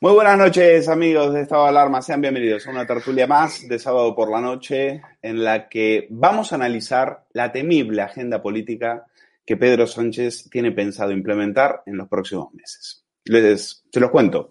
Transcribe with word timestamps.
Muy 0.00 0.12
buenas 0.12 0.38
noches, 0.38 0.88
amigos 0.88 1.34
de 1.34 1.40
Estado 1.40 1.64
de 1.64 1.70
Alarma. 1.70 2.00
Sean 2.02 2.20
bienvenidos 2.20 2.64
a 2.64 2.70
una 2.70 2.86
tertulia 2.86 3.26
más 3.26 3.66
de 3.66 3.80
sábado 3.80 4.14
por 4.14 4.30
la 4.30 4.40
noche 4.40 5.02
en 5.20 5.42
la 5.42 5.68
que 5.68 6.06
vamos 6.10 6.52
a 6.52 6.54
analizar 6.54 7.26
la 7.32 7.50
temible 7.50 8.02
agenda 8.02 8.40
política 8.40 9.06
que 9.44 9.56
Pedro 9.56 9.88
Sánchez 9.88 10.50
tiene 10.50 10.70
pensado 10.70 11.10
implementar 11.10 11.82
en 11.84 11.96
los 11.96 12.06
próximos 12.06 12.54
meses. 12.54 13.04
Les, 13.24 13.84
se 13.90 13.98
los 13.98 14.12
cuento. 14.12 14.50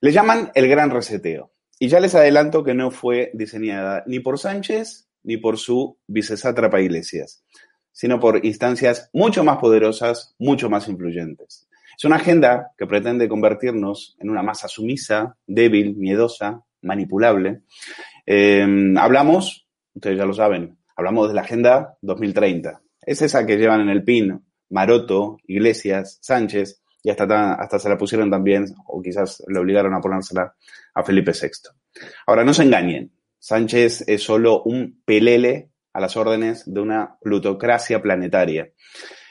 Le 0.00 0.12
llaman 0.12 0.52
el 0.54 0.68
gran 0.68 0.90
reseteo. 0.90 1.50
Y 1.80 1.88
ya 1.88 1.98
les 1.98 2.14
adelanto 2.14 2.62
que 2.62 2.74
no 2.74 2.92
fue 2.92 3.32
diseñada 3.34 4.04
ni 4.06 4.20
por 4.20 4.38
Sánchez 4.38 5.08
ni 5.24 5.38
por 5.38 5.58
su 5.58 5.98
vicesátrapa 6.06 6.80
Iglesias, 6.80 7.42
sino 7.90 8.20
por 8.20 8.46
instancias 8.46 9.10
mucho 9.12 9.42
más 9.42 9.58
poderosas, 9.58 10.36
mucho 10.38 10.70
más 10.70 10.86
influyentes. 10.86 11.66
Es 11.96 12.04
una 12.04 12.16
agenda 12.16 12.72
que 12.76 12.86
pretende 12.86 13.28
convertirnos 13.28 14.16
en 14.18 14.30
una 14.30 14.42
masa 14.42 14.68
sumisa, 14.68 15.36
débil, 15.46 15.96
miedosa, 15.96 16.62
manipulable. 16.82 17.62
Eh, 18.26 18.94
hablamos, 18.98 19.66
ustedes 19.94 20.18
ya 20.18 20.26
lo 20.26 20.34
saben, 20.34 20.78
hablamos 20.96 21.28
de 21.28 21.34
la 21.34 21.42
Agenda 21.42 21.96
2030. 22.02 22.80
Es 23.02 23.22
esa 23.22 23.46
que 23.46 23.56
llevan 23.56 23.82
en 23.82 23.90
el 23.90 24.04
PIN 24.04 24.42
Maroto, 24.70 25.38
Iglesias, 25.46 26.18
Sánchez, 26.20 26.82
y 27.02 27.10
hasta, 27.10 27.54
hasta 27.54 27.78
se 27.78 27.88
la 27.88 27.98
pusieron 27.98 28.30
también, 28.30 28.64
o 28.86 29.02
quizás 29.02 29.42
le 29.46 29.58
obligaron 29.58 29.94
a 29.94 30.00
ponérsela 30.00 30.54
a 30.94 31.02
Felipe 31.04 31.32
VI. 31.32 31.70
Ahora, 32.26 32.44
no 32.44 32.54
se 32.54 32.62
engañen, 32.62 33.12
Sánchez 33.38 34.04
es 34.08 34.22
solo 34.22 34.62
un 34.62 35.02
pelele 35.04 35.70
a 35.92 36.00
las 36.00 36.16
órdenes 36.16 36.64
de 36.66 36.80
una 36.80 37.18
plutocracia 37.20 38.00
planetaria. 38.00 38.70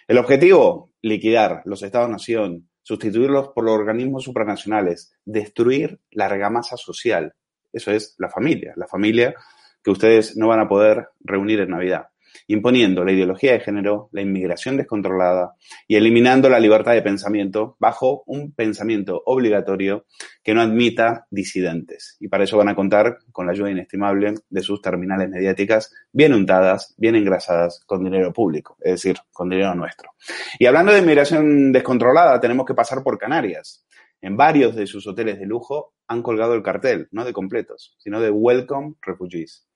El 0.07 0.17
objetivo, 0.17 0.91
liquidar 1.01 1.61
los 1.65 1.83
estados-nación, 1.83 2.69
sustituirlos 2.81 3.49
por 3.49 3.63
los 3.63 3.73
organismos 3.73 4.23
supranacionales, 4.23 5.13
destruir 5.25 5.99
la 6.11 6.25
argamasa 6.25 6.77
social. 6.77 7.33
Eso 7.71 7.91
es 7.91 8.15
la 8.17 8.29
familia, 8.29 8.73
la 8.75 8.87
familia 8.87 9.35
que 9.83 9.91
ustedes 9.91 10.37
no 10.37 10.47
van 10.47 10.59
a 10.59 10.67
poder 10.67 11.09
reunir 11.21 11.59
en 11.61 11.69
Navidad 11.69 12.07
imponiendo 12.47 13.03
la 13.03 13.11
ideología 13.11 13.53
de 13.53 13.59
género, 13.59 14.09
la 14.11 14.21
inmigración 14.21 14.77
descontrolada 14.77 15.55
y 15.87 15.95
eliminando 15.95 16.49
la 16.49 16.59
libertad 16.59 16.93
de 16.93 17.01
pensamiento 17.01 17.75
bajo 17.79 18.23
un 18.25 18.53
pensamiento 18.53 19.21
obligatorio 19.25 20.05
que 20.43 20.53
no 20.53 20.61
admita 20.61 21.25
disidentes. 21.29 22.17
Y 22.19 22.27
para 22.27 22.43
eso 22.43 22.57
van 22.57 22.69
a 22.69 22.75
contar 22.75 23.19
con 23.31 23.45
la 23.45 23.53
ayuda 23.53 23.71
inestimable 23.71 24.35
de 24.49 24.61
sus 24.61 24.81
terminales 24.81 25.29
mediáticas 25.29 25.93
bien 26.11 26.33
untadas, 26.33 26.93
bien 26.97 27.15
engrasadas 27.15 27.83
con 27.85 28.03
dinero 28.03 28.33
público, 28.33 28.77
es 28.81 28.93
decir, 28.93 29.17
con 29.31 29.49
dinero 29.49 29.73
nuestro. 29.75 30.11
Y 30.59 30.65
hablando 30.65 30.91
de 30.91 30.99
inmigración 30.99 31.71
descontrolada, 31.71 32.39
tenemos 32.39 32.65
que 32.65 32.73
pasar 32.73 33.03
por 33.03 33.17
Canarias. 33.17 33.85
En 34.21 34.37
varios 34.37 34.75
de 34.75 34.87
sus 34.87 35.05
hoteles 35.05 35.37
de 35.37 35.45
lujo 35.45 35.93
han 36.07 36.21
colgado 36.21 36.53
el 36.53 36.63
cartel, 36.63 37.07
no 37.11 37.25
de 37.25 37.33
completos, 37.33 37.95
sino 37.99 38.21
de 38.21 38.31
Welcome 38.31 38.95
Refugees. 39.01 39.67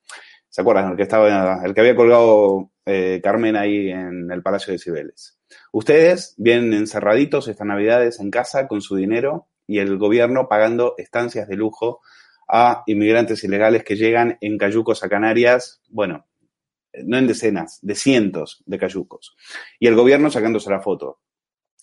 ¿Se 0.50 0.62
acuerdan? 0.62 0.92
El 0.92 0.98
que, 0.98 1.04
estaba, 1.04 1.64
el 1.64 1.74
que 1.74 1.82
había 1.82 1.96
colgado 1.96 2.72
eh, 2.86 3.20
Carmen 3.24 3.56
ahí 3.56 3.90
en 3.90 4.32
el 4.32 4.42
Palacio 4.42 4.72
de 4.74 4.80
Cibeles. 4.80 5.40
Ustedes 5.72 6.34
vienen 6.38 6.74
encerraditos 6.74 7.48
estas 7.48 7.68
navidades 7.68 8.20
en 8.20 8.32
casa 8.32 8.68
con 8.68 8.82
su 8.82 8.96
dinero 8.96 9.48
y 9.68 9.80
el 9.80 9.98
gobierno 9.98 10.48
pagando 10.48 10.96
estancias 10.98 11.48
de 11.48 11.56
lujo 11.56 12.02
a 12.48 12.84
inmigrantes 12.86 13.44
ilegales 13.44 13.84
que 13.84 13.98
llegan 13.98 14.38
en 14.40 14.58
cayucos 14.58 15.04
a 15.04 15.10
Canarias, 15.10 15.82
bueno, 15.90 16.26
no 17.04 17.18
en 17.18 17.28
decenas, 17.28 17.80
de 17.82 17.96
cientos 17.96 18.64
de 18.66 18.80
cayucos. 18.80 19.36
Y 19.80 19.88
el 19.88 19.96
gobierno 19.96 20.32
sacándose 20.32 20.70
la 20.70 20.80
foto, 20.80 21.20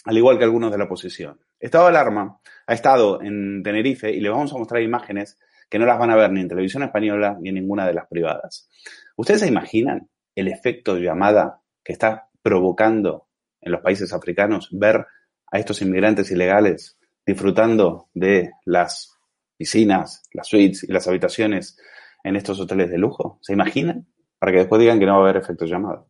al 0.04 0.16
igual 0.16 0.38
que 0.38 0.44
algunos 0.44 0.72
de 0.72 0.78
la 0.78 0.84
oposición. 0.84 1.40
Estado 1.60 1.84
de 1.84 1.90
alarma 1.90 2.40
ha 2.66 2.74
estado 2.74 3.22
en 3.22 3.62
Tenerife 3.62 4.10
y 4.10 4.20
le 4.20 4.30
vamos 4.30 4.52
a 4.52 4.58
mostrar 4.58 4.82
imágenes 4.82 5.38
que 5.68 5.78
no 5.78 5.86
las 5.86 5.98
van 5.98 6.10
a 6.10 6.16
ver 6.16 6.30
ni 6.30 6.40
en 6.40 6.48
televisión 6.48 6.82
española 6.82 7.36
ni 7.40 7.48
en 7.48 7.56
ninguna 7.56 7.86
de 7.86 7.94
las 7.94 8.06
privadas. 8.06 8.68
¿Ustedes 9.16 9.40
se 9.40 9.48
imaginan 9.48 10.08
el 10.34 10.48
efecto 10.48 10.98
llamada 10.98 11.60
que 11.82 11.92
está 11.92 12.28
provocando 12.42 13.28
en 13.60 13.72
los 13.72 13.80
países 13.80 14.12
africanos 14.12 14.68
ver 14.72 15.06
a 15.50 15.58
estos 15.58 15.80
inmigrantes 15.82 16.30
ilegales 16.30 16.98
disfrutando 17.26 18.08
de 18.12 18.52
las 18.64 19.18
piscinas, 19.56 20.22
las 20.32 20.48
suites 20.48 20.84
y 20.84 20.92
las 20.92 21.08
habitaciones 21.08 21.78
en 22.22 22.36
estos 22.36 22.60
hoteles 22.60 22.90
de 22.90 22.98
lujo? 22.98 23.38
¿Se 23.40 23.52
imaginan? 23.52 24.06
Para 24.38 24.52
que 24.52 24.58
después 24.58 24.80
digan 24.80 24.98
que 24.98 25.06
no 25.06 25.12
va 25.12 25.18
a 25.18 25.22
haber 25.30 25.42
efecto 25.42 25.64
llamada. 25.64 26.04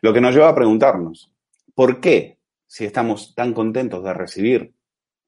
Lo 0.00 0.12
que 0.12 0.20
nos 0.20 0.34
lleva 0.34 0.48
a 0.48 0.54
preguntarnos, 0.54 1.32
¿por 1.74 2.00
qué, 2.00 2.38
si 2.66 2.84
estamos 2.84 3.34
tan 3.34 3.52
contentos 3.52 4.04
de 4.04 4.14
recibir 4.14 4.74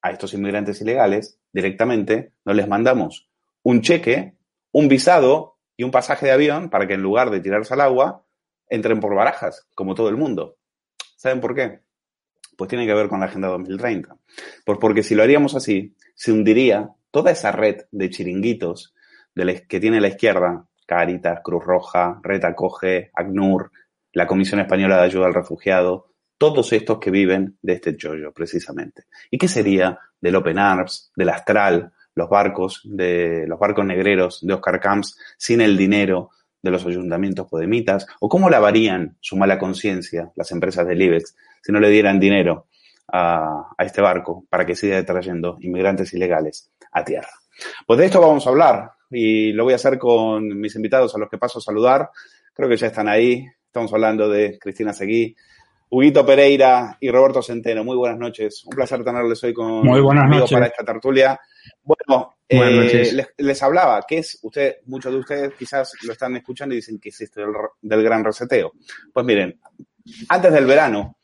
a 0.03 0.11
estos 0.11 0.35
inmigrantes 0.35 0.81
ilegales, 0.81 1.41
directamente 1.53 2.33
no 2.45 2.53
les 2.53 2.69
mandamos 2.69 3.25
un 3.67 3.81
cheque, 3.81 4.37
un 4.71 4.87
visado 4.87 5.59
y 5.77 5.83
un 5.83 5.91
pasaje 5.91 6.27
de 6.27 6.31
avión 6.31 6.71
para 6.71 6.87
que 6.87 6.95
en 6.95 7.03
lugar 7.03 7.31
de 7.31 7.41
tirarse 7.41 7.75
al 7.75 7.81
agua, 7.81 8.25
entren 8.69 9.01
por 9.01 9.13
barajas, 9.17 9.67
como 9.75 9.97
todo 9.97 10.09
el 10.09 10.17
mundo? 10.17 10.59
¿Saben 11.17 11.41
por 11.41 11.53
qué? 11.53 11.81
Pues 12.57 12.69
tiene 12.69 12.87
que 12.87 12.95
ver 12.95 13.09
con 13.09 13.19
la 13.19 13.27
Agenda 13.27 13.49
2030. 13.49 14.17
Pues 14.65 14.79
porque 14.81 15.03
si 15.03 15.17
lo 15.17 15.25
haríamos 15.25 15.57
así, 15.57 15.97
se 16.15 16.31
hundiría 16.31 16.91
toda 17.11 17.33
esa 17.33 17.51
red 17.51 17.87
de 17.91 18.09
chiringuitos 18.09 18.95
de 19.35 19.67
que 19.69 19.81
tiene 19.81 20.01
la 20.01 20.09
izquierda, 20.09 20.65
Caritas, 20.87 21.41
Cruz 21.43 21.65
Roja, 21.65 22.21
Red 22.23 22.45
Acoge, 22.45 23.11
ACNUR, 23.15 23.73
la 24.12 24.29
Comisión 24.29 24.61
Española 24.61 24.99
de 24.99 25.07
Ayuda 25.07 25.27
al 25.27 25.35
Refugiado, 25.35 26.12
todos 26.39 26.73
estos 26.73 27.01
que 27.01 27.11
viven 27.11 27.59
de 27.62 27.73
este 27.73 27.97
chollo, 27.97 28.33
precisamente. 28.33 29.07
¿Y 29.29 29.39
qué 29.39 29.49
sería 29.49 29.99
del 30.21 30.37
Open 30.37 30.61
Arms, 30.61 31.11
del 31.17 31.31
Astral, 31.31 31.93
los 32.17 32.29
barcos, 32.29 32.81
de 32.85 33.47
los 33.47 33.59
barcos 33.59 33.87
negreros 33.87 34.41
de 34.45 34.55
Oscar 34.55 34.81
Camps, 34.81 35.17
sin 35.37 35.61
el 35.61 35.77
dinero 35.77 36.31
de 36.63 36.71
los 36.73 36.85
ayuntamientos 36.85 37.47
podemitas? 37.47 38.07
¿O 38.21 38.29
cómo 38.29 38.51
lavarían 38.51 39.17
su 39.21 39.37
mala 39.37 39.59
conciencia 39.59 40.33
las 40.35 40.51
empresas 40.51 40.87
del 40.89 41.01
IBEX 41.01 41.37
si 41.63 41.71
no 41.71 41.79
le 41.79 41.91
dieran 41.91 42.19
dinero 42.19 42.67
a, 43.07 43.69
a 43.77 43.85
este 43.85 44.03
barco 44.03 44.45
para 44.51 44.67
que 44.67 44.75
siga 44.75 45.05
trayendo 45.05 45.59
inmigrantes 45.61 46.13
ilegales 46.15 46.73
a 46.91 47.05
tierra? 47.05 47.29
Pues 47.87 47.99
de 47.99 48.07
esto 48.07 48.21
vamos 48.21 48.47
a 48.47 48.51
hablar 48.51 48.91
y 49.11 49.53
lo 49.53 49.65
voy 49.65 49.75
a 49.75 49.77
hacer 49.77 49.99
con 49.99 50.59
mis 50.59 50.75
invitados 50.75 51.15
a 51.15 51.19
los 51.19 51.29
que 51.29 51.39
paso 51.39 51.59
a 51.59 51.62
saludar. 51.62 52.11
Creo 52.53 52.69
que 52.69 52.77
ya 52.77 52.89
están 52.89 53.09
ahí. 53.09 53.47
Estamos 53.67 53.93
hablando 53.93 54.29
de 54.29 54.59
Cristina 54.59 54.95
Seguí, 54.95 55.37
Huguito 55.91 56.25
Pereira 56.25 56.97
y 56.99 57.11
Roberto 57.11 57.43
Centeno. 57.43 57.85
Muy 57.85 57.97
buenas 57.97 58.19
noches. 58.19 58.65
Un 58.65 58.75
placer 58.75 59.05
tenerles 59.05 59.45
hoy 59.45 59.53
con 59.53 59.85
Muy 59.85 60.01
buenas 60.01 60.29
noches. 60.29 60.53
para 60.53 60.67
esta 60.67 60.83
tertulia. 60.83 61.39
Bueno, 61.83 62.35
eh, 62.49 63.13
les, 63.13 63.29
les, 63.37 63.63
hablaba 63.63 64.05
que 64.07 64.19
es, 64.19 64.39
usted, 64.43 64.77
muchos 64.87 65.13
de 65.13 65.19
ustedes 65.19 65.55
quizás 65.55 65.93
lo 66.03 66.13
están 66.13 66.37
escuchando 66.37 66.75
y 66.75 66.79
dicen 66.79 66.99
que 66.99 67.09
es 67.09 67.21
esto 67.21 67.41
del, 67.41 67.53
del 67.83 68.03
gran 68.03 68.25
reseteo. 68.25 68.73
Pues 69.13 69.27
miren, 69.27 69.59
antes 70.29 70.53
del 70.53 70.67
verano, 70.67 71.17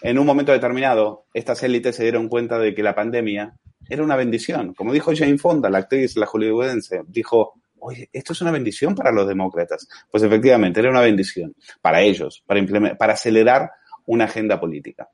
en 0.00 0.18
un 0.18 0.26
momento 0.26 0.52
determinado, 0.52 1.26
estas 1.34 1.62
élites 1.62 1.96
se 1.96 2.04
dieron 2.04 2.28
cuenta 2.28 2.58
de 2.58 2.74
que 2.74 2.82
la 2.82 2.94
pandemia 2.94 3.56
era 3.88 4.02
una 4.02 4.16
bendición. 4.16 4.74
Como 4.74 4.92
dijo 4.92 5.12
Jane 5.14 5.38
Fonda, 5.38 5.70
la 5.70 5.78
actriz, 5.78 6.16
la 6.16 6.26
hollywoodense, 6.26 7.02
dijo, 7.06 7.54
oye, 7.78 8.08
esto 8.12 8.32
es 8.32 8.40
una 8.40 8.50
bendición 8.50 8.94
para 8.94 9.12
los 9.12 9.26
demócratas. 9.26 9.88
Pues 10.10 10.22
efectivamente, 10.22 10.80
era 10.80 10.90
una 10.90 11.00
bendición 11.00 11.54
para 11.80 12.00
ellos, 12.02 12.42
para, 12.46 12.96
para 12.96 13.12
acelerar 13.14 13.70
una 14.06 14.24
agenda 14.24 14.58
política. 14.60 15.08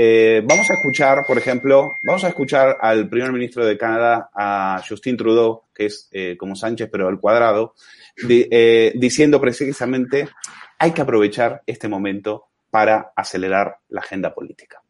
Eh, 0.00 0.44
vamos 0.46 0.70
a 0.70 0.74
escuchar, 0.74 1.26
por 1.26 1.38
ejemplo, 1.38 1.90
vamos 2.06 2.22
a 2.22 2.28
escuchar 2.28 2.78
al 2.80 3.08
primer 3.08 3.32
ministro 3.32 3.66
de 3.66 3.76
Canadá, 3.76 4.30
a 4.32 4.80
Justin 4.88 5.16
Trudeau, 5.16 5.64
que 5.74 5.86
es 5.86 6.08
eh, 6.12 6.36
como 6.38 6.54
Sánchez, 6.54 6.88
pero 6.88 7.08
al 7.08 7.18
cuadrado, 7.18 7.74
eh, 8.28 8.92
diciendo 8.94 9.40
precisamente, 9.40 10.28
hay 10.78 10.92
que 10.92 11.02
aprovechar 11.02 11.62
este 11.66 11.88
momento 11.88 12.44
para 12.70 13.12
acelerar 13.16 13.78
la 13.88 14.00
agenda 14.00 14.32
política. 14.32 14.80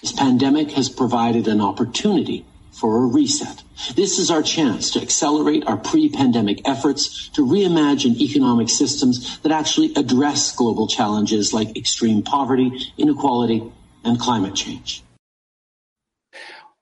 This 0.00 0.14
pandemic 0.14 0.70
has 0.74 0.88
provided 0.88 1.46
an 1.46 1.60
opportunity 1.60 2.46
for 2.76 3.02
a 3.02 3.06
reset. 3.06 3.62
This 3.94 4.18
is 4.18 4.30
our 4.30 4.42
chance 4.42 4.90
to 4.92 5.00
accelerate 5.00 5.64
our 5.66 5.78
pre-pandemic 5.78 6.68
efforts 6.68 7.28
to 7.30 7.44
reimagine 7.44 8.20
economic 8.20 8.68
systems 8.68 9.38
that 9.40 9.52
actually 9.52 9.92
address 9.96 10.54
global 10.54 10.86
challenges 10.86 11.52
like 11.52 11.76
extreme 11.76 12.22
poverty, 12.22 12.92
inequality, 12.98 13.62
and 14.04 14.20
climate 14.20 14.54
change. 14.54 15.02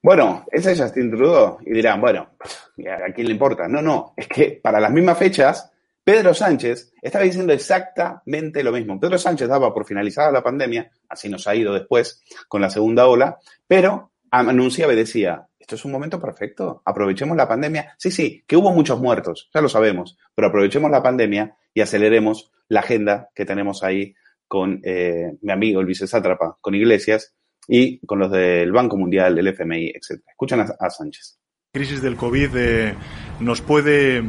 Bueno, 0.02 0.44
ese 0.52 0.72
es 0.72 0.80
Justin 0.80 1.10
Trudeau. 1.10 1.58
Y 1.64 1.72
dirán, 1.72 2.00
bueno, 2.00 2.28
¿a 2.40 3.12
quién 3.14 3.26
le 3.26 3.32
importa? 3.32 3.66
No, 3.68 3.80
no, 3.80 4.12
es 4.16 4.28
que 4.28 4.60
para 4.62 4.78
las 4.78 4.90
mismas 4.90 5.16
fechas, 5.16 5.70
Pedro 6.04 6.34
Sánchez 6.34 6.92
estaba 7.00 7.24
diciendo 7.24 7.54
exactamente 7.54 8.62
lo 8.62 8.72
mismo. 8.72 9.00
Pedro 9.00 9.16
Sánchez 9.16 9.48
daba 9.48 9.72
por 9.72 9.86
finalizada 9.86 10.30
la 10.30 10.42
pandemia, 10.42 10.90
así 11.08 11.30
nos 11.30 11.46
ha 11.48 11.54
ido 11.54 11.72
después 11.72 12.22
con 12.48 12.60
la 12.60 12.68
segunda 12.68 13.06
ola, 13.06 13.38
pero 13.66 14.10
anunciaba 14.38 14.92
y 14.92 14.96
decía, 14.96 15.48
esto 15.58 15.76
es 15.76 15.84
un 15.84 15.92
momento 15.92 16.20
perfecto, 16.20 16.82
aprovechemos 16.84 17.36
la 17.36 17.48
pandemia. 17.48 17.94
Sí, 17.98 18.10
sí, 18.10 18.44
que 18.46 18.56
hubo 18.56 18.72
muchos 18.72 19.00
muertos, 19.00 19.50
ya 19.54 19.60
lo 19.60 19.68
sabemos, 19.68 20.18
pero 20.34 20.48
aprovechemos 20.48 20.90
la 20.90 21.02
pandemia 21.02 21.56
y 21.72 21.80
aceleremos 21.80 22.52
la 22.68 22.80
agenda 22.80 23.30
que 23.34 23.44
tenemos 23.44 23.82
ahí 23.82 24.14
con 24.48 24.80
eh, 24.84 25.36
mi 25.40 25.52
amigo 25.52 25.80
el 25.80 25.86
vicesátrapa, 25.86 26.58
con 26.60 26.74
Iglesias 26.74 27.34
y 27.66 28.04
con 28.06 28.18
los 28.18 28.30
del 28.30 28.72
Banco 28.72 28.96
Mundial, 28.96 29.38
el 29.38 29.48
FMI, 29.48 29.90
etc. 29.90 30.22
Escuchan 30.28 30.60
a, 30.60 30.66
a 30.78 30.90
Sánchez. 30.90 31.38
La 31.72 31.80
crisis 31.80 32.02
del 32.02 32.16
COVID 32.16 32.50
eh, 32.56 32.94
nos 33.40 33.60
puede 33.62 34.22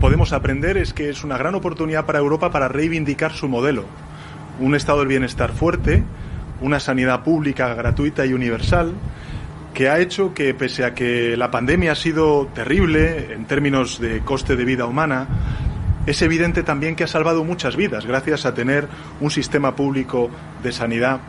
podemos 0.00 0.32
aprender 0.32 0.78
es 0.78 0.94
que 0.94 1.10
es 1.10 1.24
una 1.24 1.36
gran 1.36 1.54
oportunidad 1.54 2.06
para 2.06 2.18
Europa 2.18 2.50
para 2.50 2.68
reivindicar 2.68 3.32
su 3.32 3.48
modelo. 3.48 3.84
Un 4.58 4.74
estado 4.74 5.00
del 5.00 5.08
bienestar 5.08 5.52
fuerte, 5.52 6.02
una 6.60 6.80
sanidad 6.80 7.22
pública 7.22 7.74
gratuita 7.74 8.26
y 8.26 8.32
universal, 8.32 8.92
que 9.74 9.88
ha 9.88 9.98
hecho 9.98 10.34
que, 10.34 10.52
pese 10.54 10.84
a 10.84 10.94
que 10.94 11.36
la 11.36 11.50
pandemia 11.50 11.92
ha 11.92 11.96
sido 11.96 12.46
terrible 12.54 13.32
en 13.32 13.44
términos 13.44 14.00
de 14.00 14.20
coste 14.20 14.56
de 14.56 14.64
vida 14.64 14.86
humana, 14.86 15.28
es 16.06 16.22
evidente 16.22 16.62
también 16.62 16.96
que 16.96 17.04
ha 17.04 17.06
salvado 17.06 17.44
muchas 17.44 17.76
vidas 17.76 18.06
gracias 18.06 18.46
a 18.46 18.54
tener 18.54 18.88
un 19.20 19.30
sistema 19.30 19.76
público 19.76 20.30
de 20.62 20.72
sanidad 20.72 21.20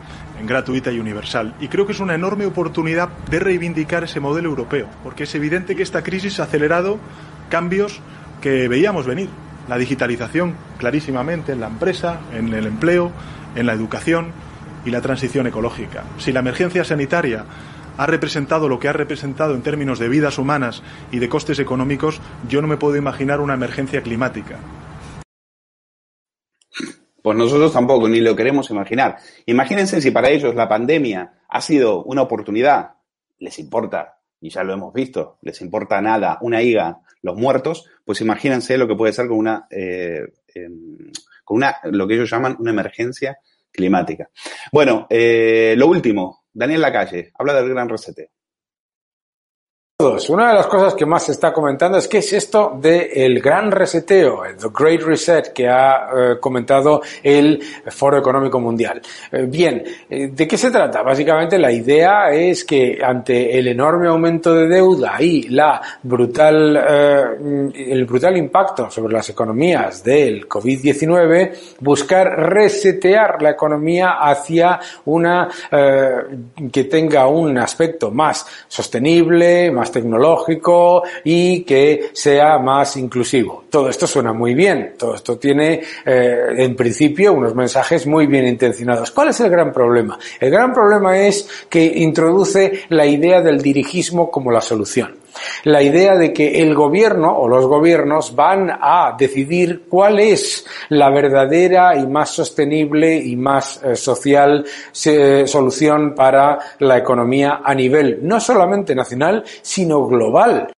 gratuita 0.44 0.90
y 0.90 0.98
universal. 0.98 1.54
Y 1.60 1.68
creo 1.68 1.86
que 1.86 1.92
es 1.92 2.00
una 2.00 2.14
enorme 2.14 2.46
oportunidad 2.46 3.08
de 3.30 3.38
reivindicar 3.38 4.04
ese 4.04 4.18
modelo 4.18 4.48
europeo, 4.48 4.88
porque 5.04 5.24
es 5.24 5.34
evidente 5.34 5.76
que 5.76 5.82
esta 5.82 6.02
crisis 6.02 6.40
ha 6.40 6.44
acelerado 6.44 6.98
cambios 7.48 8.00
que 8.40 8.66
veíamos 8.66 9.06
venir. 9.06 9.28
La 9.68 9.78
digitalización, 9.78 10.54
clarísimamente, 10.78 11.52
en 11.52 11.60
la 11.60 11.68
empresa, 11.68 12.18
en 12.34 12.52
el 12.52 12.66
empleo, 12.66 13.12
en 13.54 13.66
la 13.66 13.74
educación 13.74 14.32
y 14.84 14.90
la 14.90 15.00
transición 15.00 15.46
ecológica. 15.46 16.04
Si 16.18 16.32
la 16.32 16.40
emergencia 16.40 16.84
sanitaria 16.84 17.44
ha 17.96 18.06
representado 18.06 18.68
lo 18.68 18.78
que 18.78 18.88
ha 18.88 18.92
representado 18.92 19.54
en 19.54 19.62
términos 19.62 19.98
de 19.98 20.08
vidas 20.08 20.38
humanas 20.38 20.82
y 21.10 21.18
de 21.18 21.28
costes 21.28 21.58
económicos, 21.58 22.20
yo 22.48 22.62
no 22.62 22.68
me 22.68 22.76
puedo 22.76 22.96
imaginar 22.96 23.40
una 23.40 23.54
emergencia 23.54 24.02
climática. 24.02 24.58
Pues 27.22 27.38
nosotros 27.38 27.72
tampoco, 27.72 28.08
ni 28.08 28.20
lo 28.20 28.34
queremos 28.34 28.70
imaginar. 28.70 29.18
Imagínense 29.46 30.00
si 30.00 30.10
para 30.10 30.30
ellos 30.30 30.54
la 30.54 30.68
pandemia 30.68 31.34
ha 31.48 31.60
sido 31.60 32.02
una 32.02 32.22
oportunidad, 32.22 32.94
les 33.38 33.58
importa, 33.60 34.18
y 34.40 34.50
ya 34.50 34.64
lo 34.64 34.72
hemos 34.72 34.92
visto, 34.92 35.38
les 35.42 35.60
importa 35.60 36.00
nada, 36.00 36.38
una 36.40 36.62
higa, 36.62 36.98
los 37.22 37.36
muertos, 37.36 37.86
pues 38.04 38.20
imagínense 38.20 38.76
lo 38.76 38.88
que 38.88 38.96
puede 38.96 39.12
ser 39.12 39.28
con 39.28 39.38
una, 39.38 39.66
eh, 39.70 40.32
eh, 40.52 40.68
con 41.44 41.58
una, 41.58 41.76
lo 41.84 42.08
que 42.08 42.14
ellos 42.14 42.30
llaman 42.30 42.56
una 42.58 42.72
emergencia 42.72 43.38
climática. 43.72 44.30
Bueno, 44.70 45.06
eh, 45.10 45.74
lo 45.76 45.88
último, 45.88 46.44
Daniel 46.52 46.82
Lacalle, 46.82 47.32
habla 47.38 47.54
del 47.54 47.70
gran 47.70 47.88
reseteo. 47.88 48.28
Una 50.02 50.48
de 50.48 50.54
las 50.54 50.66
cosas 50.66 50.94
que 50.94 51.06
más 51.06 51.26
se 51.26 51.32
está 51.32 51.52
comentando 51.52 51.96
es 51.96 52.08
qué 52.08 52.18
es 52.18 52.32
esto 52.32 52.76
del 52.80 53.40
gran 53.40 53.70
reseteo, 53.70 54.44
el 54.44 54.56
Great 54.76 55.02
Reset 55.02 55.52
que 55.52 55.68
ha 55.68 56.08
eh, 56.12 56.40
comentado 56.40 57.02
el 57.22 57.62
Foro 57.86 58.18
Económico 58.18 58.58
Mundial. 58.58 59.00
Eh, 59.30 59.46
bien, 59.48 59.84
eh, 60.10 60.30
¿de 60.32 60.48
qué 60.48 60.58
se 60.58 60.72
trata? 60.72 61.02
Básicamente 61.02 61.56
la 61.56 61.70
idea 61.70 62.32
es 62.32 62.64
que 62.64 62.98
ante 63.00 63.56
el 63.56 63.68
enorme 63.68 64.08
aumento 64.08 64.52
de 64.52 64.66
deuda 64.66 65.22
y 65.22 65.48
la 65.48 65.80
brutal, 66.02 66.76
el 67.72 68.04
brutal 68.04 68.36
impacto 68.36 68.90
sobre 68.90 69.12
las 69.12 69.28
economías 69.30 70.02
del 70.02 70.48
COVID-19, 70.48 71.76
buscar 71.78 72.26
resetear 72.50 73.40
la 73.40 73.50
economía 73.50 74.18
hacia 74.20 74.80
una 75.04 75.48
que 76.72 76.84
tenga 76.84 77.28
un 77.28 77.58
aspecto 77.58 78.10
más 78.10 78.44
sostenible, 78.66 79.70
más 79.70 79.91
tecnológico 79.92 81.04
y 81.22 81.62
que 81.62 82.10
sea 82.12 82.58
más 82.58 82.96
inclusivo. 82.96 83.64
Todo 83.70 83.88
esto 83.88 84.08
suena 84.08 84.32
muy 84.32 84.54
bien, 84.54 84.94
todo 84.98 85.14
esto 85.14 85.38
tiene 85.38 85.80
eh, 86.04 86.36
en 86.56 86.74
principio 86.74 87.32
unos 87.32 87.54
mensajes 87.54 88.06
muy 88.06 88.26
bien 88.26 88.46
intencionados. 88.46 89.12
¿Cuál 89.12 89.28
es 89.28 89.40
el 89.40 89.50
gran 89.50 89.72
problema? 89.72 90.18
El 90.40 90.50
gran 90.50 90.72
problema 90.72 91.16
es 91.18 91.66
que 91.68 91.84
introduce 91.84 92.84
la 92.88 93.06
idea 93.06 93.40
del 93.40 93.62
dirigismo 93.62 94.30
como 94.30 94.50
la 94.50 94.60
solución 94.60 95.21
la 95.64 95.82
idea 95.82 96.16
de 96.16 96.32
que 96.32 96.62
el 96.62 96.74
gobierno 96.74 97.36
o 97.36 97.48
los 97.48 97.66
gobiernos 97.66 98.34
van 98.34 98.70
a 98.70 99.14
decidir 99.18 99.84
cuál 99.88 100.18
es 100.18 100.66
la 100.88 101.10
verdadera 101.10 101.96
y 101.96 102.06
más 102.06 102.30
sostenible 102.30 103.16
y 103.16 103.36
más 103.36 103.82
eh, 103.82 103.96
social 103.96 104.64
solución 104.92 106.14
para 106.14 106.58
la 106.78 106.98
economía 106.98 107.60
a 107.64 107.74
nivel 107.74 108.20
no 108.22 108.40
solamente 108.40 108.94
nacional, 108.94 109.44
sino 109.62 110.06
global. 110.06 110.72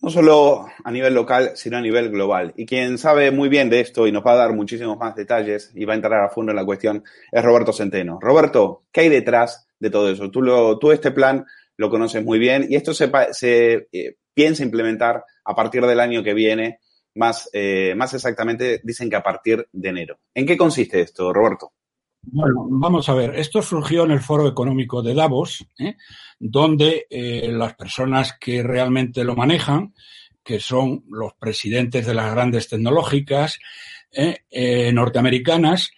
No 0.00 0.10
solo 0.10 0.66
a 0.84 0.90
nivel 0.92 1.12
local, 1.12 1.52
sino 1.54 1.76
a 1.76 1.80
nivel 1.80 2.10
global. 2.10 2.52
Y 2.56 2.66
quien 2.66 2.98
sabe 2.98 3.32
muy 3.32 3.48
bien 3.48 3.68
de 3.68 3.80
esto 3.80 4.06
y 4.06 4.12
nos 4.12 4.24
va 4.24 4.32
a 4.32 4.36
dar 4.36 4.52
muchísimos 4.52 4.96
más 4.96 5.16
detalles 5.16 5.72
y 5.74 5.84
va 5.84 5.94
a 5.94 5.96
entrar 5.96 6.24
a 6.24 6.28
fondo 6.28 6.52
en 6.52 6.56
la 6.56 6.64
cuestión 6.64 7.02
es 7.32 7.44
Roberto 7.44 7.72
Centeno. 7.72 8.18
Roberto, 8.20 8.84
¿qué 8.92 9.02
hay 9.02 9.08
detrás 9.08 9.67
de 9.78 9.90
todo 9.90 10.10
eso. 10.10 10.30
Tú, 10.30 10.42
lo, 10.42 10.78
tú 10.78 10.92
este 10.92 11.10
plan 11.10 11.44
lo 11.76 11.90
conoces 11.90 12.24
muy 12.24 12.38
bien 12.38 12.66
y 12.68 12.76
esto 12.76 12.92
se, 12.92 13.10
se 13.32 13.88
eh, 13.92 14.16
piensa 14.34 14.64
implementar 14.64 15.24
a 15.44 15.54
partir 15.54 15.86
del 15.86 16.00
año 16.00 16.22
que 16.22 16.34
viene, 16.34 16.80
más, 17.14 17.48
eh, 17.52 17.94
más 17.96 18.12
exactamente 18.14 18.80
dicen 18.82 19.08
que 19.08 19.16
a 19.16 19.22
partir 19.22 19.66
de 19.72 19.88
enero. 19.88 20.18
¿En 20.34 20.44
qué 20.44 20.56
consiste 20.56 21.00
esto, 21.00 21.32
Roberto? 21.32 21.72
Bueno, 22.20 22.66
vamos 22.68 23.08
a 23.08 23.14
ver, 23.14 23.36
esto 23.36 23.62
surgió 23.62 24.04
en 24.04 24.10
el 24.10 24.20
Foro 24.20 24.48
Económico 24.48 25.02
de 25.02 25.14
Davos, 25.14 25.64
¿eh? 25.78 25.96
donde 26.38 27.06
las 27.10 27.74
personas 27.74 28.36
que 28.38 28.62
realmente 28.62 29.22
lo 29.22 29.36
manejan, 29.36 29.94
que 30.42 30.58
son 30.58 31.04
los 31.08 31.34
presidentes 31.34 32.06
de 32.06 32.14
las 32.14 32.32
grandes 32.32 32.68
tecnológicas 32.68 33.60
norteamericanas, 34.92 35.92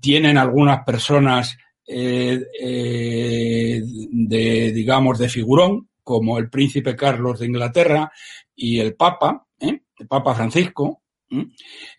tienen 0.00 0.38
algunas 0.38 0.84
personas 0.84 1.58
eh, 1.86 2.40
eh, 2.60 3.82
de, 3.84 4.72
digamos, 4.72 5.18
de 5.18 5.28
figurón, 5.28 5.88
como 6.02 6.38
el 6.38 6.50
príncipe 6.50 6.96
Carlos 6.96 7.40
de 7.40 7.46
Inglaterra 7.46 8.10
y 8.54 8.78
el 8.78 8.94
Papa, 8.94 9.46
¿eh? 9.58 9.80
el 9.98 10.06
Papa 10.06 10.34
Francisco, 10.34 11.02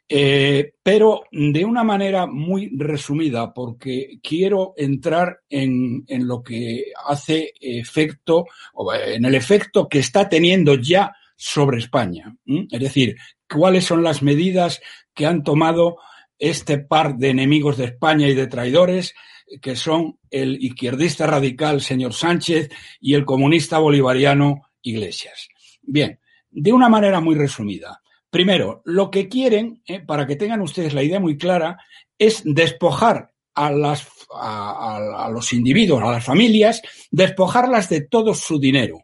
pero 0.08 1.24
de 1.32 1.66
una 1.66 1.84
manera 1.84 2.28
muy 2.28 2.70
resumida, 2.78 3.52
porque 3.52 4.20
quiero 4.22 4.74
entrar 4.78 5.40
en, 5.50 6.04
en 6.08 6.28
lo 6.28 6.44
que 6.44 6.92
hace 7.08 7.52
efecto, 7.60 8.46
en 8.94 9.25
el 9.25 9.34
efecto 9.34 9.88
que 9.90 10.00
está 10.00 10.30
teniendo 10.30 10.75
ya 10.75 11.16
sobre 11.36 11.80
España. 11.80 12.36
Es 12.46 12.80
decir, 12.80 13.16
cuáles 13.50 13.86
son 13.86 14.04
las 14.04 14.22
medidas 14.22 14.82
que 15.13 15.25
han 15.25 15.44
tomado 15.44 15.98
este 16.40 16.78
par 16.78 17.18
de 17.18 17.30
enemigos 17.30 17.78
de 17.78 17.86
España 17.86 18.28
y 18.28 18.34
de 18.34 18.48
traidores 18.48 19.13
que 19.62 19.76
son 19.76 20.20
el 20.30 20.64
izquierdista 20.64 21.28
radical 21.28 21.82
señor 21.82 22.14
Sánchez 22.14 22.70
y 23.00 23.14
el 23.14 23.26
comunista 23.26 23.80
bolivariano 23.80 24.64
Iglesias. 24.82 25.48
Bien, 25.82 26.20
de 26.50 26.74
una 26.74 26.90
manera 26.90 27.20
muy 27.20 27.36
resumida. 27.36 28.02
Primero, 28.30 28.82
lo 28.86 29.12
que 29.12 29.30
quieren, 29.30 29.82
eh, 29.86 30.00
para 30.00 30.26
que 30.26 30.36
tengan 30.36 30.62
ustedes 30.62 30.94
la 30.94 31.04
idea 31.04 31.20
muy 31.20 31.38
clara, 31.38 31.78
es 32.18 32.42
despojar 32.46 33.32
a, 33.56 33.72
las, 33.72 34.08
a, 34.34 35.30
los 35.32 35.54
individuos, 35.54 36.02
a 36.02 36.12
las 36.12 36.24
familias, 36.24 36.82
despojarlas 37.12 37.90
de 37.90 38.02
todo 38.02 38.34
su 38.34 38.60
dinero. 38.60 39.02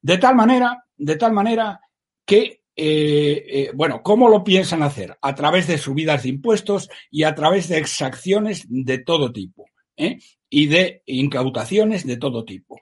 De 0.00 0.18
tal 0.18 0.36
manera, 0.36 0.84
de 0.96 1.16
tal 1.16 1.32
manera 1.32 1.80
que 2.24 2.63
eh, 2.76 3.44
eh, 3.48 3.70
bueno, 3.74 4.02
¿cómo 4.02 4.28
lo 4.28 4.42
piensan 4.42 4.82
hacer? 4.82 5.16
A 5.22 5.34
través 5.34 5.66
de 5.68 5.78
subidas 5.78 6.24
de 6.24 6.30
impuestos 6.30 6.88
y 7.10 7.22
a 7.22 7.34
través 7.34 7.68
de 7.68 7.78
exacciones 7.78 8.64
de 8.68 8.98
todo 8.98 9.32
tipo 9.32 9.66
¿eh? 9.96 10.18
y 10.50 10.66
de 10.66 11.02
incautaciones 11.06 12.06
de 12.06 12.16
todo 12.16 12.44
tipo. 12.44 12.80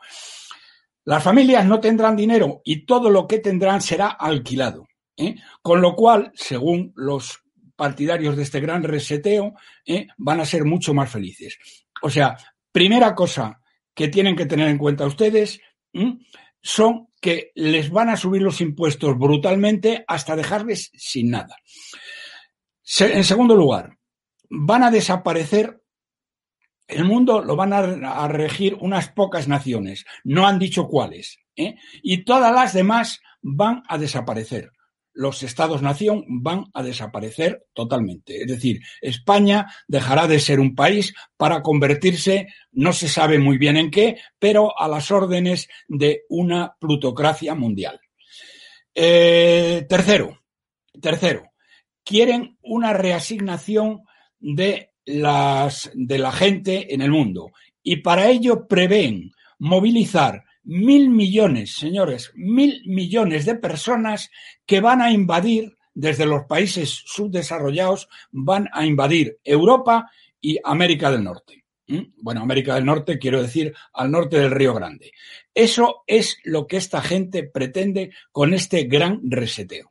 Las 1.05 1.23
familias 1.23 1.67
no 1.67 1.81
tendrán 1.81 2.17
dinero 2.17 2.63
y 2.65 2.87
todo 2.87 3.11
lo 3.11 3.27
que 3.27 3.39
tendrán 3.39 3.81
será 3.81 4.09
alquilado. 4.09 4.87
Con 5.61 5.81
lo 5.81 5.95
cual, 5.95 6.33
según 6.35 6.93
los 6.97 7.43
partidarios 7.77 8.37
de 8.37 8.43
este 8.43 8.61
gran 8.61 8.83
reseteo, 8.83 9.55
van 10.17 10.41
a 10.41 10.45
ser 10.45 10.65
mucho 10.65 10.95
más 10.95 11.11
felices. 11.11 11.59
O 12.03 12.11
sea, 12.11 12.37
primera 12.73 13.15
cosa 13.15 13.61
que 13.95 14.09
tienen 14.09 14.35
que 14.35 14.47
tener 14.47 14.67
en 14.69 14.79
cuenta 14.79 15.07
ustedes 15.07 15.61
son 16.61 17.09
que 17.23 17.53
les 17.55 17.91
van 17.91 18.11
a 18.11 18.17
subir 18.17 18.43
los 18.43 18.61
impuestos 18.61 19.17
brutalmente 19.17 20.05
hasta 20.09 20.37
dejarles 20.37 20.91
sin 20.95 21.31
nada. 21.31 21.57
En 22.99 23.25
segundo 23.25 23.55
lugar, 23.55 23.97
van 24.51 24.83
a 24.83 24.91
desaparecer 24.91 25.79
el 26.89 27.05
mundo 27.05 27.43
lo 27.43 27.57
van 27.57 27.73
a, 27.73 28.29
regir 28.29 28.77
unas 28.81 29.09
pocas 29.09 29.49
naciones, 29.49 30.05
no 30.25 30.47
han 30.47 30.59
dicho 30.59 30.89
cuáles, 30.89 31.39
¿eh? 31.57 31.77
y 32.03 32.25
todas 32.25 32.53
las 32.53 32.75
demás 32.75 33.21
van 33.41 33.83
a 33.89 33.97
desaparecer 33.97 34.73
los 35.15 35.43
estados-nación 35.43 36.25
van 36.29 36.65
a 36.73 36.83
desaparecer 36.83 37.67
totalmente. 37.73 38.43
Es 38.43 38.47
decir, 38.47 38.81
España 39.01 39.67
dejará 39.87 40.27
de 40.27 40.41
ser 40.41 40.61
un 40.61 40.75
país 40.75 41.15
para 41.37 41.63
convertirse, 41.63 42.49
no 42.73 42.93
se 42.93 43.09
sabe 43.09 43.39
muy 43.39 43.59
bien 43.59 43.77
en 43.77 43.91
qué, 43.91 44.17
pero 44.39 44.79
a 44.79 44.89
las 44.89 45.11
órdenes 45.11 45.69
de 45.89 46.23
una 46.29 46.75
plutocracia 46.79 47.55
mundial. 47.55 48.01
Eh, 48.95 49.87
tercero, 49.89 50.39
tercero, 51.01 51.53
quieren 52.05 52.59
una 52.63 52.93
reasignación 52.93 54.03
de, 54.39 54.91
la 55.05 55.71
gente 56.33 56.95
en 56.95 57.03
el 57.03 57.11
mundo 57.11 57.51
y 57.83 57.97
para 57.97 58.29
ello 58.29 58.69
prevén 58.69 59.33
movilizar 59.59 60.45
mil 60.65 61.11
millones, 61.11 61.75
señores, 61.75 62.33
mil 62.35 62.83
millones 62.87 63.45
de 63.47 63.57
personas 63.57 64.31
que 64.67 64.81
van 64.81 65.03
a 65.03 65.11
invadir 65.11 65.77
desde 65.95 66.27
los 66.27 66.45
países 66.45 67.03
subdesarrollados, 67.07 68.09
van 68.31 68.69
a 68.73 68.87
invadir 68.87 69.39
Europa 69.45 70.11
y 70.41 70.59
América 70.65 71.11
del 71.11 71.25
Norte. 71.25 71.65
¿Mm? 71.87 72.13
Bueno, 72.23 72.43
América 72.43 72.75
del 72.75 72.85
Norte, 72.85 73.19
quiero 73.19 73.43
decir, 73.43 73.75
al 73.93 74.11
norte 74.11 74.39
del 74.39 74.51
Río 74.51 74.75
Grande. 74.75 75.13
Eso 75.55 76.05
es 76.07 76.39
lo 76.45 76.67
que 76.67 76.77
esta 76.77 77.03
gente 77.03 77.45
pretende 77.45 78.13
con 78.31 78.55
este 78.55 78.85
gran 78.85 79.21
reseteo. 79.23 79.89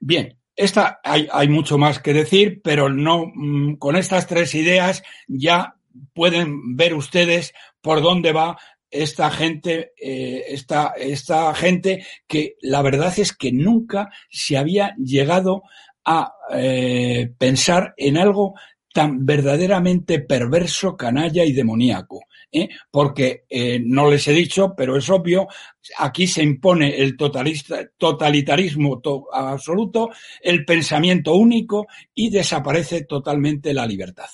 Bien, 0.00 0.36
esta, 0.56 1.00
hay, 1.02 1.48
mucho 1.48 1.78
más 1.78 1.98
que 2.00 2.12
decir, 2.12 2.60
pero 2.62 2.88
no, 2.88 3.30
mm, 3.34 3.76
con 3.76 3.96
estas 3.96 4.26
tres 4.26 4.54
ideas 4.54 5.02
ya 5.26 5.76
pueden 6.14 6.76
ver 6.76 6.94
ustedes 6.94 7.54
por 7.80 8.02
dónde 8.02 8.32
va 8.32 8.58
esta 8.92 9.30
gente, 9.30 9.92
eh, 9.98 10.44
esta, 10.48 10.92
esta 10.98 11.52
gente 11.54 12.06
que 12.28 12.56
la 12.60 12.82
verdad 12.82 13.12
es 13.18 13.32
que 13.32 13.50
nunca 13.50 14.10
se 14.30 14.58
había 14.58 14.94
llegado 14.96 15.62
a 16.04 16.34
eh, 16.52 17.32
pensar 17.38 17.94
en 17.96 18.18
algo 18.18 18.54
tan 18.92 19.24
verdaderamente 19.24 20.20
perverso, 20.20 20.96
canalla 20.96 21.44
y 21.44 21.52
demoníaco. 21.52 22.20
¿eh? 22.52 22.68
Porque 22.90 23.44
no 23.86 24.10
les 24.10 24.28
he 24.28 24.32
dicho, 24.32 24.74
pero 24.76 24.98
es 24.98 25.08
obvio, 25.08 25.48
aquí 25.96 26.26
se 26.26 26.42
impone 26.42 26.98
el 26.98 27.16
totalitarismo 27.16 29.00
absoluto, 29.32 30.10
el 30.42 30.66
pensamiento 30.66 31.34
único 31.34 31.86
y 32.14 32.28
desaparece 32.28 33.04
totalmente 33.04 33.72
la 33.72 33.86
libertad. 33.86 34.28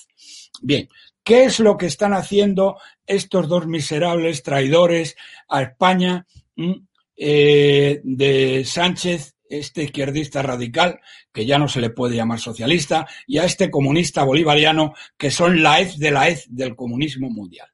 Bien, 0.61 0.89
¿Qué 1.29 1.45
es 1.45 1.61
lo 1.61 1.77
que 1.77 1.85
están 1.85 2.15
haciendo 2.15 2.79
estos 3.07 3.49
dos 3.49 3.67
miserables 3.67 4.43
traidores 4.43 5.15
a 5.47 5.61
España 5.61 6.27
mm, 6.57 6.73
eh, 7.19 8.01
de 8.03 8.65
Sánchez, 8.65 9.35
este 9.47 9.83
izquierdista 9.83 10.41
radical, 10.41 11.01
que 11.31 11.45
ya 11.45 11.59
no 11.59 11.69
se 11.69 11.83
le 11.83 11.91
puede 11.91 12.17
llamar 12.17 12.41
socialista, 12.41 13.07
y 13.27 13.37
a 13.37 13.45
este 13.45 13.71
comunista 13.71 14.25
bolivariano, 14.25 14.95
que 15.19 15.31
son 15.31 15.63
la 15.63 15.83
hez 15.83 15.99
de 15.99 16.11
la 16.13 16.31
hez 16.31 16.47
del 16.49 16.75
comunismo 16.75 17.29
mundial? 17.29 17.69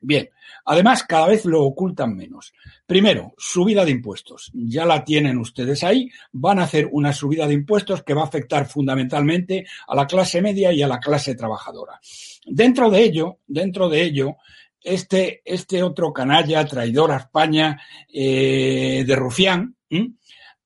Bien, 0.00 0.28
además 0.66 1.04
cada 1.04 1.28
vez 1.28 1.44
lo 1.44 1.62
ocultan 1.64 2.14
menos. 2.14 2.52
Primero, 2.84 3.34
subida 3.38 3.84
de 3.84 3.92
impuestos. 3.92 4.50
Ya 4.52 4.84
la 4.84 5.04
tienen 5.04 5.38
ustedes 5.38 5.82
ahí. 5.84 6.10
Van 6.32 6.58
a 6.58 6.64
hacer 6.64 6.88
una 6.90 7.12
subida 7.12 7.46
de 7.46 7.54
impuestos 7.54 8.02
que 8.02 8.14
va 8.14 8.22
a 8.22 8.26
afectar 8.26 8.66
fundamentalmente 8.66 9.64
a 9.86 9.94
la 9.94 10.06
clase 10.06 10.42
media 10.42 10.72
y 10.72 10.82
a 10.82 10.88
la 10.88 10.98
clase 10.98 11.34
trabajadora. 11.34 12.00
Dentro 12.44 12.90
de 12.90 13.02
ello, 13.02 13.38
dentro 13.46 13.88
de 13.88 14.02
ello, 14.02 14.36
este, 14.82 15.40
este 15.44 15.82
otro 15.82 16.12
canalla 16.12 16.64
traidor 16.64 17.12
a 17.12 17.18
España 17.18 17.80
eh, 18.12 19.04
de 19.06 19.16
Rufián 19.16 19.74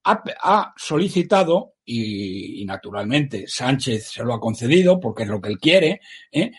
ha, 0.04 0.22
ha, 0.42 0.74
solicitado, 0.76 1.74
y, 1.84 2.62
y, 2.62 2.64
naturalmente 2.64 3.44
Sánchez 3.46 4.10
se 4.12 4.24
lo 4.24 4.34
ha 4.34 4.40
concedido 4.40 5.00
porque 5.00 5.24
es 5.24 5.28
lo 5.28 5.40
que 5.40 5.48
él 5.48 5.58
quiere, 5.58 6.00
¿eh? 6.30 6.52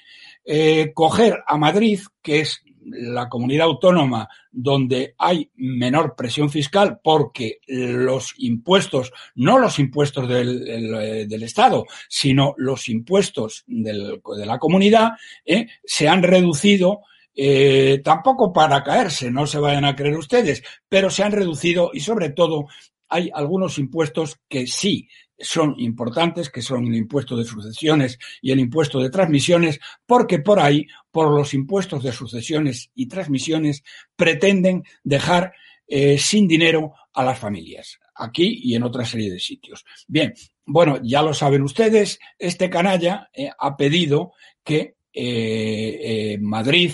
Eh, 0.43 0.91
coger 0.93 1.43
a 1.45 1.55
Madrid, 1.57 1.99
que 2.21 2.39
es 2.39 2.63
la 2.83 3.29
comunidad 3.29 3.67
autónoma 3.67 4.27
donde 4.51 5.15
hay 5.17 5.49
menor 5.55 6.15
presión 6.15 6.49
fiscal 6.49 6.99
porque 7.03 7.59
los 7.67 8.33
impuestos, 8.37 9.11
no 9.35 9.59
los 9.59 9.79
impuestos 9.79 10.27
del, 10.27 11.27
del 11.27 11.43
Estado, 11.43 11.85
sino 12.09 12.53
los 12.57 12.89
impuestos 12.89 13.63
de 13.67 14.45
la 14.45 14.57
comunidad, 14.57 15.11
¿eh? 15.45 15.67
se 15.83 16.07
han 16.07 16.23
reducido 16.23 17.01
eh, 17.33 18.01
tampoco 18.03 18.51
para 18.51 18.83
caerse, 18.83 19.31
no 19.31 19.47
se 19.47 19.59
vayan 19.59 19.85
a 19.85 19.95
creer 19.95 20.17
ustedes, 20.17 20.63
pero 20.89 21.09
se 21.09 21.23
han 21.23 21.31
reducido 21.31 21.91
y 21.93 22.01
sobre 22.01 22.31
todo 22.31 22.65
hay 23.07 23.29
algunos 23.33 23.77
impuestos 23.77 24.39
que 24.49 24.67
sí 24.67 25.07
son 25.41 25.75
importantes, 25.79 26.49
que 26.49 26.61
son 26.61 26.87
el 26.87 26.95
impuesto 26.95 27.35
de 27.35 27.45
sucesiones 27.45 28.19
y 28.41 28.51
el 28.51 28.59
impuesto 28.59 28.99
de 28.99 29.09
transmisiones, 29.09 29.79
porque 30.05 30.39
por 30.39 30.59
ahí, 30.59 30.87
por 31.11 31.31
los 31.31 31.53
impuestos 31.53 32.03
de 32.03 32.11
sucesiones 32.11 32.91
y 32.95 33.07
transmisiones, 33.07 33.83
pretenden 34.15 34.83
dejar 35.03 35.53
eh, 35.87 36.17
sin 36.17 36.47
dinero 36.47 36.93
a 37.13 37.23
las 37.23 37.37
familias, 37.37 37.99
aquí 38.15 38.61
y 38.63 38.75
en 38.75 38.83
otra 38.83 39.05
serie 39.05 39.31
de 39.31 39.39
sitios. 39.39 39.83
Bien, 40.07 40.33
bueno, 40.65 40.99
ya 41.03 41.21
lo 41.21 41.33
saben 41.33 41.63
ustedes, 41.63 42.19
este 42.39 42.69
canalla 42.69 43.29
eh, 43.33 43.49
ha 43.57 43.75
pedido 43.75 44.33
que 44.63 44.95
eh, 45.13 46.37
Madrid 46.39 46.93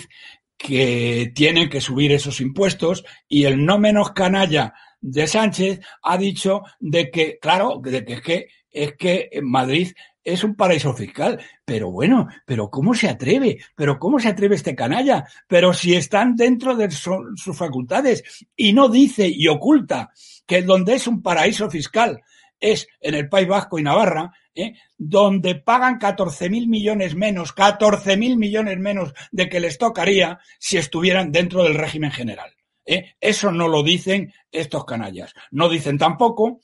que 0.58 1.30
tienen 1.34 1.70
que 1.70 1.80
subir 1.80 2.10
esos 2.10 2.40
impuestos 2.40 3.04
y 3.28 3.44
el 3.44 3.64
no 3.64 3.78
menos 3.78 4.10
canalla 4.10 4.74
de 5.00 5.26
Sánchez 5.26 5.80
ha 6.02 6.18
dicho 6.18 6.62
de 6.80 7.10
que, 7.10 7.38
claro, 7.38 7.80
de 7.82 8.04
que 8.04 8.12
es 8.14 8.20
que, 8.22 8.48
es 8.70 8.92
que 8.94 9.30
Madrid 9.42 9.92
es 10.24 10.44
un 10.44 10.54
paraíso 10.54 10.92
fiscal. 10.92 11.40
Pero 11.64 11.90
bueno, 11.90 12.28
pero 12.44 12.70
¿cómo 12.70 12.94
se 12.94 13.08
atreve? 13.08 13.58
Pero 13.74 13.98
¿cómo 13.98 14.18
se 14.18 14.28
atreve 14.28 14.56
este 14.56 14.74
canalla? 14.74 15.24
Pero 15.46 15.72
si 15.72 15.94
están 15.94 16.36
dentro 16.36 16.76
de 16.76 16.90
su, 16.90 17.32
sus 17.36 17.56
facultades 17.56 18.46
y 18.56 18.72
no 18.72 18.88
dice 18.88 19.28
y 19.28 19.48
oculta 19.48 20.10
que 20.46 20.62
donde 20.62 20.94
es 20.94 21.06
un 21.06 21.22
paraíso 21.22 21.70
fiscal 21.70 22.20
es 22.60 22.88
en 23.00 23.14
el 23.14 23.28
País 23.28 23.46
Vasco 23.46 23.78
y 23.78 23.82
Navarra, 23.82 24.32
¿eh? 24.54 24.74
donde 24.96 25.54
pagan 25.54 25.98
14 25.98 26.50
mil 26.50 26.68
millones 26.68 27.14
menos, 27.14 27.52
14 27.52 28.16
mil 28.16 28.36
millones 28.36 28.78
menos 28.78 29.14
de 29.30 29.48
que 29.48 29.60
les 29.60 29.78
tocaría 29.78 30.40
si 30.58 30.76
estuvieran 30.76 31.30
dentro 31.32 31.62
del 31.62 31.74
régimen 31.74 32.10
general. 32.10 32.50
¿Eh? 32.88 33.14
Eso 33.20 33.52
no 33.52 33.68
lo 33.68 33.82
dicen 33.82 34.32
estos 34.50 34.84
canallas. 34.84 35.32
No 35.50 35.68
dicen 35.68 35.98
tampoco 35.98 36.60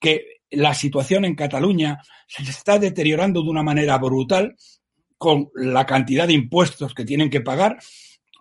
que 0.00 0.40
la 0.50 0.74
situación 0.74 1.24
en 1.24 1.34
Cataluña 1.34 2.00
se 2.26 2.42
está 2.42 2.78
deteriorando 2.78 3.42
de 3.42 3.50
una 3.50 3.62
manera 3.62 3.98
brutal 3.98 4.56
con 5.18 5.50
la 5.54 5.84
cantidad 5.84 6.26
de 6.26 6.32
impuestos 6.32 6.94
que 6.94 7.04
tienen 7.04 7.28
que 7.28 7.42
pagar. 7.42 7.78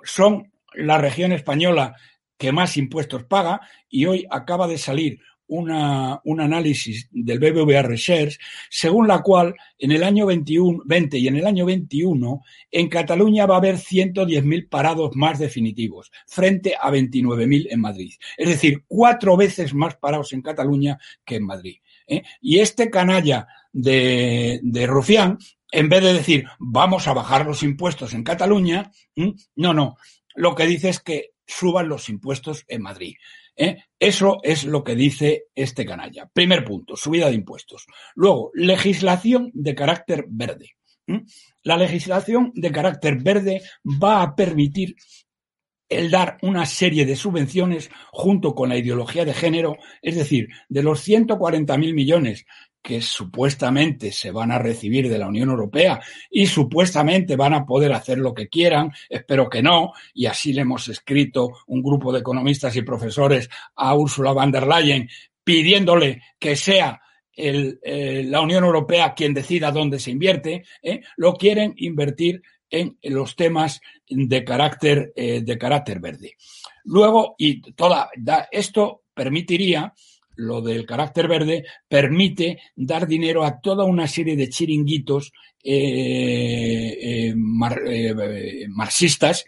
Son 0.04 0.52
la 0.74 0.98
región 0.98 1.34
española 1.34 1.96
que 2.38 2.52
más 2.52 2.78
impuestos 2.78 3.26
paga 3.26 3.62
y 3.90 4.06
hoy 4.06 4.26
acaba 4.30 4.68
de 4.68 4.78
salir 4.78 5.20
una, 5.48 6.20
un 6.24 6.42
análisis 6.42 7.08
del 7.12 7.40
BBVA 7.40 7.82
Research, 7.82 8.38
según 8.70 9.08
la 9.08 9.22
cual 9.22 9.56
en 9.78 9.92
el 9.92 10.04
año 10.04 10.26
21, 10.26 10.84
20 10.86 11.18
y 11.18 11.28
en 11.28 11.38
el 11.38 11.46
año 11.46 11.66
21 11.66 12.42
en 12.72 12.90
Cataluña 12.90 13.46
va 13.46 13.56
a 13.56 13.60
haber 13.60 13.76
110.000 13.76 14.70
parados 14.70 15.16
más 15.16 15.40
definitivos 15.40 16.12
frente 16.26 16.76
a 16.80 16.92
29.000 16.92 17.68
en 17.70 17.82
Madrid. 17.82 18.14
Es 18.38 18.50
decir, 18.50 18.84
cuatro 18.88 19.38
veces 19.38 19.74
más 19.74 19.96
parados 19.96 20.34
en 20.34 20.42
Cataluña 20.42 20.98
que 21.26 21.36
en 21.36 21.46
Madrid. 21.46 21.78
¿eh? 22.08 22.24
Y 22.42 22.60
este 22.60 22.90
canalla 22.90 23.48
de, 23.72 24.60
de 24.64 24.88
Rufián, 24.88 25.38
en 25.72 25.90
vez 25.90 26.04
de 26.04 26.14
decir 26.14 26.46
vamos 26.60 27.08
a 27.08 27.14
bajar 27.14 27.46
los 27.46 27.64
impuestos 27.64 28.14
en 28.14 28.24
Cataluña, 28.24 28.92
no, 29.56 29.74
no, 29.74 29.98
lo 30.36 30.56
que 30.56 30.66
dice 30.66 30.90
es 30.90 31.00
que 31.00 31.32
suban 31.48 31.90
los 31.90 32.10
impuestos 32.10 32.66
en 32.68 32.82
Madrid. 32.82 33.16
¿Eh? 33.56 33.78
Eso 34.00 34.38
es 34.44 34.66
lo 34.66 34.84
que 34.84 34.96
dice 34.96 35.46
este 35.56 35.86
canalla. 35.86 36.30
Primer 36.32 36.64
punto, 36.64 36.96
subida 36.96 37.30
de 37.30 37.36
impuestos. 37.36 37.88
Luego, 38.14 38.52
legislación 38.54 39.50
de 39.54 39.74
carácter 39.74 40.26
verde. 40.28 40.76
¿Mm? 41.08 41.22
La 41.64 41.78
legislación 41.78 42.52
de 42.54 42.72
carácter 42.72 43.16
verde 43.16 43.62
va 43.84 44.22
a 44.22 44.36
permitir 44.36 44.96
el 45.90 46.12
dar 46.12 46.38
una 46.42 46.66
serie 46.66 47.06
de 47.06 47.16
subvenciones 47.16 47.90
junto 48.12 48.54
con 48.54 48.70
la 48.70 48.78
ideología 48.78 49.26
de 49.26 49.34
género, 49.34 49.78
es 50.02 50.16
decir, 50.16 50.50
de 50.68 50.84
los 50.84 51.08
140.000 51.08 51.94
millones 51.94 52.46
que 52.88 53.02
supuestamente 53.02 54.14
se 54.14 54.32
van 54.32 54.50
a 54.50 54.60
recibir 54.60 55.10
de 55.10 55.18
la 55.18 55.28
Unión 55.28 55.50
Europea 55.50 56.00
y 56.32 56.48
supuestamente 56.48 57.36
van 57.36 57.54
a 57.54 57.66
poder 57.66 57.92
hacer 57.92 58.18
lo 58.18 58.34
que 58.34 58.48
quieran, 58.48 58.94
espero 59.10 59.50
que 59.50 59.62
no, 59.62 59.92
y 60.14 60.26
así 60.26 60.54
le 60.54 60.62
hemos 60.62 60.88
escrito 60.88 61.50
un 61.68 61.84
grupo 61.84 62.14
de 62.14 62.20
economistas 62.20 62.78
y 62.78 62.84
profesores 62.84 63.50
a 63.76 63.94
Ursula 63.94 64.32
von 64.32 64.54
der 64.54 64.66
Leyen 64.66 65.10
pidiéndole 65.44 66.22
que 66.40 66.56
sea 66.56 67.02
eh, 67.36 68.24
la 68.26 68.40
Unión 68.40 68.64
Europea 68.64 69.14
quien 69.14 69.34
decida 69.34 69.72
dónde 69.72 70.00
se 70.00 70.12
invierte, 70.12 70.64
¿eh? 70.82 71.02
lo 71.18 71.34
quieren 71.34 71.74
invertir 71.76 72.42
en 72.70 72.98
los 73.04 73.36
temas 73.36 73.82
de 74.08 74.46
carácter, 74.46 75.12
eh, 75.14 75.42
de 75.42 75.58
carácter 75.58 76.00
verde. 76.00 76.38
Luego, 76.86 77.36
y 77.38 77.60
toda 77.74 78.10
da, 78.16 78.48
esto 78.50 79.04
permitiría 79.14 79.94
lo 80.38 80.62
del 80.62 80.86
carácter 80.86 81.28
verde 81.28 81.66
permite 81.88 82.60
dar 82.76 83.08
dinero 83.08 83.44
a 83.44 83.60
toda 83.60 83.84
una 83.84 84.08
serie 84.08 84.36
de 84.36 84.50
chiringuitos 84.50 85.34
eh, 85.64 87.30
eh, 87.30 87.36
eh, 87.36 88.66
marxistas, 88.70 89.44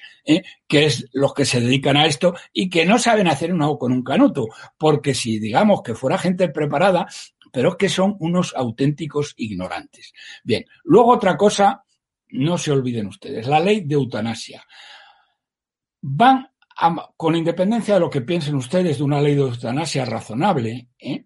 que 0.67 0.86
es 0.86 1.08
los 1.13 1.34
que 1.34 1.45
se 1.45 1.62
dedican 1.62 1.95
a 1.95 2.06
esto 2.06 2.36
y 2.52 2.69
que 2.69 2.86
no 2.86 2.99
saben 2.99 3.28
hacer 3.28 3.54
un 3.54 3.78
con 3.78 3.93
un 3.93 4.04
canuto, 4.04 4.47
porque 4.78 5.13
si 5.13 5.39
digamos 5.39 5.82
que 5.82 5.95
fuera 5.95 6.17
gente 6.17 6.49
preparada, 6.49 7.08
pero 7.52 7.69
es 7.69 7.75
que 7.78 7.89
son 7.89 8.17
unos 8.19 8.54
auténticos 8.56 9.34
ignorantes. 9.38 10.13
Bien, 10.43 10.65
luego 10.84 11.13
otra 11.13 11.38
cosa, 11.38 11.84
no 12.32 12.58
se 12.58 12.71
olviden 12.71 13.08
ustedes, 13.08 13.47
la 13.47 13.60
ley 13.60 13.82
de 13.82 13.95
eutanasia. 13.95 14.65
Van 16.02 16.49
con 17.18 17.36
independencia 17.36 17.96
de 17.96 18.00
lo 18.00 18.10
que 18.10 18.22
piensen 18.22 18.56
ustedes 18.56 18.98
de 18.98 19.04
una 19.04 19.22
ley 19.22 19.36
de 19.36 19.42
eutanasia 19.42 20.06
razonable, 20.06 20.89
¿eh? 20.98 21.26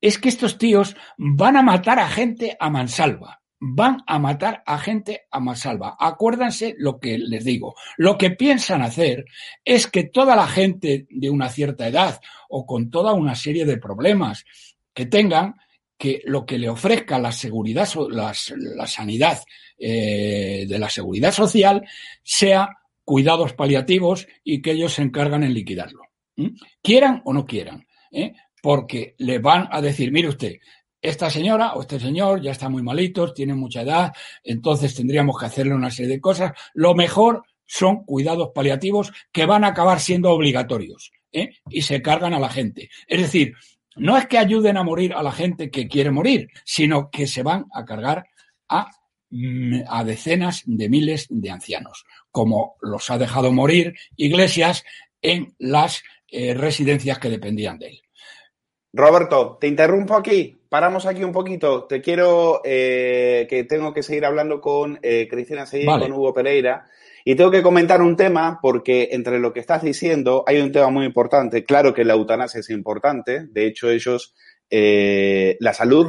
es 0.00 0.18
que 0.18 0.28
estos 0.28 0.58
tíos 0.58 0.96
van 1.16 1.56
a 1.56 1.62
matar 1.62 1.98
a 1.98 2.08
gente 2.08 2.56
a 2.58 2.70
mansalva. 2.70 3.42
Van 3.60 4.04
a 4.06 4.20
matar 4.20 4.62
a 4.66 4.78
gente 4.78 5.26
a 5.32 5.40
mansalva. 5.40 5.96
Acuérdense 5.98 6.76
lo 6.78 7.00
que 7.00 7.18
les 7.18 7.44
digo. 7.44 7.74
Lo 7.96 8.16
que 8.16 8.30
piensan 8.30 8.82
hacer 8.82 9.24
es 9.64 9.88
que 9.88 10.04
toda 10.04 10.36
la 10.36 10.46
gente 10.46 11.08
de 11.10 11.28
una 11.28 11.48
cierta 11.48 11.88
edad 11.88 12.20
o 12.48 12.64
con 12.64 12.88
toda 12.88 13.14
una 13.14 13.34
serie 13.34 13.64
de 13.64 13.78
problemas 13.78 14.44
que 14.94 15.06
tengan, 15.06 15.56
que 15.98 16.22
lo 16.24 16.46
que 16.46 16.58
le 16.58 16.68
ofrezca 16.68 17.18
la 17.18 17.32
seguridad, 17.32 17.88
la, 18.10 18.32
la 18.56 18.86
sanidad 18.86 19.42
eh, 19.76 20.64
de 20.68 20.78
la 20.78 20.88
seguridad 20.88 21.32
social 21.32 21.84
sea 22.22 22.68
cuidados 23.08 23.54
paliativos 23.54 24.28
y 24.44 24.60
que 24.60 24.72
ellos 24.72 24.92
se 24.92 25.00
encargan 25.00 25.42
en 25.42 25.54
liquidarlo. 25.54 26.02
Quieran 26.82 27.22
o 27.24 27.32
no 27.32 27.46
quieran, 27.46 27.86
¿eh? 28.12 28.34
porque 28.62 29.14
le 29.16 29.38
van 29.38 29.66
a 29.72 29.80
decir, 29.80 30.12
mire 30.12 30.28
usted, 30.28 30.56
esta 31.00 31.30
señora 31.30 31.72
o 31.72 31.80
este 31.80 31.98
señor 31.98 32.42
ya 32.42 32.50
está 32.50 32.68
muy 32.68 32.82
malitos, 32.82 33.32
tiene 33.32 33.54
mucha 33.54 33.80
edad, 33.80 34.12
entonces 34.44 34.94
tendríamos 34.94 35.40
que 35.40 35.46
hacerle 35.46 35.74
una 35.74 35.90
serie 35.90 36.16
de 36.16 36.20
cosas. 36.20 36.52
Lo 36.74 36.94
mejor 36.94 37.44
son 37.64 38.04
cuidados 38.04 38.50
paliativos 38.54 39.10
que 39.32 39.46
van 39.46 39.64
a 39.64 39.68
acabar 39.68 40.00
siendo 40.00 40.30
obligatorios 40.30 41.10
¿eh? 41.32 41.54
y 41.70 41.80
se 41.80 42.02
cargan 42.02 42.34
a 42.34 42.38
la 42.38 42.50
gente. 42.50 42.90
Es 43.06 43.22
decir, 43.22 43.54
no 43.96 44.18
es 44.18 44.26
que 44.26 44.36
ayuden 44.36 44.76
a 44.76 44.82
morir 44.82 45.14
a 45.14 45.22
la 45.22 45.32
gente 45.32 45.70
que 45.70 45.88
quiere 45.88 46.10
morir, 46.10 46.48
sino 46.62 47.08
que 47.08 47.26
se 47.26 47.42
van 47.42 47.64
a 47.72 47.86
cargar 47.86 48.26
a 48.68 48.90
Mm, 49.30 49.82
a 49.86 50.04
decenas 50.04 50.62
de 50.64 50.88
miles 50.88 51.26
de 51.28 51.50
ancianos, 51.50 52.06
como 52.30 52.76
los 52.80 53.10
ha 53.10 53.18
dejado 53.18 53.52
morir 53.52 53.94
Iglesias 54.16 54.84
en 55.22 55.54
las 55.58 56.02
eh, 56.28 56.54
residencias 56.54 57.18
que 57.18 57.30
dependían 57.30 57.78
de 57.78 57.88
él. 57.88 58.02
Roberto, 58.92 59.58
te 59.60 59.66
interrumpo 59.66 60.14
aquí 60.14 60.58
paramos 60.68 61.06
aquí 61.06 61.24
un 61.24 61.32
poquito. 61.32 61.84
Te 61.84 62.00
quiero, 62.00 62.60
eh, 62.64 63.46
que 63.48 63.64
tengo 63.64 63.92
que 63.92 64.02
seguir 64.02 64.24
hablando 64.24 64.60
con 64.60 64.98
eh, 65.02 65.26
Cristina 65.28 65.66
Seguí, 65.66 65.86
con 65.86 66.12
Hugo 66.12 66.34
Pereira. 66.34 66.86
Y 67.24 67.34
tengo 67.34 67.50
que 67.50 67.62
comentar 67.62 68.00
un 68.00 68.16
tema 68.16 68.58
porque 68.62 69.08
entre 69.12 69.38
lo 69.38 69.52
que 69.52 69.60
estás 69.60 69.82
diciendo 69.82 70.44
hay 70.46 70.60
un 70.60 70.72
tema 70.72 70.88
muy 70.90 71.04
importante. 71.04 71.64
Claro 71.64 71.92
que 71.92 72.04
la 72.04 72.14
eutanasia 72.14 72.60
es 72.60 72.70
importante. 72.70 73.46
De 73.50 73.66
hecho, 73.66 73.90
ellos, 73.90 74.34
eh, 74.70 75.56
la 75.60 75.74
salud 75.74 76.08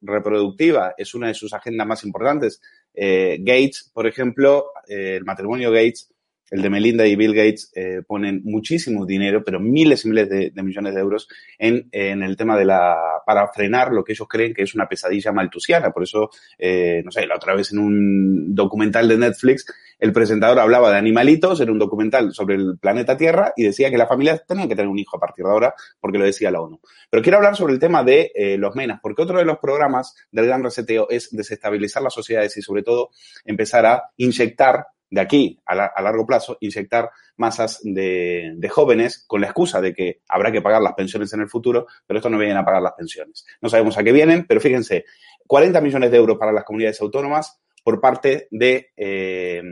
reproductiva 0.00 0.94
es 0.96 1.14
una 1.14 1.28
de 1.28 1.34
sus 1.34 1.52
agendas 1.54 1.86
más 1.86 2.04
importantes. 2.04 2.60
Eh, 2.94 3.38
Gates, 3.40 3.90
por 3.92 4.06
ejemplo, 4.06 4.72
eh, 4.88 5.16
el 5.16 5.24
matrimonio 5.24 5.70
Gates 5.70 6.10
el 6.50 6.62
de 6.62 6.70
Melinda 6.70 7.06
y 7.06 7.16
Bill 7.16 7.34
Gates 7.34 7.72
eh, 7.74 8.02
ponen 8.06 8.42
muchísimo 8.44 9.06
dinero, 9.06 9.42
pero 9.44 9.60
miles 9.60 10.04
y 10.04 10.08
miles 10.08 10.28
de, 10.28 10.52
millones 10.62 10.94
de 10.94 11.00
euros 11.00 11.28
en, 11.58 11.88
en, 11.92 12.22
el 12.22 12.36
tema 12.36 12.56
de 12.56 12.64
la, 12.64 12.96
para 13.24 13.48
frenar 13.48 13.92
lo 13.92 14.04
que 14.04 14.12
ellos 14.12 14.28
creen 14.28 14.52
que 14.52 14.62
es 14.62 14.74
una 14.74 14.88
pesadilla 14.88 15.32
maltusiana. 15.32 15.90
Por 15.90 16.02
eso, 16.02 16.30
eh, 16.58 17.02
no 17.04 17.10
sé, 17.10 17.26
la 17.26 17.36
otra 17.36 17.54
vez 17.54 17.72
en 17.72 17.78
un 17.78 18.54
documental 18.54 19.08
de 19.08 19.18
Netflix, 19.18 19.66
el 20.00 20.12
presentador 20.12 20.58
hablaba 20.58 20.90
de 20.90 20.96
animalitos, 20.96 21.60
era 21.60 21.70
un 21.70 21.78
documental 21.78 22.32
sobre 22.32 22.56
el 22.56 22.78
planeta 22.80 23.16
Tierra 23.16 23.52
y 23.54 23.64
decía 23.64 23.90
que 23.90 23.98
las 23.98 24.08
familias 24.08 24.44
tenían 24.46 24.68
que 24.68 24.74
tener 24.74 24.88
un 24.88 24.98
hijo 24.98 25.16
a 25.16 25.20
partir 25.20 25.44
de 25.44 25.50
ahora 25.50 25.74
porque 26.00 26.18
lo 26.18 26.24
decía 26.24 26.50
la 26.50 26.60
ONU. 26.60 26.80
Pero 27.10 27.22
quiero 27.22 27.36
hablar 27.36 27.54
sobre 27.54 27.74
el 27.74 27.78
tema 27.78 28.02
de 28.02 28.32
eh, 28.34 28.56
los 28.56 28.74
menas, 28.74 28.98
porque 29.02 29.22
otro 29.22 29.38
de 29.38 29.44
los 29.44 29.58
programas 29.58 30.14
del 30.32 30.46
gran 30.46 30.62
reseteo 30.64 31.08
es 31.10 31.30
desestabilizar 31.30 32.02
las 32.02 32.14
sociedades 32.14 32.56
y 32.56 32.62
sobre 32.62 32.82
todo 32.82 33.10
empezar 33.44 33.84
a 33.86 34.10
inyectar 34.16 34.86
de 35.10 35.20
aquí 35.20 35.60
a, 35.66 36.02
largo 36.02 36.24
plazo, 36.24 36.56
inyectar 36.60 37.10
masas 37.36 37.80
de, 37.82 38.56
jóvenes 38.70 39.24
con 39.26 39.40
la 39.40 39.48
excusa 39.48 39.80
de 39.80 39.92
que 39.92 40.20
habrá 40.28 40.52
que 40.52 40.62
pagar 40.62 40.80
las 40.80 40.94
pensiones 40.94 41.32
en 41.32 41.40
el 41.40 41.48
futuro, 41.48 41.86
pero 42.06 42.18
esto 42.18 42.30
no 42.30 42.38
vienen 42.38 42.56
a 42.56 42.64
pagar 42.64 42.82
las 42.82 42.92
pensiones. 42.92 43.44
No 43.60 43.68
sabemos 43.68 43.98
a 43.98 44.04
qué 44.04 44.12
vienen, 44.12 44.46
pero 44.46 44.60
fíjense, 44.60 45.04
40 45.46 45.80
millones 45.80 46.10
de 46.10 46.16
euros 46.16 46.38
para 46.38 46.52
las 46.52 46.64
comunidades 46.64 47.00
autónomas 47.00 47.60
por 47.82 48.00
parte 48.00 48.46
de 48.50 48.90
eh, 48.96 49.62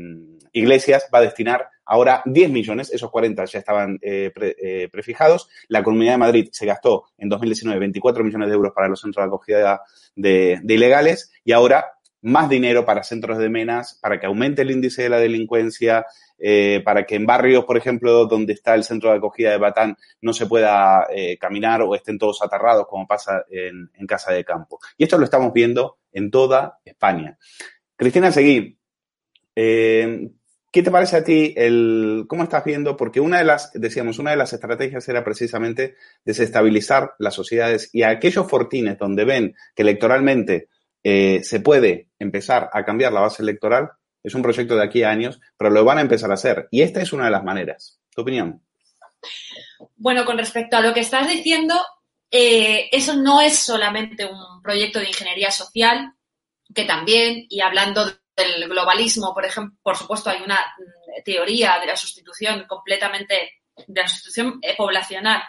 Iglesias 0.53 1.09
va 1.15 1.19
a 1.19 1.23
destinar 1.23 1.69
ahora 1.85 2.23
10 2.27 2.51
millones, 2.51 2.93
esos 2.93 3.11
40 3.11 3.45
ya 3.45 3.59
estaban 3.59 3.99
eh, 4.03 4.33
eh, 4.37 4.89
prefijados. 4.91 5.49
La 5.69 5.83
Comunidad 5.83 6.13
de 6.13 6.19
Madrid 6.19 6.49
se 6.53 6.67
gastó 6.67 7.05
en 7.17 7.29
2019 7.29 7.79
24 7.79 8.25
millones 8.25 8.49
de 8.49 8.55
euros 8.55 8.73
para 8.75 8.89
los 8.89 9.01
centros 9.01 9.23
de 9.23 9.29
acogida 9.29 9.81
de 10.15 10.61
ilegales 10.67 11.31
y 11.45 11.53
ahora 11.53 11.98
más 12.23 12.49
dinero 12.49 12.85
para 12.85 13.03
centros 13.03 13.39
de 13.39 13.49
menas, 13.49 13.99
para 14.01 14.19
que 14.19 14.27
aumente 14.27 14.63
el 14.63 14.71
índice 14.71 15.03
de 15.03 15.09
la 15.09 15.19
delincuencia, 15.19 16.07
eh, 16.39 16.83
para 16.85 17.05
que 17.05 17.17
en 17.17 17.27
barrios, 17.27 17.65
por 17.65 17.77
ejemplo, 17.77 18.27
donde 18.27 18.53
está 18.53 18.75
el 18.75 18.85
centro 18.85 19.11
de 19.11 19.19
acogida 19.19 19.51
de 19.51 19.59
Batán, 19.59 19.97
no 20.21 20.33
se 20.33 20.47
pueda 20.47 21.07
eh, 21.15 21.37
caminar 21.39 21.83
o 21.83 21.95
estén 21.95 22.19
todos 22.19 22.43
aterrados, 22.43 22.87
como 22.89 23.07
pasa 23.07 23.45
en, 23.51 23.91
Casa 24.07 24.33
de 24.33 24.45
Campo. 24.45 24.79
Y 24.97 25.05
esto 25.05 25.19
lo 25.19 25.25
estamos 25.25 25.53
viendo 25.53 25.99
en 26.13 26.31
toda 26.31 26.79
España. 26.85 27.37
Cristina 27.97 28.33
Seguí, 28.33 28.79
eh, 29.55 30.31
¿qué 30.73 30.83
te 30.83 30.91
parece 30.91 31.17
a 31.17 31.25
ti 31.25 31.53
el, 31.57 32.25
cómo 32.29 32.45
estás 32.45 32.65
viendo? 32.65 32.97
Porque 32.97 33.21
una 33.21 33.39
de 33.39 33.45
las, 33.45 33.73
decíamos, 33.75 34.19
una 34.19 34.31
de 34.31 34.37
las 34.37 34.53
estrategias 34.53 35.09
era 35.09 35.25
precisamente 35.25 35.97
desestabilizar 36.25 37.15
las 37.19 37.35
sociedades 37.35 37.91
y 37.93 38.03
aquellos 38.03 38.49
fortines 38.49 38.99
donde 38.99 39.25
ven 39.25 39.55
que 39.75 39.83
electoralmente 39.83 40.69
eh, 41.03 41.43
se 41.43 41.61
puede 41.61 42.09
empezar 42.19 42.71
a 42.73 42.85
cambiar 42.85 43.13
la 43.13 43.21
base 43.21 43.43
electoral. 43.43 43.91
Es 44.23 44.35
un 44.35 44.43
proyecto 44.43 44.77
de 44.77 44.85
aquí 44.85 45.03
a 45.03 45.11
años, 45.11 45.41
pero 45.57 45.71
lo 45.71 45.85
van 45.85 45.99
a 45.99 46.03
empezar 46.03 46.31
a 46.31 46.35
hacer. 46.35 46.69
Y 46.71 46.83
esta 46.83 47.01
es 47.01 47.13
una 47.13 47.27
de 47.27 47.31
las 47.31 47.45
maneras. 47.45 48.01
¿Tu 48.15 48.23
opinión? 48.23 48.63
Bueno, 49.97 50.25
con 50.25 50.39
respecto 50.39 50.77
a 50.77 50.81
lo 50.81 50.93
que 50.93 51.01
estás 51.01 51.29
diciendo, 51.29 51.75
eh, 52.31 52.89
eso 52.93 53.17
no 53.17 53.41
es 53.41 53.59
solamente 53.59 54.27
un 54.27 54.63
proyecto 54.63 54.99
de 54.99 55.09
ingeniería 55.09 55.51
social, 55.51 56.13
que 56.75 56.85
también, 56.85 57.47
y 57.49 57.61
hablando 57.61 58.05
del 58.37 58.69
globalismo, 58.69 59.33
por 59.33 59.45
ejemplo, 59.45 59.79
por 59.83 59.97
supuesto, 59.97 60.31
hay 60.31 60.43
una 60.43 60.57
mm, 60.57 61.23
teoría 61.25 61.79
de 61.81 61.87
la 61.87 61.97
sustitución 61.97 62.65
completamente, 62.69 63.63
de 63.87 64.01
la 64.01 64.09
sustitución 64.09 64.61
poblacional 64.77 65.43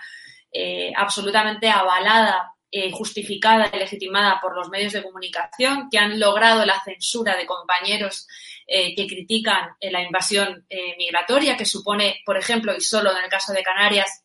eh, 0.51 0.91
absolutamente 0.95 1.69
avalada 1.69 2.55
eh, 2.71 2.91
justificada 2.91 3.71
y 3.73 3.79
legitimada 3.79 4.39
por 4.39 4.55
los 4.55 4.69
medios 4.69 4.93
de 4.93 5.01
comunicación, 5.01 5.89
que 5.89 5.97
han 5.97 6.19
logrado 6.19 6.63
la 6.67 6.79
censura 6.83 7.35
de 7.35 7.47
compañeros 7.47 8.27
eh, 8.67 8.93
que 8.95 9.07
critican 9.07 9.71
eh, 9.79 9.89
la 9.89 10.03
invasión 10.03 10.67
migratoria, 10.95 11.57
que 11.57 11.65
supone, 11.65 12.21
por 12.23 12.37
ejemplo, 12.37 12.75
y 12.77 12.81
solo 12.81 13.09
en 13.11 13.23
el 13.23 13.29
caso 13.29 13.53
de 13.53 13.63
Canarias, 13.63 14.23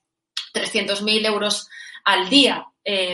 300.000 0.52 1.24
euros 1.24 1.66
al 2.04 2.28
día 2.28 2.66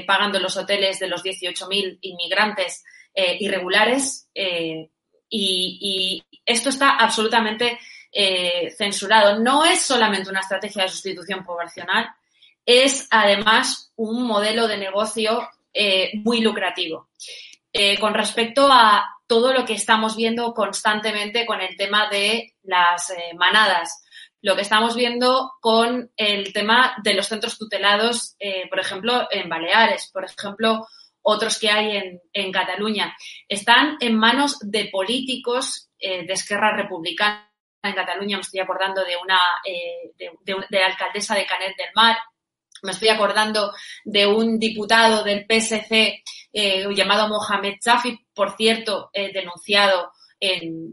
pagando 0.04 0.40
los 0.40 0.56
hoteles 0.56 0.98
de 0.98 1.06
los 1.06 1.22
18.000 1.22 1.98
inmigrantes 2.00 2.82
irregulares. 3.14 4.28
Y, 4.34 4.90
y, 5.30 6.24
esto 6.44 6.70
está 6.70 6.96
absolutamente 6.96 7.78
censurado. 8.76 9.38
No 9.38 9.64
es 9.64 9.80
solamente 9.80 10.28
una 10.28 10.40
estrategia 10.40 10.82
de 10.82 10.88
sustitución 10.88 11.44
poblacional, 11.44 12.10
es 12.64 13.08
además 13.10 13.92
un 13.96 14.26
modelo 14.26 14.68
de 14.68 14.78
negocio 14.78 15.48
eh, 15.72 16.10
muy 16.14 16.40
lucrativo. 16.40 17.10
Eh, 17.72 17.98
con 17.98 18.14
respecto 18.14 18.68
a 18.72 19.08
todo 19.28 19.52
lo 19.52 19.64
que 19.64 19.74
estamos 19.74 20.16
viendo 20.16 20.52
constantemente 20.52 21.46
con 21.46 21.60
el 21.60 21.76
tema 21.76 22.08
de 22.08 22.54
las 22.64 23.10
eh, 23.10 23.34
manadas, 23.36 24.02
lo 24.42 24.56
que 24.56 24.62
estamos 24.62 24.96
viendo 24.96 25.52
con 25.60 26.10
el 26.16 26.52
tema 26.52 26.96
de 27.04 27.14
los 27.14 27.26
centros 27.26 27.58
tutelados, 27.58 28.36
por 28.70 28.80
ejemplo, 28.80 29.28
en 29.30 29.50
Baleares, 29.50 30.10
por 30.10 30.24
ejemplo, 30.24 30.86
otros 31.20 31.58
que 31.58 31.70
hay 31.70 32.18
en, 32.32 32.50
Cataluña, 32.50 33.14
están 33.46 33.98
en 34.00 34.16
manos 34.16 34.56
de 34.62 34.86
políticos 34.86 35.90
de 36.00 36.24
Esquerra 36.32 36.74
Republicana. 36.74 37.52
En 37.82 37.92
Cataluña 37.92 38.38
me 38.38 38.40
estoy 38.40 38.60
acordando 38.60 39.04
de 39.04 39.18
una 39.18 39.38
de, 40.16 40.56
la 40.70 40.86
alcaldesa 40.86 41.34
de 41.34 41.44
Canet 41.44 41.76
del 41.76 41.90
Mar, 41.94 42.16
me 42.82 42.92
estoy 42.92 43.08
acordando 43.08 43.72
de 44.04 44.26
un 44.26 44.58
diputado 44.58 45.22
del 45.22 45.46
PSC 45.46 46.22
eh, 46.52 46.86
llamado 46.94 47.28
Mohamed 47.28 47.74
Chafi, 47.80 48.18
por 48.34 48.56
cierto, 48.56 49.10
eh, 49.12 49.32
denunciado 49.32 50.12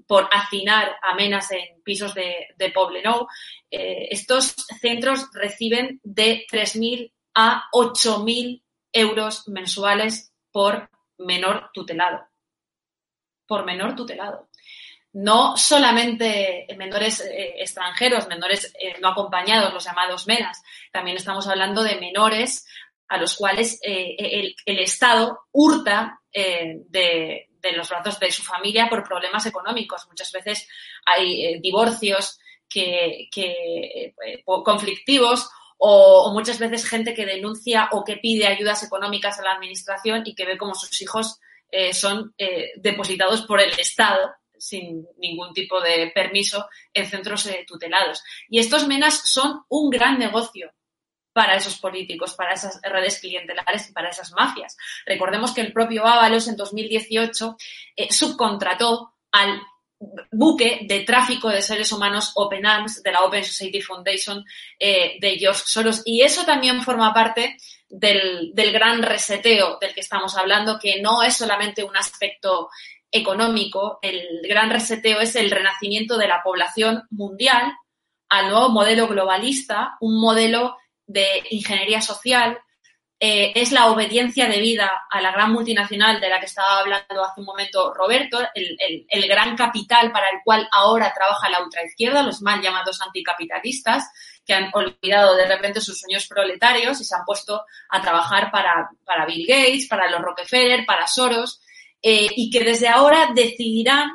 por 0.07 0.27
hacinar 0.29 0.97
amenas 1.01 1.49
en 1.51 1.81
pisos 1.81 2.13
de, 2.13 2.47
de 2.57 2.69
Poblenou. 2.69 3.27
Eh, 3.71 4.09
estos 4.11 4.53
centros 4.81 5.29
reciben 5.33 6.01
de 6.03 6.45
3.000 6.51 7.13
a 7.33 7.63
8.000 7.71 8.61
euros 8.91 9.47
mensuales 9.47 10.33
por 10.51 10.89
menor 11.17 11.69
tutelado. 11.73 12.27
Por 13.47 13.63
menor 13.63 13.95
tutelado 13.95 14.49
no 15.17 15.57
solamente 15.57 16.67
menores 16.77 17.21
eh, 17.21 17.55
extranjeros, 17.57 18.27
menores 18.27 18.71
eh, 18.79 18.97
no 19.01 19.09
acompañados, 19.09 19.73
los 19.73 19.83
llamados 19.83 20.27
MENAS, 20.27 20.61
también 20.91 21.17
estamos 21.17 21.47
hablando 21.47 21.81
de 21.81 21.95
menores 21.95 22.67
a 23.07 23.17
los 23.17 23.35
cuales 23.35 23.79
eh, 23.81 24.15
el, 24.65 24.79
Estado 24.79 25.39
hurta 25.51 26.21
de, 26.31 27.49
los 27.75 27.89
brazos 27.89 28.19
de 28.19 28.31
su 28.31 28.43
familia 28.43 28.89
por 28.89 29.03
problemas 29.03 29.45
económicos. 29.47 30.05
Muchas 30.07 30.31
veces 30.31 30.67
hay 31.03 31.59
divorcios 31.61 32.37
que, 32.69 33.29
conflictivos 34.45 35.49
o, 35.79 36.31
muchas 36.31 36.59
veces 36.59 36.87
gente 36.87 37.15
que 37.15 37.25
denuncia 37.25 37.89
o 37.91 38.03
que 38.03 38.17
pide 38.17 38.45
ayudas 38.45 38.83
económicas 38.83 39.39
a 39.39 39.43
la 39.43 39.53
administración 39.53 40.21
y 40.25 40.35
que 40.35 40.45
ve 40.45 40.59
como 40.59 40.75
sus 40.75 41.01
hijos 41.01 41.39
son 41.91 42.35
depositados 42.75 43.41
por 43.41 43.59
el 43.59 43.71
Estado 43.79 44.29
sin 44.59 45.07
ningún 45.17 45.53
tipo 45.53 45.79
de 45.81 46.11
permiso 46.13 46.67
en 46.93 47.07
centros 47.07 47.45
eh, 47.47 47.65
tutelados. 47.67 48.23
Y 48.49 48.59
estos 48.59 48.87
menas 48.87 49.29
son 49.29 49.63
un 49.69 49.89
gran 49.89 50.17
negocio 50.19 50.71
para 51.37 51.55
esos 51.55 51.77
políticos, 51.77 52.33
para 52.33 52.53
esas 52.53 52.81
redes 52.81 53.19
clientelares 53.19 53.89
y 53.89 53.93
para 53.93 54.09
esas 54.09 54.31
mafias. 54.31 54.75
Recordemos 55.05 55.51
que 55.51 55.61
el 55.61 55.71
propio 55.71 56.05
Ábalos 56.05 56.47
en 56.47 56.55
2018 56.55 57.57
eh, 57.95 58.11
subcontrató 58.11 59.13
al 59.31 59.61
buque 60.31 60.79
de 60.83 61.01
tráfico 61.01 61.49
de 61.49 61.61
seres 61.61 61.91
humanos 61.91 62.31
Open 62.35 62.65
Arms 62.65 63.01
de 63.01 63.11
la 63.11 63.21
Open 63.21 63.43
Society 63.43 63.81
Foundation 63.81 64.43
eh, 64.79 65.17
de 65.19 65.37
George 65.37 65.63
Soros. 65.65 66.01
Y 66.05 66.21
eso 66.21 66.43
también 66.43 66.81
forma 66.81 67.13
parte 67.13 67.57
del, 67.89 68.51
del, 68.53 68.71
gran 68.71 69.01
reseteo 69.01 69.77
del 69.79 69.93
que 69.93 70.01
estamos 70.01 70.35
hablando, 70.35 70.79
que 70.79 71.01
no 71.01 71.23
es 71.23 71.37
solamente 71.37 71.83
un 71.83 71.95
aspecto 71.95 72.69
económico, 73.11 73.99
el 74.01 74.41
gran 74.43 74.69
reseteo 74.69 75.19
es 75.19 75.35
el 75.35 75.51
renacimiento 75.51 76.17
de 76.17 76.27
la 76.27 76.43
población 76.43 77.03
mundial 77.09 77.73
al 78.29 78.49
nuevo 78.49 78.69
modelo 78.69 79.07
globalista, 79.07 79.97
un 80.01 80.19
modelo 80.19 80.77
de 81.05 81.43
ingeniería 81.51 82.01
social, 82.01 82.59
eh, 83.19 83.53
es 83.55 83.71
la 83.71 83.87
obediencia 83.87 84.47
debida 84.47 85.05
a 85.09 85.21
la 85.21 85.31
gran 85.31 85.51
multinacional 85.51 86.19
de 86.19 86.29
la 86.29 86.39
que 86.39 86.45
estaba 86.45 86.79
hablando 86.79 87.23
hace 87.23 87.39
un 87.39 87.47
momento 87.47 87.91
Roberto, 87.91 88.37
el, 88.53 88.77
el, 89.09 89.27
gran 89.27 89.57
capital 89.57 90.11
para 90.11 90.29
el 90.29 90.41
cual 90.43 90.69
ahora 90.71 91.11
trabaja 91.15 91.49
la 91.49 91.63
ultraizquierda, 91.63 92.21
los 92.21 92.43
mal 92.43 92.61
llamados 92.61 93.01
anticapitalistas, 93.01 94.07
que 94.45 94.53
han 94.53 94.69
olvidado 94.71 95.35
de 95.35 95.47
repente 95.47 95.81
sus 95.81 95.99
sueños 95.99 96.27
proletarios 96.27 97.01
y 97.01 97.05
se 97.05 97.15
han 97.15 97.25
puesto 97.25 97.65
a 97.89 98.01
trabajar 98.01 98.51
para, 98.51 98.91
para 99.03 99.25
Bill 99.25 99.47
Gates, 99.47 99.87
para 99.87 100.11
los 100.11 100.21
Rockefeller, 100.21 100.85
para 100.85 101.07
Soros, 101.07 101.59
eh, 102.01 102.27
y 102.35 102.49
que 102.49 102.63
desde 102.63 102.87
ahora 102.87 103.31
decidirán 103.33 104.11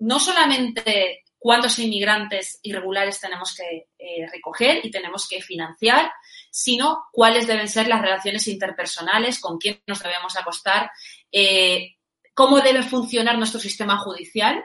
no 0.00 0.20
solamente 0.20 1.24
cuántos 1.38 1.78
inmigrantes 1.78 2.58
irregulares 2.62 3.20
tenemos 3.20 3.56
que 3.56 3.86
eh, 3.98 4.26
recoger 4.30 4.84
y 4.84 4.90
tenemos 4.90 5.26
que 5.28 5.40
financiar, 5.40 6.10
sino 6.50 7.04
cuáles 7.12 7.46
deben 7.46 7.68
ser 7.68 7.88
las 7.88 8.02
relaciones 8.02 8.46
interpersonales, 8.48 9.40
con 9.40 9.58
quién 9.58 9.80
nos 9.86 10.02
debemos 10.02 10.36
acostar, 10.36 10.90
eh, 11.32 11.96
cómo 12.34 12.60
debe 12.60 12.82
funcionar 12.82 13.38
nuestro 13.38 13.60
sistema 13.60 13.98
judicial. 13.98 14.62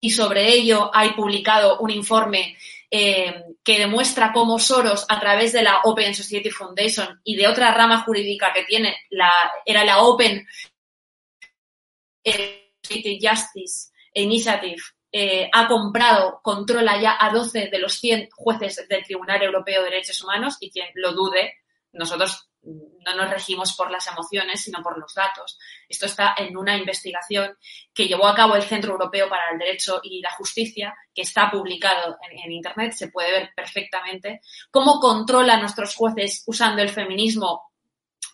Y 0.00 0.10
sobre 0.10 0.52
ello 0.52 0.90
hay 0.94 1.10
publicado 1.10 1.78
un 1.80 1.90
informe 1.90 2.56
que 2.88 3.78
demuestra 3.78 4.32
cómo 4.32 4.58
Soros, 4.58 5.04
a 5.08 5.18
través 5.18 5.52
de 5.52 5.62
la 5.62 5.80
Open 5.84 6.14
Society 6.14 6.50
Foundation 6.50 7.20
y 7.24 7.36
de 7.36 7.48
otra 7.48 7.72
rama 7.72 8.02
jurídica 8.02 8.52
que 8.54 8.62
tiene, 8.62 8.96
la, 9.10 9.30
era 9.66 9.84
la 9.84 10.02
Open 10.02 10.46
Justice 13.20 13.90
Initiative, 14.14 14.82
eh, 15.12 15.48
ha 15.52 15.66
comprado, 15.66 16.40
controla 16.42 17.00
ya 17.00 17.16
a 17.18 17.30
12 17.30 17.68
de 17.70 17.78
los 17.78 17.94
100 17.94 18.28
jueces 18.34 18.86
del 18.88 19.04
Tribunal 19.04 19.42
Europeo 19.42 19.82
de 19.82 19.90
Derechos 19.90 20.22
Humanos 20.22 20.56
y 20.60 20.70
quien 20.70 20.88
lo 20.94 21.12
dude, 21.12 21.54
nosotros 21.92 22.50
no 22.62 23.14
nos 23.14 23.30
regimos 23.30 23.74
por 23.74 23.90
las 23.90 24.06
emociones, 24.08 24.60
sino 24.60 24.82
por 24.82 24.98
los 24.98 25.14
datos. 25.14 25.58
Esto 25.88 26.06
está 26.06 26.34
en 26.36 26.56
una 26.56 26.76
investigación 26.76 27.56
que 27.94 28.08
llevó 28.08 28.26
a 28.26 28.34
cabo 28.34 28.56
el 28.56 28.62
Centro 28.62 28.92
Europeo 28.92 29.28
para 29.28 29.52
el 29.52 29.58
Derecho 29.58 30.00
y 30.02 30.20
la 30.20 30.32
Justicia, 30.32 30.94
que 31.14 31.22
está 31.22 31.50
publicado 31.50 32.18
en, 32.28 32.38
en 32.38 32.52
Internet, 32.52 32.92
se 32.92 33.08
puede 33.08 33.30
ver 33.30 33.50
perfectamente, 33.54 34.40
cómo 34.70 34.98
controla 34.98 35.58
nuestros 35.58 35.94
jueces 35.94 36.42
usando 36.46 36.82
el 36.82 36.88
feminismo 36.88 37.70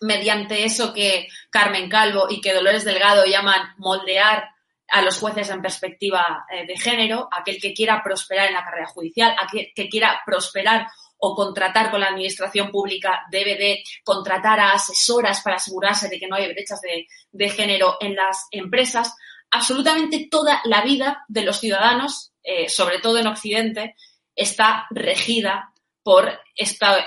mediante 0.03 0.65
eso 0.65 0.93
que 0.93 1.27
Carmen 1.49 1.89
Calvo 1.89 2.27
y 2.29 2.41
que 2.41 2.53
Dolores 2.53 2.83
Delgado 2.83 3.25
llaman 3.25 3.73
moldear 3.77 4.49
a 4.89 5.01
los 5.01 5.17
jueces 5.17 5.49
en 5.49 5.61
perspectiva 5.61 6.45
eh, 6.51 6.67
de 6.67 6.77
género, 6.77 7.27
aquel 7.31 7.59
que 7.59 7.73
quiera 7.73 8.03
prosperar 8.03 8.47
en 8.47 8.53
la 8.53 8.63
carrera 8.63 8.87
judicial, 8.87 9.35
aquel 9.39 9.71
que 9.73 9.89
quiera 9.89 10.21
prosperar 10.25 10.87
o 11.17 11.35
contratar 11.35 11.89
con 11.89 12.01
la 12.01 12.07
administración 12.07 12.69
pública 12.69 13.23
debe 13.31 13.55
de 13.55 13.83
contratar 14.03 14.59
a 14.59 14.73
asesoras 14.73 15.41
para 15.41 15.55
asegurarse 15.55 16.09
de 16.09 16.19
que 16.19 16.27
no 16.27 16.35
hay 16.35 16.51
brechas 16.51 16.81
de, 16.81 17.49
género 17.49 17.95
en 18.01 18.15
las 18.15 18.47
empresas. 18.51 19.15
Absolutamente 19.49 20.27
toda 20.29 20.61
la 20.65 20.81
vida 20.81 21.23
de 21.29 21.43
los 21.43 21.59
ciudadanos, 21.59 22.33
eh, 22.43 22.67
sobre 22.67 22.99
todo 22.99 23.19
en 23.19 23.27
Occidente, 23.27 23.95
está 24.35 24.85
regida 24.89 25.73
por 26.03 26.41
esta 26.55 26.97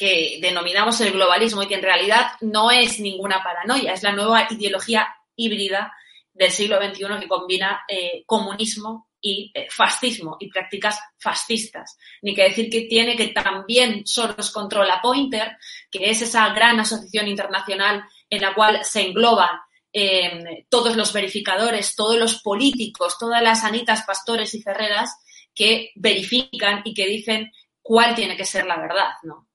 que 0.00 0.38
denominamos 0.40 0.98
el 1.02 1.12
globalismo 1.12 1.62
y 1.62 1.66
que 1.66 1.74
en 1.74 1.82
realidad 1.82 2.30
no 2.40 2.70
es 2.70 3.00
ninguna 3.00 3.44
paranoia, 3.44 3.92
es 3.92 4.02
la 4.02 4.12
nueva 4.12 4.46
ideología 4.48 5.06
híbrida 5.36 5.92
del 6.32 6.50
siglo 6.50 6.78
XXI 6.82 7.20
que 7.20 7.28
combina 7.28 7.82
eh, 7.86 8.22
comunismo 8.24 9.10
y 9.20 9.52
eh, 9.52 9.66
fascismo 9.68 10.38
y 10.40 10.48
prácticas 10.48 10.98
fascistas. 11.18 11.98
Ni 12.22 12.34
que 12.34 12.44
decir 12.44 12.70
que 12.70 12.86
tiene 12.88 13.14
que 13.14 13.26
también 13.28 14.06
Soros 14.06 14.50
controla 14.50 15.02
Pointer, 15.02 15.58
que 15.90 16.08
es 16.08 16.22
esa 16.22 16.48
gran 16.54 16.80
asociación 16.80 17.28
internacional 17.28 18.02
en 18.30 18.40
la 18.40 18.54
cual 18.54 18.82
se 18.82 19.02
engloban 19.02 19.50
em, 19.92 20.64
todos 20.70 20.96
los 20.96 21.12
verificadores, 21.12 21.94
todos 21.94 22.16
los 22.16 22.40
políticos, 22.40 23.18
todas 23.18 23.42
las 23.42 23.64
anitas, 23.64 24.04
pastores 24.06 24.54
y 24.54 24.62
ferreras 24.62 25.14
que 25.54 25.90
verifican 25.94 26.80
y 26.86 26.94
que 26.94 27.06
dicen 27.06 27.52
cuál 27.82 28.14
tiene 28.14 28.34
que 28.34 28.46
ser 28.46 28.64
la 28.64 28.80
verdad, 28.80 29.10
¿no? 29.24 29.49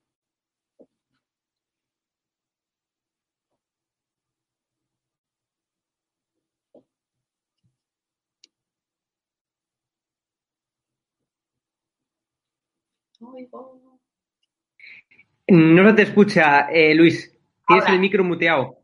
No 15.48 15.90
se 15.90 15.94
te 15.96 16.02
escucha, 16.02 16.68
eh, 16.72 16.96
Luis. 16.96 17.32
Tienes 17.68 17.88
el 17.90 18.00
micro 18.00 18.24
muteado. 18.24 18.80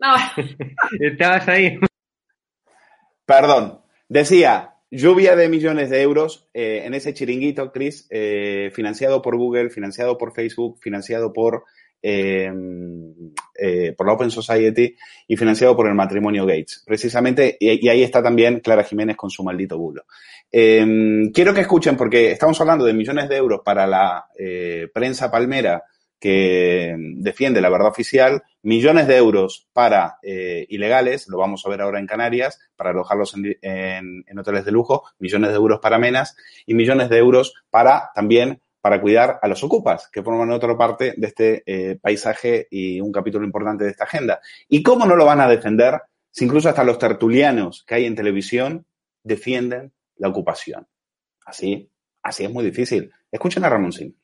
No. 0.00 0.14
Estabas 1.00 1.48
ahí. 1.48 1.78
Perdón. 3.24 3.80
Decía, 4.08 4.74
lluvia 4.90 5.36
de 5.36 5.48
millones 5.48 5.90
de 5.90 6.02
euros 6.02 6.48
eh, 6.54 6.82
en 6.84 6.94
ese 6.94 7.12
chiringuito, 7.12 7.72
Chris, 7.72 8.06
eh, 8.10 8.70
financiado 8.72 9.20
por 9.20 9.36
Google, 9.36 9.70
financiado 9.70 10.16
por 10.16 10.32
Facebook, 10.32 10.78
financiado 10.80 11.32
por, 11.32 11.64
por 12.00 14.06
la 14.06 14.12
Open 14.12 14.30
Society 14.30 14.94
y 15.26 15.36
financiado 15.36 15.76
por 15.76 15.88
el 15.88 15.94
matrimonio 15.94 16.46
Gates. 16.46 16.82
Precisamente, 16.86 17.56
y, 17.58 17.88
ahí 17.88 18.02
está 18.02 18.22
también 18.22 18.60
Clara 18.60 18.84
Jiménez 18.84 19.16
con 19.16 19.30
su 19.30 19.42
maldito 19.42 19.78
bulo. 19.78 20.04
Em, 20.50 21.30
quiero 21.32 21.52
que 21.52 21.62
escuchen, 21.62 21.96
porque 21.96 22.32
estamos 22.32 22.60
hablando 22.60 22.84
de 22.84 22.94
millones 22.94 23.28
de 23.28 23.36
euros 23.36 23.60
para 23.64 23.86
la 23.86 24.26
eh, 24.38 24.88
prensa 24.92 25.30
palmera 25.30 25.84
que 26.18 26.96
defiende 26.98 27.60
la 27.60 27.70
verdad 27.70 27.88
oficial, 27.88 28.42
millones 28.62 29.06
de 29.06 29.16
euros 29.16 29.68
para 29.72 30.18
eh, 30.22 30.66
ilegales, 30.68 31.28
lo 31.28 31.38
vamos 31.38 31.64
a 31.64 31.68
ver 31.68 31.80
ahora 31.80 32.00
en 32.00 32.06
Canarias, 32.06 32.58
para 32.76 32.90
alojarlos 32.90 33.34
en, 33.36 34.38
hoteles 34.38 34.64
de 34.64 34.72
lujo, 34.72 35.04
millones 35.18 35.50
de 35.50 35.56
euros 35.56 35.78
para 35.80 35.98
menas 35.98 36.36
y 36.66 36.74
millones 36.74 37.08
de 37.08 37.18
euros 37.18 37.54
para 37.70 38.10
también 38.14 38.60
para 38.80 39.00
cuidar 39.00 39.38
a 39.42 39.48
los 39.48 39.62
ocupas, 39.64 40.08
que 40.12 40.22
forman 40.22 40.50
otra 40.50 40.76
parte 40.76 41.14
de 41.16 41.26
este 41.26 41.62
eh, 41.66 41.98
paisaje 42.00 42.68
y 42.70 43.00
un 43.00 43.12
capítulo 43.12 43.44
importante 43.44 43.84
de 43.84 43.90
esta 43.90 44.04
agenda. 44.04 44.40
¿Y 44.68 44.82
cómo 44.82 45.06
no 45.06 45.16
lo 45.16 45.24
van 45.24 45.40
a 45.40 45.48
defender 45.48 46.00
si 46.30 46.44
incluso 46.44 46.68
hasta 46.68 46.84
los 46.84 46.98
tertulianos 46.98 47.84
que 47.84 47.96
hay 47.96 48.04
en 48.04 48.14
televisión 48.14 48.86
defienden 49.22 49.92
la 50.16 50.28
ocupación. 50.28 50.86
Así, 51.44 51.90
así 52.22 52.44
es 52.44 52.50
muy 52.50 52.64
difícil. 52.64 53.12
Escuchen 53.30 53.64
a 53.64 53.68
Ramón 53.68 53.92
Sin. 53.92 54.16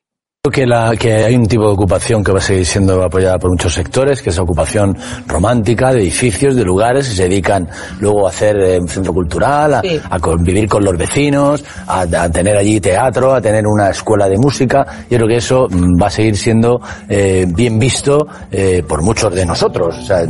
Que, 0.52 0.66
la, 0.66 0.94
que 0.94 1.10
hay 1.14 1.36
un 1.36 1.46
tipo 1.46 1.62
de 1.62 1.72
ocupación 1.72 2.22
que 2.22 2.30
va 2.30 2.38
a 2.38 2.42
seguir 2.42 2.66
siendo 2.66 3.02
apoyada 3.02 3.38
por 3.38 3.50
muchos 3.50 3.72
sectores, 3.72 4.20
que 4.20 4.28
es 4.28 4.36
la 4.36 4.42
ocupación 4.42 4.94
romántica 5.26 5.90
de 5.90 6.02
edificios, 6.02 6.54
de 6.54 6.64
lugares, 6.64 7.10
y 7.10 7.16
se 7.16 7.22
dedican 7.22 7.66
luego 7.98 8.26
a 8.26 8.28
hacer 8.28 8.56
eh, 8.58 8.78
un 8.78 8.86
centro 8.86 9.14
cultural, 9.14 9.80
a, 10.10 10.20
convivir 10.20 10.68
con 10.68 10.84
los 10.84 10.98
vecinos, 10.98 11.64
a, 11.86 12.06
tener 12.30 12.58
allí 12.58 12.78
teatro, 12.78 13.32
a 13.32 13.40
tener 13.40 13.66
una 13.66 13.88
escuela 13.88 14.28
de 14.28 14.36
música. 14.36 14.86
Yo 15.08 15.16
creo 15.16 15.28
que 15.28 15.36
eso 15.36 15.66
mm, 15.70 16.00
va 16.00 16.08
a 16.08 16.10
seguir 16.10 16.36
siendo 16.36 16.78
eh, 17.08 17.46
bien 17.48 17.78
visto 17.78 18.26
eh, 18.52 18.82
por 18.86 19.00
muchos 19.00 19.34
de 19.34 19.46
nosotros. 19.46 19.96
O 19.96 20.02
sea, 20.02 20.26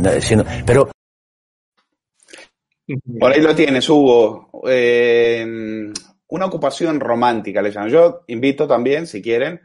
pero 0.65 0.89
por 3.19 3.33
ahí 3.33 3.41
lo 3.41 3.55
tienes, 3.55 3.89
Hugo. 3.89 4.49
Eh, 4.67 5.45
una 6.27 6.45
ocupación 6.45 6.99
romántica, 6.99 7.61
le 7.61 7.71
llaman. 7.71 7.89
Yo 7.89 8.23
invito 8.27 8.67
también, 8.67 9.07
si 9.07 9.21
quieren, 9.21 9.59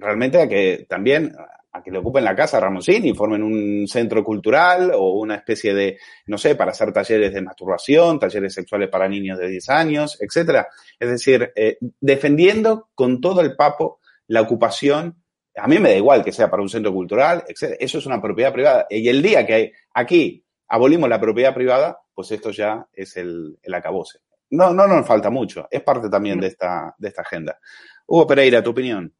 realmente 0.00 0.40
a 0.40 0.48
que 0.48 0.86
también 0.88 1.34
a 1.72 1.82
que 1.82 1.90
le 1.90 1.98
ocupen 1.98 2.24
la 2.24 2.34
casa 2.34 2.58
a 2.58 2.78
y 2.88 3.14
formen 3.14 3.42
un 3.42 3.86
centro 3.86 4.24
cultural 4.24 4.90
o 4.94 5.12
una 5.12 5.36
especie 5.36 5.74
de, 5.74 5.98
no 6.26 6.38
sé, 6.38 6.54
para 6.54 6.70
hacer 6.70 6.92
talleres 6.92 7.32
de 7.32 7.42
masturbación, 7.42 8.18
talleres 8.18 8.54
sexuales 8.54 8.88
para 8.88 9.08
niños 9.08 9.38
de 9.38 9.48
10 9.48 9.68
años, 9.68 10.18
etcétera. 10.20 10.68
Es 10.98 11.10
decir, 11.10 11.52
eh, 11.54 11.78
defendiendo 12.00 12.88
con 12.94 13.20
todo 13.20 13.40
el 13.40 13.54
papo 13.54 14.00
la 14.28 14.40
ocupación. 14.40 15.22
A 15.56 15.66
mí 15.66 15.78
me 15.78 15.90
da 15.90 15.96
igual 15.96 16.24
que 16.24 16.32
sea 16.32 16.50
para 16.50 16.62
un 16.62 16.68
centro 16.68 16.92
cultural, 16.92 17.44
etcétera. 17.46 17.78
Eso 17.80 17.98
es 17.98 18.06
una 18.06 18.20
propiedad 18.20 18.52
privada. 18.52 18.86
Y 18.88 19.08
el 19.08 19.22
día 19.22 19.46
que 19.46 19.72
aquí 19.92 20.44
abolimos 20.68 21.08
la 21.08 21.20
propiedad 21.20 21.54
privada, 21.54 21.98
pues 22.14 22.30
esto 22.30 22.50
ya 22.50 22.86
es 22.92 23.16
el, 23.16 23.58
el 23.62 23.74
acabose. 23.74 24.20
No, 24.50 24.72
no 24.72 24.86
nos 24.86 25.06
falta 25.06 25.28
mucho, 25.28 25.68
es 25.70 25.82
parte 25.82 26.08
también 26.08 26.40
de 26.40 26.46
esta, 26.46 26.94
de 26.96 27.08
esta 27.08 27.22
agenda. 27.22 27.58
Hugo 28.06 28.26
Pereira, 28.26 28.62
tu 28.62 28.70
opinión. 28.70 29.12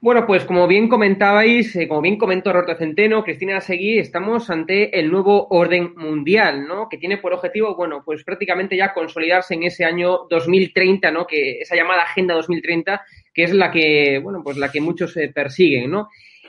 Bueno, 0.00 0.26
pues 0.26 0.44
como 0.44 0.66
bien 0.66 0.88
comentabais, 0.88 1.74
eh, 1.74 1.88
como 1.88 2.02
bien 2.02 2.18
comentó 2.18 2.52
Roberto 2.52 2.76
Centeno, 2.76 3.24
Cristina 3.24 3.60
Seguí, 3.62 3.98
estamos 3.98 4.50
ante 4.50 4.98
el 4.98 5.10
nuevo 5.10 5.48
orden 5.48 5.94
mundial, 5.96 6.66
¿no? 6.68 6.88
Que 6.88 6.98
tiene 6.98 7.16
por 7.16 7.32
objetivo, 7.32 7.74
bueno, 7.74 8.02
pues 8.04 8.22
prácticamente 8.22 8.76
ya 8.76 8.92
consolidarse 8.92 9.54
en 9.54 9.62
ese 9.62 9.86
año 9.86 10.26
2030, 10.28 11.10
¿no? 11.10 11.26
Que 11.26 11.60
esa 11.60 11.76
llamada 11.76 12.02
Agenda 12.02 12.34
2030, 12.34 13.04
que 13.32 13.44
es 13.44 13.54
la 13.54 13.70
que, 13.70 14.20
bueno, 14.22 14.42
pues 14.44 14.58
la 14.58 14.70
que 14.70 14.82
muchos 14.82 15.16
eh, 15.16 15.30
persiguen, 15.34 15.90
¿no? 15.90 16.08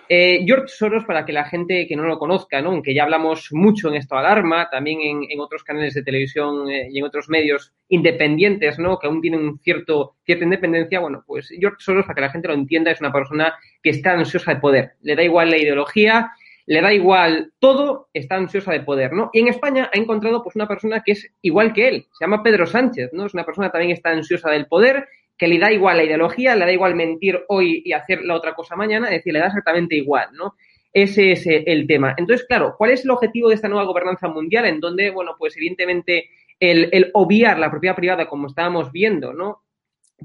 Eh, 0.10 0.44
George 0.46 0.68
Soros, 0.70 1.04
para 1.06 1.26
que 1.26 1.34
la 1.34 1.46
gente 1.46 1.86
que 1.88 1.96
no 1.96 2.04
lo 2.04 2.18
conozca, 2.18 2.62
¿no? 2.62 2.70
aunque 2.70 2.94
ya 2.94 3.04
hablamos 3.04 3.50
mucho 3.52 3.90
en 3.90 3.96
esto 3.96 4.16
alarma, 4.16 4.70
también 4.70 5.00
en, 5.30 5.40
otros 5.40 5.64
canales 5.64 5.94
de 5.94 6.04
televisión 6.04 6.70
eh, 6.70 6.88
y 6.90 7.00
en 7.00 7.06
otros 7.06 7.30
medios 7.30 7.74
independientes, 7.90 8.80
¿no? 8.80 8.98
que 8.98 9.08
aún 9.08 9.22
tienen 9.22 9.60
cierto, 9.60 10.16
cierta 10.26 10.46
independencia, 10.46 11.00
bueno, 11.00 11.24
pues 11.28 11.50
George 11.60 11.78
Soros, 11.80 12.06
para 12.06 12.16
que 12.16 12.22
la 12.22 12.30
gente 12.30 12.48
lo 12.48 12.54
entienda, 12.54 12.92
es 12.92 13.02
una 13.02 13.12
persona 13.12 13.54
que 13.84 13.90
está 13.90 14.14
ansiosa 14.14 14.54
de 14.54 14.60
poder. 14.60 14.92
Le 15.02 15.16
da 15.16 15.24
igual 15.24 15.50
la 15.50 15.58
ideología, 15.58 16.32
le 16.68 16.82
da 16.82 16.94
igual 16.94 17.54
todo, 17.60 18.10
está 18.14 18.36
ansiosa 18.36 18.74
de 18.74 18.82
poder, 18.82 19.14
¿no? 19.14 19.30
Y 19.32 19.40
en 19.40 19.48
España 19.48 19.90
ha 19.94 19.98
encontrado 19.98 20.44
pues 20.44 20.56
una 20.56 20.68
persona 20.68 21.02
que 21.02 21.14
es 21.14 21.32
igual 21.42 21.74
que 21.74 21.88
él, 21.88 22.08
se 22.12 22.26
llama 22.26 22.44
Pedro 22.44 22.66
Sánchez, 22.66 23.12
¿no? 23.14 23.26
Es 23.26 23.34
una 23.34 23.46
persona 23.46 23.68
que 23.68 23.72
también 23.72 23.92
está 23.92 24.10
ansiosa 24.10 24.52
del 24.52 24.68
poder, 24.68 25.08
que 25.38 25.48
le 25.48 25.60
da 25.60 25.72
igual 25.72 25.98
la 25.98 26.04
ideología, 26.04 26.56
le 26.56 26.66
da 26.66 26.72
igual 26.72 26.96
mentir 26.96 27.40
hoy 27.48 27.82
y 27.86 27.94
hacer 27.94 28.24
la 28.24 28.36
otra 28.36 28.54
cosa 28.54 28.76
mañana, 28.76 29.08
es 29.08 29.18
decir, 29.18 29.34
le 29.34 29.40
da 29.40 29.48
exactamente 29.48 29.96
igual, 29.96 30.30
¿no? 30.34 30.56
Ese 30.92 31.34
es 31.34 31.46
eh, 31.46 31.64
el 31.68 31.86
tema. 31.86 32.16
Entonces, 32.18 32.46
claro, 32.48 32.76
¿cuál 32.78 32.92
es 32.92 33.04
el 33.04 33.12
objetivo 33.12 33.50
de 33.50 33.56
esta 33.56 33.68
nueva 33.68 33.86
gobernanza 33.86 34.28
mundial? 34.28 34.66
En 34.66 34.80
donde, 34.80 35.12
bueno, 35.12 35.36
pues 35.38 35.56
evidentemente 35.56 36.30
el, 36.60 36.90
el 36.92 37.12
obviar 37.14 37.60
la 37.60 37.70
propiedad 37.70 37.96
privada, 37.96 38.28
como 38.28 38.48
estábamos 38.48 38.92
viendo, 38.92 39.34
¿no? 39.34 39.64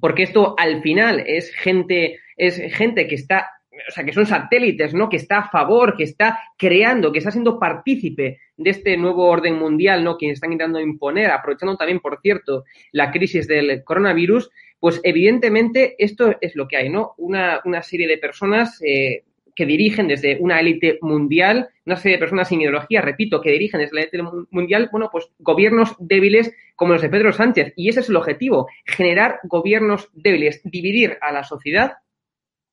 Porque 0.01 0.23
esto 0.23 0.55
al 0.57 0.81
final 0.81 1.23
es 1.27 1.55
gente, 1.55 2.21
es 2.37 2.57
gente 2.75 3.07
que 3.07 3.17
está 3.17 3.51
o 3.89 3.91
sea, 3.91 4.05
que 4.05 4.13
son 4.13 4.27
satélites, 4.27 4.95
¿no? 4.95 5.09
Que 5.09 5.17
está 5.17 5.39
a 5.39 5.49
favor, 5.49 5.97
que 5.97 6.05
está 6.05 6.39
creando, 6.59 7.11
que 7.11 7.19
está 7.19 7.31
siendo 7.31 7.59
partícipe 7.59 8.41
de 8.57 8.71
este 8.71 8.97
nuevo 8.97 9.27
orden 9.27 9.59
mundial, 9.59 10.05
¿no? 10.05 10.19
Que 10.19 10.31
están 10.31 10.53
intentando 10.53 10.81
imponer, 10.81 11.31
aprovechando 11.31 11.77
también, 11.77 12.01
por 12.01 12.21
cierto, 12.21 12.65
la 12.93 13.11
crisis 13.11 13.49
del 13.49 13.83
coronavirus, 13.83 14.51
pues 14.83 15.01
evidentemente 15.05 15.95
esto 15.97 16.35
es 16.41 16.57
lo 16.57 16.67
que 16.67 16.77
hay, 16.77 16.89
¿no? 16.89 17.15
Una, 17.19 17.61
una 17.65 17.85
serie 17.85 18.09
de 18.09 18.19
personas 18.19 18.83
eh, 18.85 19.23
que 19.55 19.65
dirigen 19.65 20.09
desde 20.09 20.39
una 20.41 20.59
élite 20.59 20.99
mundial, 21.03 21.69
una 21.87 21.95
serie 21.95 22.17
de 22.17 22.21
personas 22.21 22.49
sin 22.49 22.63
ideología, 22.63 23.01
repito, 23.01 23.41
que 23.41 23.53
dirigen 23.53 23.79
desde 23.79 23.95
la 23.95 24.01
élite 24.01 24.19
mundial, 24.51 24.89
bueno, 24.91 25.09
pues 25.13 25.29
gobiernos 25.39 25.95
débiles 26.01 26.53
como 26.75 26.95
los 26.95 27.03
de 27.03 27.11
Pedro 27.11 27.33
Sánchez. 27.33 27.75
Y 27.77 27.91
ese 27.91 28.01
es 28.01 28.09
el 28.09 28.17
objetivo, 28.17 28.67
generar 28.85 29.39
gobiernos 29.45 30.11
débiles, 30.15 30.61
dividir 30.65 31.17
a 31.21 31.31
la 31.31 31.45
sociedad. 31.45 31.99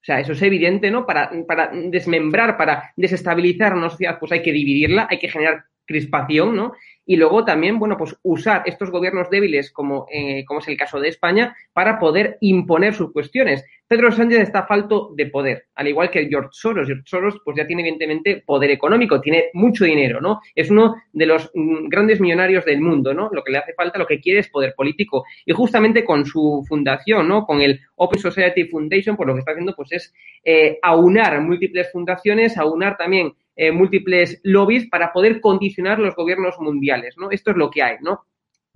O 0.02 0.04
sea, 0.04 0.20
eso 0.20 0.32
es 0.32 0.42
evidente, 0.42 0.90
¿no? 0.90 1.06
Para, 1.06 1.30
para 1.46 1.70
desmembrar, 1.72 2.58
para 2.58 2.92
desestabilizar 2.96 3.76
una 3.76 3.92
sociedad, 3.92 4.18
pues 4.20 4.32
hay 4.32 4.42
que 4.42 4.52
dividirla, 4.52 5.06
hay 5.12 5.20
que 5.20 5.30
generar 5.30 5.66
crispación, 5.90 6.56
¿no? 6.56 6.74
Y 7.04 7.16
luego 7.16 7.44
también, 7.44 7.80
bueno, 7.80 7.98
pues 7.98 8.16
usar 8.22 8.62
estos 8.68 8.92
gobiernos 8.92 9.32
débiles, 9.32 9.72
como, 9.72 10.06
eh, 10.12 10.46
como 10.46 10.60
es 10.60 10.68
el 10.68 10.78
caso 10.78 11.00
de 11.00 11.10
España, 11.10 11.56
para 11.74 11.98
poder 11.98 12.38
imponer 12.42 12.94
sus 12.94 13.12
cuestiones. 13.12 13.66
Pedro 13.90 14.12
Sánchez 14.12 14.42
está 14.42 14.68
falto 14.68 15.14
de 15.16 15.26
poder, 15.26 15.66
al 15.74 15.88
igual 15.88 16.12
que 16.12 16.28
George 16.28 16.50
Soros. 16.52 16.86
George 16.86 17.06
Soros, 17.08 17.42
pues 17.44 17.58
ya 17.58 17.66
tiene 17.66 17.82
evidentemente 17.82 18.44
poder 18.46 18.70
económico, 18.70 19.20
tiene 19.20 19.46
mucho 19.54 19.84
dinero, 19.84 20.22
¿no? 20.22 20.42
Es 20.54 20.70
uno 20.70 20.94
de 21.12 21.26
los 21.26 21.50
mm, 21.56 21.88
grandes 21.88 22.22
millonarios 22.22 22.66
del 22.66 22.82
mundo, 22.82 23.16
¿no? 23.16 23.32
Lo 23.34 23.44
que 23.44 23.52
le 23.52 23.58
hace 23.58 23.74
falta, 23.74 23.98
lo 23.98 24.06
que 24.06 24.22
quiere 24.22 24.42
es 24.42 24.50
poder 24.50 24.76
político. 24.76 25.26
Y 25.44 25.54
justamente 25.54 26.06
con 26.06 26.24
su 26.24 26.64
fundación, 26.70 27.28
¿no? 27.28 27.48
Con 27.48 27.62
el 27.62 27.80
Open 27.96 28.20
Society 28.20 28.66
Foundation, 28.66 29.18
pues 29.18 29.26
lo 29.26 29.34
que 29.34 29.40
está 29.40 29.54
haciendo, 29.54 29.74
pues 29.76 29.92
es 29.92 30.14
eh, 30.44 30.78
aunar 30.84 31.42
múltiples 31.42 31.92
fundaciones, 31.92 32.60
aunar 32.60 32.96
también 32.96 33.34
eh, 33.56 33.72
múltiples 33.72 34.40
lobbies 34.44 34.88
para 34.88 35.12
poder 35.12 35.42
condicionar 35.42 35.98
los 35.98 36.14
gobiernos 36.14 36.60
mundiales, 36.60 37.16
¿no? 37.18 37.32
Esto 37.32 37.50
es 37.50 37.58
lo 37.58 37.72
que 37.72 37.82
hay, 37.82 37.96
¿no? 38.02 38.26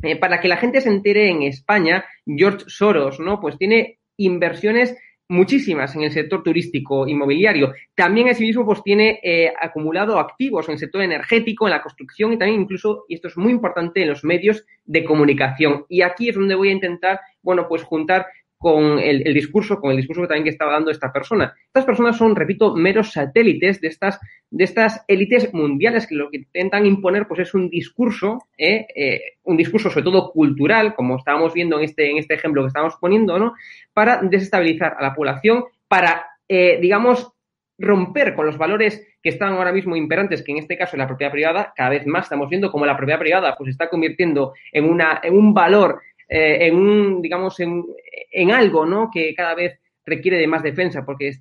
Eh, 0.01 0.15
para 0.15 0.41
que 0.41 0.47
la 0.47 0.57
gente 0.57 0.81
se 0.81 0.89
entere 0.89 1.29
en 1.29 1.43
España, 1.43 2.03
George 2.25 2.65
Soros, 2.65 3.19
¿no? 3.19 3.39
Pues 3.39 3.59
tiene 3.59 3.99
inversiones 4.17 4.95
muchísimas 5.29 5.95
en 5.95 6.03
el 6.03 6.11
sector 6.11 6.43
turístico 6.43 7.07
inmobiliario. 7.07 7.73
También 7.95 8.29
asimismo 8.29 8.65
pues 8.65 8.83
tiene 8.83 9.19
eh, 9.23 9.51
acumulado 9.59 10.19
activos 10.19 10.67
en 10.67 10.73
el 10.73 10.79
sector 10.79 11.01
energético, 11.01 11.65
en 11.65 11.71
la 11.71 11.81
construcción 11.81 12.33
y 12.33 12.37
también 12.37 12.61
incluso, 12.61 13.05
y 13.07 13.15
esto 13.15 13.29
es 13.29 13.37
muy 13.37 13.51
importante, 13.51 14.01
en 14.01 14.09
los 14.09 14.23
medios 14.23 14.65
de 14.85 15.03
comunicación. 15.03 15.85
Y 15.89 16.01
aquí 16.01 16.29
es 16.29 16.35
donde 16.35 16.55
voy 16.55 16.69
a 16.69 16.73
intentar, 16.73 17.19
bueno, 17.41 17.67
pues 17.67 17.83
juntar 17.83 18.27
con 18.63 18.97
el, 18.97 19.33
discurso, 19.33 19.81
con 19.81 19.91
el 19.91 19.97
discurso 19.97 20.21
que 20.21 20.29
también 20.29 20.45
que 20.45 20.51
estaba 20.51 20.71
dando 20.71 20.89
esta 20.89 21.11
persona. 21.11 21.53
Estas 21.67 21.83
personas 21.83 22.15
son, 22.15 22.33
repito, 22.33 22.73
meros 22.73 23.11
satélites 23.11 23.81
de 23.81 23.89
estas, 23.89 24.21
de 24.49 24.63
estas 24.63 25.03
élites 25.09 25.53
mundiales 25.53 26.07
que 26.07 26.15
lo 26.15 26.29
que 26.31 26.37
intentan 26.37 26.85
imponer 26.85 27.27
pues 27.27 27.41
es 27.41 27.53
un 27.53 27.69
discurso, 27.69 28.47
¿eh? 28.57 28.87
Eh, 28.95 29.21
un 29.43 29.57
discurso 29.57 29.89
sobre 29.89 30.05
todo 30.05 30.31
cultural, 30.31 30.95
como 30.95 31.17
estábamos 31.17 31.53
viendo 31.53 31.77
en 31.77 31.83
este, 31.83 32.09
en 32.09 32.19
este 32.19 32.35
ejemplo 32.35 32.61
que 32.61 32.69
estamos 32.69 32.95
poniendo, 33.01 33.37
¿no? 33.37 33.53
Para 33.91 34.21
desestabilizar 34.21 34.95
a 34.97 35.03
la 35.03 35.13
población, 35.13 35.65
para, 35.89 36.25
eh, 36.47 36.79
digamos, 36.81 37.33
romper 37.77 38.33
con 38.33 38.45
los 38.45 38.57
valores 38.57 39.05
que 39.21 39.29
están 39.29 39.53
ahora 39.53 39.73
mismo 39.73 39.97
imperantes, 39.97 40.41
que 40.41 40.53
en 40.53 40.59
este 40.59 40.77
caso 40.77 40.95
en 40.95 40.99
la 40.99 41.07
propiedad 41.07 41.33
privada, 41.33 41.73
cada 41.75 41.89
vez 41.89 42.07
más 42.07 42.27
estamos 42.27 42.49
viendo 42.49 42.71
cómo 42.71 42.85
la 42.85 42.95
propiedad 42.95 43.19
privada 43.19 43.55
pues 43.57 43.71
está 43.71 43.89
convirtiendo 43.89 44.53
en, 44.71 44.85
una, 44.85 45.19
en 45.21 45.33
un 45.33 45.53
valor 45.53 46.01
eh, 46.27 46.67
en 46.67 46.75
un, 46.75 47.21
digamos, 47.21 47.59
en, 47.59 47.85
en, 48.31 48.51
algo, 48.51 48.85
¿no? 48.85 49.09
Que 49.11 49.33
cada 49.35 49.55
vez 49.55 49.79
requiere 50.05 50.37
de 50.37 50.47
más 50.47 50.63
defensa, 50.63 51.05
porque, 51.05 51.31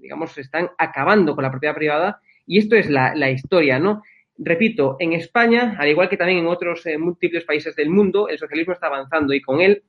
digamos, 0.00 0.32
se 0.32 0.42
están 0.42 0.70
acabando 0.78 1.34
con 1.34 1.42
la 1.42 1.50
propiedad 1.50 1.74
privada 1.74 2.20
y 2.46 2.58
esto 2.58 2.76
es 2.76 2.88
la, 2.88 3.14
la 3.14 3.30
historia, 3.30 3.78
¿no? 3.78 4.02
Repito, 4.38 4.96
en 4.98 5.12
España, 5.12 5.76
al 5.78 5.88
igual 5.88 6.08
que 6.08 6.16
también 6.16 6.38
en 6.38 6.46
otros 6.46 6.84
eh, 6.86 6.98
múltiples 6.98 7.44
países 7.44 7.76
del 7.76 7.90
mundo, 7.90 8.28
el 8.28 8.38
socialismo 8.38 8.72
está 8.72 8.86
avanzando 8.86 9.34
y 9.34 9.40
con 9.40 9.60
él 9.60 9.84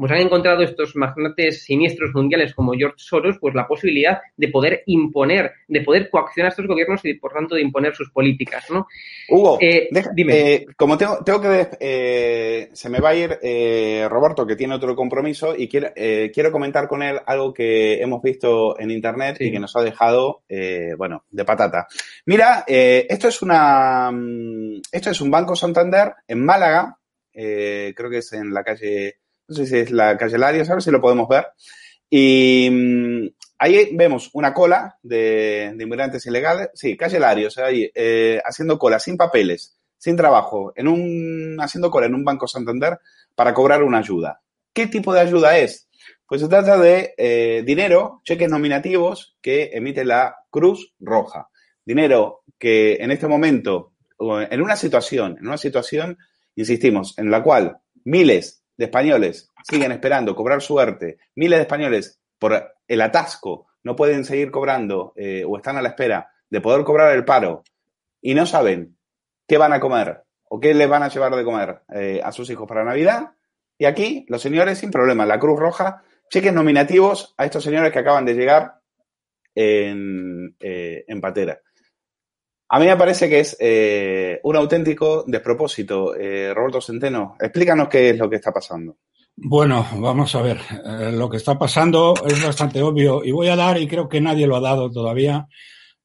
pues 0.00 0.12
han 0.12 0.20
encontrado 0.20 0.62
estos 0.62 0.96
magnates 0.96 1.62
siniestros 1.64 2.14
mundiales 2.14 2.54
como 2.54 2.72
George 2.72 2.96
Soros, 2.96 3.36
pues 3.38 3.54
la 3.54 3.68
posibilidad 3.68 4.18
de 4.34 4.48
poder 4.48 4.82
imponer, 4.86 5.52
de 5.68 5.82
poder 5.82 6.08
coaccionar 6.08 6.46
a 6.46 6.50
estos 6.50 6.66
gobiernos 6.66 7.04
y 7.04 7.14
por 7.14 7.32
tanto 7.32 7.54
de 7.54 7.60
imponer 7.60 7.94
sus 7.94 8.10
políticas, 8.10 8.64
¿no? 8.70 8.86
Hugo, 9.28 9.58
eh, 9.60 9.90
dime. 10.14 10.54
Eh, 10.54 10.66
como 10.76 10.96
tengo, 10.96 11.22
tengo 11.22 11.40
que 11.42 11.68
eh, 11.78 12.70
se 12.72 12.88
me 12.88 13.00
va 13.00 13.10
a 13.10 13.14
ir 13.14 13.38
eh, 13.42 14.06
Roberto 14.08 14.46
que 14.46 14.56
tiene 14.56 14.74
otro 14.74 14.96
compromiso 14.96 15.54
y 15.54 15.68
quiero, 15.68 15.90
eh, 15.94 16.30
quiero 16.32 16.50
comentar 16.50 16.88
con 16.88 17.02
él 17.02 17.20
algo 17.26 17.52
que 17.52 18.00
hemos 18.00 18.22
visto 18.22 18.80
en 18.80 18.90
internet 18.90 19.36
y 19.40 19.52
que 19.52 19.60
nos 19.60 19.76
ha 19.76 19.82
dejado, 19.82 20.42
bueno, 20.96 21.24
de 21.30 21.44
patata. 21.44 21.86
Mira, 22.24 22.64
esto 22.66 23.28
es 23.28 23.42
una, 23.42 24.10
mm, 24.10 24.80
esto 24.90 25.10
es 25.10 25.20
un 25.20 25.30
banco 25.30 25.54
Santander 25.54 26.14
en 26.26 26.44
Málaga, 26.44 26.96
creo 27.32 28.10
que 28.10 28.18
es 28.18 28.32
en 28.32 28.52
la 28.52 28.64
calle 28.64 29.19
no 29.50 29.56
sé 29.56 29.66
si 29.66 29.76
es 29.78 29.90
la 29.90 30.16
calle 30.16 30.38
Larios, 30.38 30.70
a 30.70 30.74
ver 30.74 30.82
si 30.82 30.92
lo 30.92 31.00
podemos 31.00 31.28
ver. 31.28 31.48
Y 32.08 32.68
mm, 32.70 33.28
ahí 33.58 33.90
vemos 33.96 34.30
una 34.32 34.54
cola 34.54 34.96
de, 35.02 35.74
inmigrantes 35.78 36.24
ilegales, 36.26 36.70
sí, 36.74 36.96
calle 36.96 37.18
Larios, 37.18 37.58
ahí, 37.58 37.90
eh, 37.92 38.40
haciendo 38.44 38.78
cola, 38.78 39.00
sin 39.00 39.16
papeles, 39.16 39.76
sin 39.98 40.16
trabajo, 40.16 40.72
en 40.76 40.86
un, 40.86 41.56
haciendo 41.60 41.90
cola 41.90 42.06
en 42.06 42.14
un 42.14 42.24
Banco 42.24 42.46
Santander 42.46 43.00
para 43.34 43.52
cobrar 43.52 43.82
una 43.82 43.98
ayuda. 43.98 44.40
¿Qué 44.72 44.86
tipo 44.86 45.12
de 45.12 45.20
ayuda 45.20 45.58
es? 45.58 45.88
Pues 46.28 46.40
se 46.40 46.48
trata 46.48 46.78
de 46.78 47.12
eh, 47.18 47.64
dinero, 47.66 48.20
cheques 48.24 48.48
nominativos 48.48 49.36
que 49.42 49.70
emite 49.72 50.04
la 50.04 50.36
Cruz 50.48 50.94
Roja. 51.00 51.48
Dinero 51.84 52.44
que 52.56 52.98
en 53.00 53.10
este 53.10 53.26
momento, 53.26 53.94
en 54.20 54.62
una 54.62 54.76
situación, 54.76 55.38
en 55.40 55.48
una 55.48 55.56
situación, 55.56 56.18
insistimos, 56.54 57.18
en 57.18 57.32
la 57.32 57.42
cual 57.42 57.78
miles 58.04 58.59
de 58.80 58.86
españoles 58.86 59.50
siguen 59.62 59.92
esperando 59.92 60.34
cobrar 60.34 60.62
suerte, 60.62 61.18
miles 61.34 61.58
de 61.58 61.62
españoles 61.62 62.18
por 62.38 62.72
el 62.88 63.00
atasco 63.02 63.66
no 63.82 63.94
pueden 63.94 64.24
seguir 64.24 64.50
cobrando 64.50 65.12
eh, 65.16 65.44
o 65.46 65.58
están 65.58 65.76
a 65.76 65.82
la 65.82 65.90
espera 65.90 66.30
de 66.48 66.62
poder 66.62 66.82
cobrar 66.82 67.14
el 67.14 67.26
paro 67.26 67.62
y 68.22 68.32
no 68.32 68.46
saben 68.46 68.96
qué 69.46 69.58
van 69.58 69.74
a 69.74 69.80
comer 69.80 70.22
o 70.48 70.58
qué 70.58 70.72
les 70.72 70.88
van 70.88 71.02
a 71.02 71.08
llevar 71.08 71.34
de 71.36 71.44
comer 71.44 71.82
eh, 71.94 72.22
a 72.24 72.32
sus 72.32 72.48
hijos 72.48 72.66
para 72.66 72.82
Navidad. 72.82 73.32
Y 73.76 73.84
aquí 73.84 74.24
los 74.28 74.40
señores 74.40 74.78
sin 74.78 74.90
problema, 74.90 75.26
la 75.26 75.38
Cruz 75.38 75.58
Roja, 75.58 76.02
cheques 76.30 76.54
nominativos 76.54 77.34
a 77.36 77.44
estos 77.44 77.62
señores 77.62 77.92
que 77.92 77.98
acaban 77.98 78.24
de 78.24 78.34
llegar 78.34 78.80
en, 79.54 80.56
eh, 80.58 81.04
en 81.06 81.20
Patera. 81.20 81.60
A 82.72 82.78
mí 82.78 82.86
me 82.86 82.96
parece 82.96 83.28
que 83.28 83.40
es 83.40 83.56
eh, 83.58 84.38
un 84.44 84.54
auténtico 84.54 85.24
despropósito. 85.26 86.14
Eh, 86.14 86.54
Roberto 86.54 86.80
Centeno, 86.80 87.36
explícanos 87.40 87.88
qué 87.88 88.10
es 88.10 88.18
lo 88.18 88.30
que 88.30 88.36
está 88.36 88.52
pasando. 88.52 88.98
Bueno, 89.34 89.84
vamos 89.98 90.32
a 90.36 90.42
ver. 90.42 90.60
Eh, 90.84 91.10
lo 91.10 91.28
que 91.28 91.38
está 91.38 91.58
pasando 91.58 92.14
es 92.24 92.40
bastante 92.44 92.80
obvio 92.80 93.24
y 93.24 93.32
voy 93.32 93.48
a 93.48 93.56
dar, 93.56 93.80
y 93.80 93.88
creo 93.88 94.08
que 94.08 94.20
nadie 94.20 94.46
lo 94.46 94.54
ha 94.54 94.60
dado 94.60 94.88
todavía, 94.88 95.48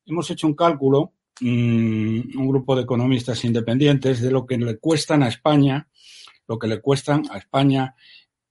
hemos 0.08 0.28
hecho 0.32 0.48
un 0.48 0.56
cálculo, 0.56 1.14
mm, 1.40 2.36
un 2.36 2.48
grupo 2.48 2.76
de 2.76 2.82
economistas 2.82 3.46
independientes, 3.46 4.20
de 4.20 4.32
lo 4.32 4.48
que 4.48 4.58
le 4.58 4.80
cuestan 4.80 5.22
a 5.22 5.28
España, 5.28 5.88
lo 6.48 6.58
que 6.58 6.68
le 6.68 6.82
cuestan 6.82 7.26
a 7.30 7.38
España 7.38 7.94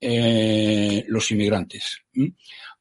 los 0.01 1.31
inmigrantes. 1.31 2.03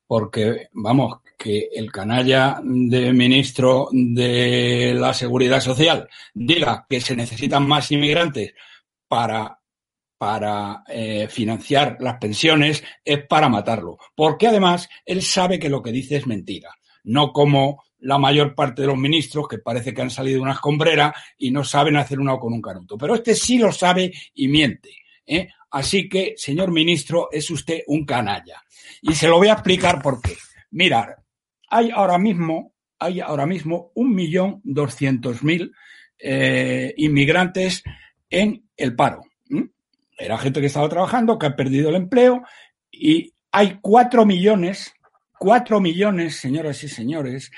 Porque, 0.05 0.67
vamos, 0.73 1.22
que 1.37 1.69
el 1.73 1.91
canalla 1.91 2.59
de 2.63 3.13
ministro 3.13 3.89
de 3.91 4.93
la 4.95 5.13
Seguridad 5.13 5.61
Social 5.61 6.07
diga 6.33 6.85
que 6.89 7.01
se 7.01 7.15
necesitan 7.15 7.67
más 7.67 7.91
inmigrantes 7.91 8.53
para 9.07 9.59
para 10.17 10.83
eh, 10.87 11.27
financiar 11.29 11.97
las 11.99 12.15
pensiones 12.15 12.81
es 13.03 13.27
para 13.27 13.49
matarlo, 13.49 13.97
porque 14.15 14.47
además 14.47 14.87
él 15.05 15.21
sabe 15.21 15.59
que 15.59 15.67
lo 15.67 15.83
que 15.83 15.91
dice 15.91 16.15
es 16.15 16.25
mentira, 16.25 16.69
no 17.03 17.33
como 17.33 17.83
la 18.03 18.17
mayor 18.17 18.55
parte 18.55 18.83
de 18.83 18.87
los 18.87 18.97
ministros, 18.97 19.47
que 19.47 19.57
parece 19.57 19.93
que 19.93 20.01
han 20.01 20.09
salido 20.09 20.37
de 20.37 20.43
una 20.43 20.53
escombrera 20.53 21.13
y 21.37 21.51
no 21.51 21.63
saben 21.63 21.95
hacer 21.97 22.19
una 22.19 22.37
con 22.37 22.53
un 22.53 22.61
canuto. 22.61 22.97
Pero 22.97 23.15
este 23.15 23.33
sí 23.33 23.57
lo 23.57 23.71
sabe 23.71 24.13
y 24.33 24.47
miente. 24.47 24.91
¿eh? 25.25 25.47
Así 25.71 26.07
que, 26.07 26.33
señor 26.37 26.71
ministro, 26.71 27.29
es 27.31 27.49
usted 27.49 27.81
un 27.87 28.05
canalla. 28.05 28.61
Y 29.01 29.15
se 29.15 29.27
lo 29.27 29.37
voy 29.37 29.47
a 29.47 29.53
explicar 29.53 30.01
por 30.01 30.21
qué. 30.21 30.35
Mirar, 30.71 31.22
hay 31.73 31.89
ahora 31.89 32.19
mismo, 32.19 32.71
hay 32.99 33.19
ahora 33.19 33.47
mismo 33.47 33.91
un 33.95 34.13
millón 34.13 34.61
doscientos 34.63 35.43
mil 35.43 35.73
eh, 36.19 36.93
inmigrantes 36.97 37.83
en 38.29 38.69
el 38.77 38.95
paro. 38.95 39.23
Era 40.15 40.37
gente 40.37 40.61
que 40.61 40.67
estaba 40.67 40.87
trabajando, 40.87 41.39
que 41.39 41.47
ha 41.47 41.55
perdido 41.55 41.89
el 41.89 41.95
empleo 41.95 42.43
y 42.91 43.33
hay 43.51 43.79
cuatro 43.81 44.23
millones, 44.23 44.93
cuatro 45.39 45.81
millones, 45.81 46.35
señoras 46.35 46.83
y 46.83 46.89
señores, 46.89 47.49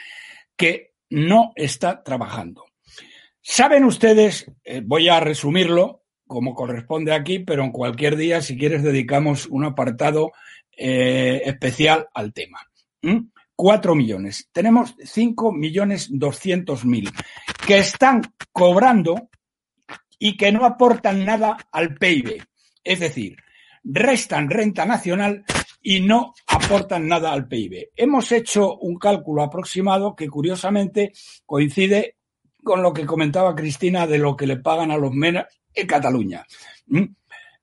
que 0.56 0.94
no 1.10 1.52
está 1.56 2.02
trabajando. 2.02 2.64
Saben 3.42 3.84
ustedes, 3.84 4.50
eh, 4.64 4.82
voy 4.84 5.10
a 5.10 5.20
resumirlo 5.20 6.04
como 6.26 6.56
corresponde 6.56 7.14
aquí, 7.14 7.40
pero 7.40 7.66
en 7.66 7.72
cualquier 7.72 8.16
día, 8.16 8.42
si 8.42 8.58
quieres, 8.58 8.82
dedicamos 8.82 9.46
un 9.46 9.66
apartado 9.66 10.32
eh, 10.72 11.42
especial 11.46 12.08
al 12.14 12.34
tema. 12.34 12.60
Cuatro 13.56 13.96
millones. 13.96 14.50
Tenemos 14.52 14.96
cinco 15.04 15.52
millones 15.52 16.10
doscientos 16.12 16.84
mil 16.86 17.10
que 17.66 17.78
están 17.78 18.22
cobrando 18.52 19.30
y 20.20 20.38
que 20.38 20.52
no 20.52 20.66
aportan 20.66 21.26
nada 21.26 21.58
al 21.72 21.96
PIB. 21.96 22.44
Es 22.84 23.00
decir, 23.00 23.38
restan 23.84 24.50
renta 24.50 24.86
nacional 24.86 25.46
y 25.82 26.00
no 26.00 26.34
aportan 26.48 27.08
nada 27.08 27.32
al 27.32 27.48
PIB. 27.48 27.92
Hemos 27.96 28.32
hecho 28.32 28.76
un 28.78 28.98
cálculo 28.98 29.44
aproximado 29.44 30.16
que 30.16 30.28
curiosamente 30.28 31.14
coincide 31.46 32.16
con 32.64 32.82
lo 32.82 32.92
que 32.92 33.06
comentaba 33.06 33.56
Cristina 33.56 34.08
de 34.08 34.18
lo 34.18 34.36
que 34.36 34.48
le 34.48 34.58
pagan 34.58 34.90
a 34.90 34.98
los 34.98 35.14
MENA 35.14 35.48
en 35.74 35.88
Cataluña. 35.88 36.46
¿Mm? 36.88 37.04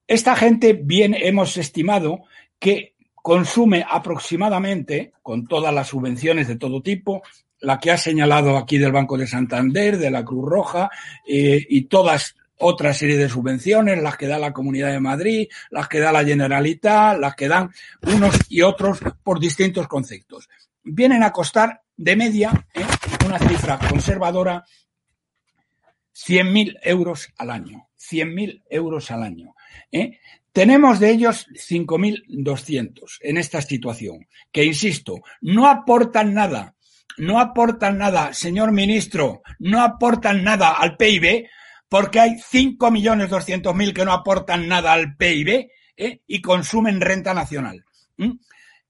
Esta 0.07 0.37
gente, 0.37 0.75
bien 0.75 1.15
hemos 1.19 1.57
estimado 1.57 2.21
que 2.59 2.95
consume 3.23 3.87
aproximadamente, 3.89 5.13
con 5.23 5.47
todas 5.47 5.73
las 5.73 5.89
subvenciones 5.89 6.49
de 6.49 6.57
todo 6.57 6.83
tipo, 6.83 7.23
la 7.61 7.79
que 7.79 7.93
ha 7.93 7.97
señalado 7.97 8.59
aquí 8.59 8.77
del 8.77 8.93
Banco 8.93 9.17
de 9.17 9.29
Santander, 9.29 9.97
de 9.97 10.11
la 10.11 10.25
Cruz 10.25 10.45
Roja 10.45 10.91
eh, 11.27 11.65
y 11.69 11.83
todas 11.83 12.35
otra 12.59 12.93
serie 12.93 13.17
de 13.17 13.29
subvenciones, 13.29 14.03
las 14.03 14.17
que 14.17 14.27
da 14.27 14.39
la 14.39 14.53
Comunidad 14.53 14.93
de 14.93 15.01
Madrid, 15.01 15.49
las 15.71 15.89
que 15.89 16.01
da 16.01 16.13
la 16.13 16.25
Generalitat, 16.25 17.19
las 17.19 17.35
que 17.35 17.49
dan 17.49 17.71
unos 18.03 18.35
y 18.49 18.63
otros 18.63 19.01
por 19.23 19.41
distintos 19.41 19.89
conceptos. 19.89 20.49
Vienen 20.83 21.23
a 21.23 21.33
costar 21.33 21.83
de 21.97 22.17
media, 22.17 22.67
¿eh? 22.75 22.85
una 23.27 23.39
cifra 23.39 23.79
conservadora, 23.79 24.65
100.000 26.15 26.79
euros 26.83 27.33
al 27.37 27.51
año. 27.51 27.89
100.000 27.99 28.63
euros 28.69 29.11
al 29.11 29.23
año. 29.23 29.55
¿eh? 29.91 30.19
Tenemos 30.53 31.01
de 31.01 31.11
ellos 31.11 31.47
5.200 31.55 33.19
en 33.21 33.39
esta 33.39 33.63
situación, 33.63 34.29
que 34.53 34.65
insisto, 34.65 35.23
no 35.41 35.67
aportan 35.67 36.35
nada, 36.35 36.75
no 37.17 37.41
aportan 37.41 37.99
nada, 37.99 38.35
señor 38.35 38.71
ministro, 38.73 39.43
no 39.59 39.83
aportan 39.83 40.45
nada 40.45 40.73
al 40.73 40.97
PIB, 40.99 41.49
porque 41.89 42.21
hay 42.21 42.31
5.200.000 42.33 43.93
que 43.93 44.05
no 44.05 44.13
aportan 44.13 44.69
nada 44.69 44.93
al 44.93 45.17
PIB 45.17 45.69
¿eh? 45.97 46.21
y 46.27 46.43
consumen 46.43 47.01
renta 47.01 47.33
nacional. 47.33 47.85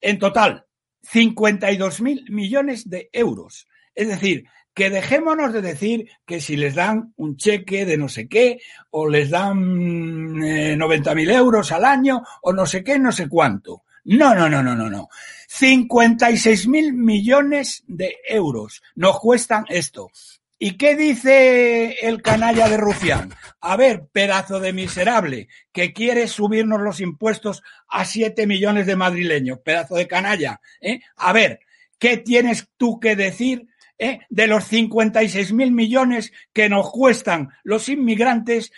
En 0.00 0.18
total, 0.18 0.66
52.000 1.12 2.30
millones 2.30 2.88
de 2.88 3.08
euros. 3.12 3.68
Es 3.94 4.08
decir, 4.08 4.44
que 4.74 4.90
dejémonos 4.90 5.52
de 5.52 5.62
decir 5.62 6.08
que 6.26 6.40
si 6.40 6.56
les 6.56 6.74
dan 6.74 7.12
un 7.16 7.36
cheque 7.36 7.84
de 7.84 7.96
no 7.96 8.08
sé 8.08 8.28
qué, 8.28 8.60
o 8.90 9.08
les 9.08 9.30
dan 9.30 9.56
90.000 9.56 11.30
eh, 11.30 11.34
euros 11.34 11.72
al 11.72 11.84
año, 11.84 12.22
o 12.42 12.52
no 12.52 12.66
sé 12.66 12.82
qué, 12.82 12.98
no 12.98 13.12
sé 13.12 13.28
cuánto. 13.28 13.82
No, 14.04 14.34
no, 14.34 14.48
no, 14.48 14.62
no, 14.62 14.74
no, 14.74 14.90
no. 14.90 15.08
56.000 15.48 16.92
millones 16.92 17.84
de 17.86 18.16
euros 18.26 18.82
nos 18.96 19.20
cuestan 19.20 19.64
esto. 19.68 20.10
¿Y 20.58 20.76
qué 20.76 20.96
dice 20.96 21.96
el 22.02 22.22
canalla 22.22 22.68
de 22.68 22.76
Rufián? 22.76 23.34
A 23.60 23.76
ver, 23.76 24.06
pedazo 24.12 24.60
de 24.60 24.72
miserable, 24.72 25.48
que 25.72 25.92
quiere 25.92 26.28
subirnos 26.28 26.80
los 26.80 27.00
impuestos 27.00 27.62
a 27.88 28.04
siete 28.04 28.46
millones 28.46 28.86
de 28.86 28.96
madrileños, 28.96 29.58
pedazo 29.58 29.96
de 29.96 30.06
canalla. 30.06 30.60
¿eh? 30.80 31.00
A 31.16 31.32
ver, 31.32 31.60
¿qué 31.98 32.16
tienes 32.16 32.68
tú 32.76 33.00
que 33.00 33.16
decir 33.16 33.66
eh, 34.02 34.18
de 34.30 34.48
los 34.48 34.64
56 34.64 35.52
mil 35.52 35.70
millones 35.70 36.32
que 36.52 36.68
nos 36.68 36.90
cuestan 36.90 37.50
los 37.62 37.88
inmigrantes 37.88 38.72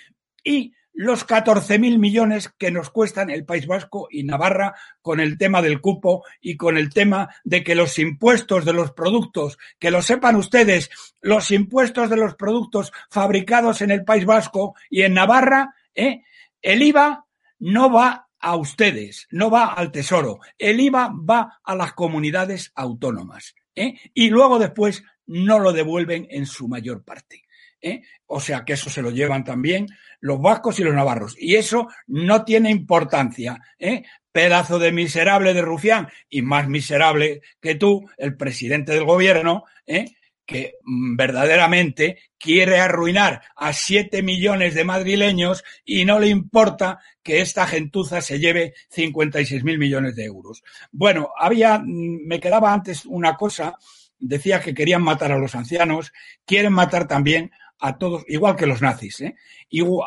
y 0.45 0.75
los 0.93 1.27
14.000 1.27 1.99
millones 1.99 2.51
que 2.59 2.71
nos 2.71 2.91
cuestan 2.91 3.31
el 3.31 3.47
País 3.47 3.67
Vasco 3.67 4.07
y 4.11 4.23
Navarra 4.23 4.75
con 5.01 5.21
el 5.21 5.39
tema 5.39 5.63
del 5.63 5.81
cupo 5.81 6.25
y 6.43 6.59
con 6.59 6.77
el 6.77 6.93
tema 6.93 7.35
de 7.43 7.65
que 7.65 7.75
los 7.75 7.99
impuestos 7.99 8.67
de 8.67 8.75
los 8.75 8.93
productos, 8.93 9.57
que 9.79 9.91
lo 9.91 10.03
sepan 10.03 10.37
ustedes, 10.37 10.91
los 11.23 11.51
impuestos 11.51 12.11
de 12.11 12.17
los 12.17 12.35
productos 12.35 12.93
fabricados 13.11 13.81
en 13.81 13.93
el 13.93 14.05
País 14.05 14.27
Vasco 14.27 14.77
y 14.91 15.03
en 15.03 15.15
Navarra, 15.15 15.75
¿eh? 15.95 16.23
el 16.61 16.83
IVA 16.83 17.25
no 17.61 17.91
va 17.91 18.29
a 18.39 18.57
ustedes, 18.57 19.27
no 19.31 19.51
va 19.51 19.73
al 19.73 19.91
Tesoro, 19.91 20.41
el 20.59 20.81
IVA 20.81 21.11
va 21.15 21.61
a 21.65 21.75
las 21.75 21.95
comunidades 21.95 22.73
autónomas. 22.75 23.55
¿eh? 23.75 23.95
Y 24.13 24.31
luego 24.31 24.59
después 24.59 25.03
no 25.27 25.59
lo 25.59 25.73
devuelven 25.73 26.27
en 26.31 26.47
su 26.47 26.69
mayor 26.69 27.05
parte. 27.05 27.45
¿eh? 27.81 28.03
O 28.27 28.41
sea 28.41 28.65
que 28.65 28.73
eso 28.75 28.91
se 28.91 29.03
lo 29.03 29.11
llevan 29.11 29.45
también 29.45 29.87
los 30.21 30.41
vascos 30.41 30.81
y 30.81 30.85
los 30.85 30.95
navarros. 30.95 31.37
Y 31.39 31.57
eso 31.57 31.89
no 32.07 32.45
tiene 32.45 32.71
importancia. 32.71 33.61
¿eh? 33.79 34.03
Pedazo 34.33 34.79
de 34.79 34.91
miserable 34.91 35.55
de 35.55 35.63
Rufián 35.63 36.09
y 36.29 36.43
más 36.43 36.69
miserable 36.69 37.43
que 37.61 37.75
tú, 37.75 38.09
el 38.17 38.37
presidente 38.37 38.93
del 38.93 39.05
gobierno, 39.05 39.65
¿eh? 39.87 40.17
que 40.47 40.75
verdaderamente 40.85 42.19
quiere 42.39 42.79
arruinar 42.79 43.43
a 43.57 43.73
siete 43.73 44.23
millones 44.23 44.75
de 44.75 44.85
madrileños 44.85 45.65
y 45.85 46.05
no 46.05 46.19
le 46.19 46.29
importa 46.29 46.99
que 47.23 47.41
esta 47.41 47.67
gentuza 47.67 48.21
se 48.21 48.39
lleve 48.39 48.75
56 48.91 49.65
mil 49.65 49.79
millones 49.79 50.15
de 50.17 50.25
euros. 50.25 50.63
Bueno, 50.93 51.31
había, 51.39 51.79
mm, 51.79 52.27
me 52.27 52.41
quedaba 52.41 52.73
antes 52.73 53.07
una 53.07 53.37
cosa, 53.37 53.77
decía 54.25 54.61
que 54.61 54.75
querían 54.75 55.03
matar 55.03 55.33
a 55.33 55.39
los 55.39 55.55
ancianos, 55.55 56.13
quieren 56.45 56.73
matar 56.73 57.07
también 57.07 57.51
a 57.79 57.99
todos, 57.99 58.25
igual 58.29 58.57
que 58.57 58.67
los 58.67 58.81
nazis, 58.81 59.21
¿eh? 59.21 59.35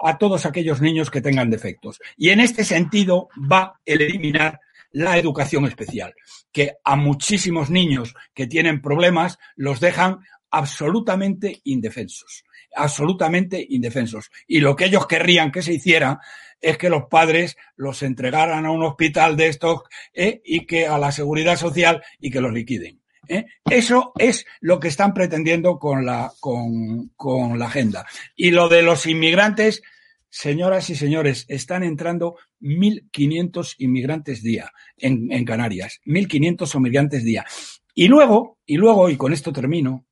a 0.03 0.17
todos 0.17 0.45
aquellos 0.45 0.81
niños 0.81 1.11
que 1.11 1.21
tengan 1.21 1.49
defectos. 1.49 1.99
Y 2.15 2.29
en 2.29 2.39
este 2.39 2.63
sentido 2.63 3.29
va 3.51 3.79
el 3.85 4.01
eliminar 4.01 4.59
la 4.91 5.17
educación 5.17 5.65
especial, 5.65 6.15
que 6.51 6.77
a 6.83 6.95
muchísimos 6.95 7.69
niños 7.69 8.15
que 8.33 8.47
tienen 8.47 8.81
problemas 8.81 9.37
los 9.55 9.79
dejan 9.79 10.19
absolutamente 10.49 11.61
indefensos, 11.65 12.45
absolutamente 12.75 13.63
indefensos. 13.69 14.31
Y 14.47 14.59
lo 14.59 14.75
que 14.75 14.85
ellos 14.85 15.05
querrían 15.05 15.51
que 15.51 15.61
se 15.61 15.73
hiciera 15.73 16.19
es 16.59 16.77
que 16.77 16.89
los 16.89 17.03
padres 17.05 17.57
los 17.75 18.01
entregaran 18.01 18.65
a 18.65 18.71
un 18.71 18.81
hospital 18.83 19.37
de 19.37 19.47
estos 19.47 19.81
¿eh? 20.13 20.41
y 20.43 20.65
que 20.65 20.87
a 20.87 20.97
la 20.97 21.11
seguridad 21.11 21.57
social 21.57 22.01
y 22.19 22.31
que 22.31 22.41
los 22.41 22.53
liquiden. 22.53 22.99
¿Eh? 23.29 23.45
Eso 23.69 24.13
es 24.17 24.45
lo 24.61 24.79
que 24.79 24.87
están 24.87 25.13
pretendiendo 25.13 25.79
con 25.79 26.05
la, 26.05 26.31
con, 26.39 27.09
con 27.15 27.59
la 27.59 27.65
agenda. 27.65 28.05
Y 28.35 28.51
lo 28.51 28.69
de 28.69 28.81
los 28.81 29.05
inmigrantes, 29.05 29.81
señoras 30.29 30.89
y 30.89 30.95
señores, 30.95 31.45
están 31.47 31.83
entrando 31.83 32.37
1.500 32.61 33.75
inmigrantes 33.79 34.41
día 34.41 34.71
en, 34.97 35.31
en 35.31 35.45
Canarias. 35.45 35.99
1.500 36.05 36.75
inmigrantes 36.75 37.23
día. 37.23 37.45
Y 37.93 38.07
luego, 38.07 38.59
y 38.65 38.77
luego, 38.77 39.09
y 39.09 39.17
con 39.17 39.33
esto 39.33 39.51
termino, 39.51 40.05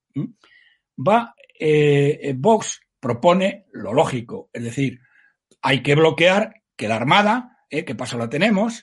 va, 0.97 1.35
eh, 1.59 2.33
Vox 2.35 2.81
propone 2.99 3.65
lo 3.71 3.93
lógico, 3.93 4.49
es 4.51 4.63
decir, 4.63 4.99
hay 5.61 5.83
que 5.83 5.93
bloquear 5.93 6.63
que 6.75 6.87
la 6.87 6.95
Armada, 6.95 7.59
eh, 7.69 7.85
que 7.85 7.93
paso 7.93 8.17
la 8.17 8.29
tenemos, 8.29 8.81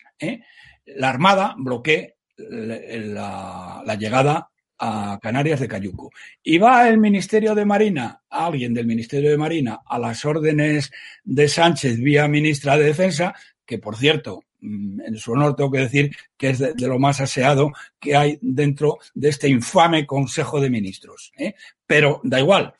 la 0.84 1.08
Armada 1.08 1.54
bloquee 1.58 2.16
la, 2.50 3.96
llegada 3.98 4.48
a 4.78 5.18
Canarias 5.22 5.60
de 5.60 5.68
Cayuco. 5.68 6.10
Y 6.42 6.58
va 6.58 6.88
el 6.88 6.98
Ministerio 6.98 7.54
de 7.54 7.64
Marina, 7.64 8.22
alguien 8.28 8.74
del 8.74 8.86
Ministerio 8.86 9.30
de 9.30 9.38
Marina, 9.38 9.80
a 9.86 9.98
las 9.98 10.24
órdenes 10.24 10.90
de 11.22 11.48
Sánchez 11.48 11.98
vía 11.98 12.26
ministra 12.28 12.76
de 12.76 12.84
Defensa, 12.84 13.34
que 13.64 13.78
por 13.78 13.96
cierto, 13.96 14.44
mm, 14.60 15.00
en 15.02 15.16
su 15.16 15.32
honor 15.32 15.54
tengo 15.54 15.70
que 15.70 15.78
decir 15.78 16.16
que 16.36 16.50
es 16.50 16.58
de, 16.58 16.74
lo 16.76 16.98
más 16.98 17.20
aseado 17.20 17.72
que 18.00 18.16
hay 18.16 18.38
dentro 18.42 18.98
de 19.14 19.28
este 19.28 19.48
infame 19.48 20.06
Consejo 20.06 20.60
de 20.60 20.70
Ministros. 20.70 21.32
¿eh? 21.36 21.54
Pero 21.86 22.20
da 22.24 22.40
igual. 22.40 22.74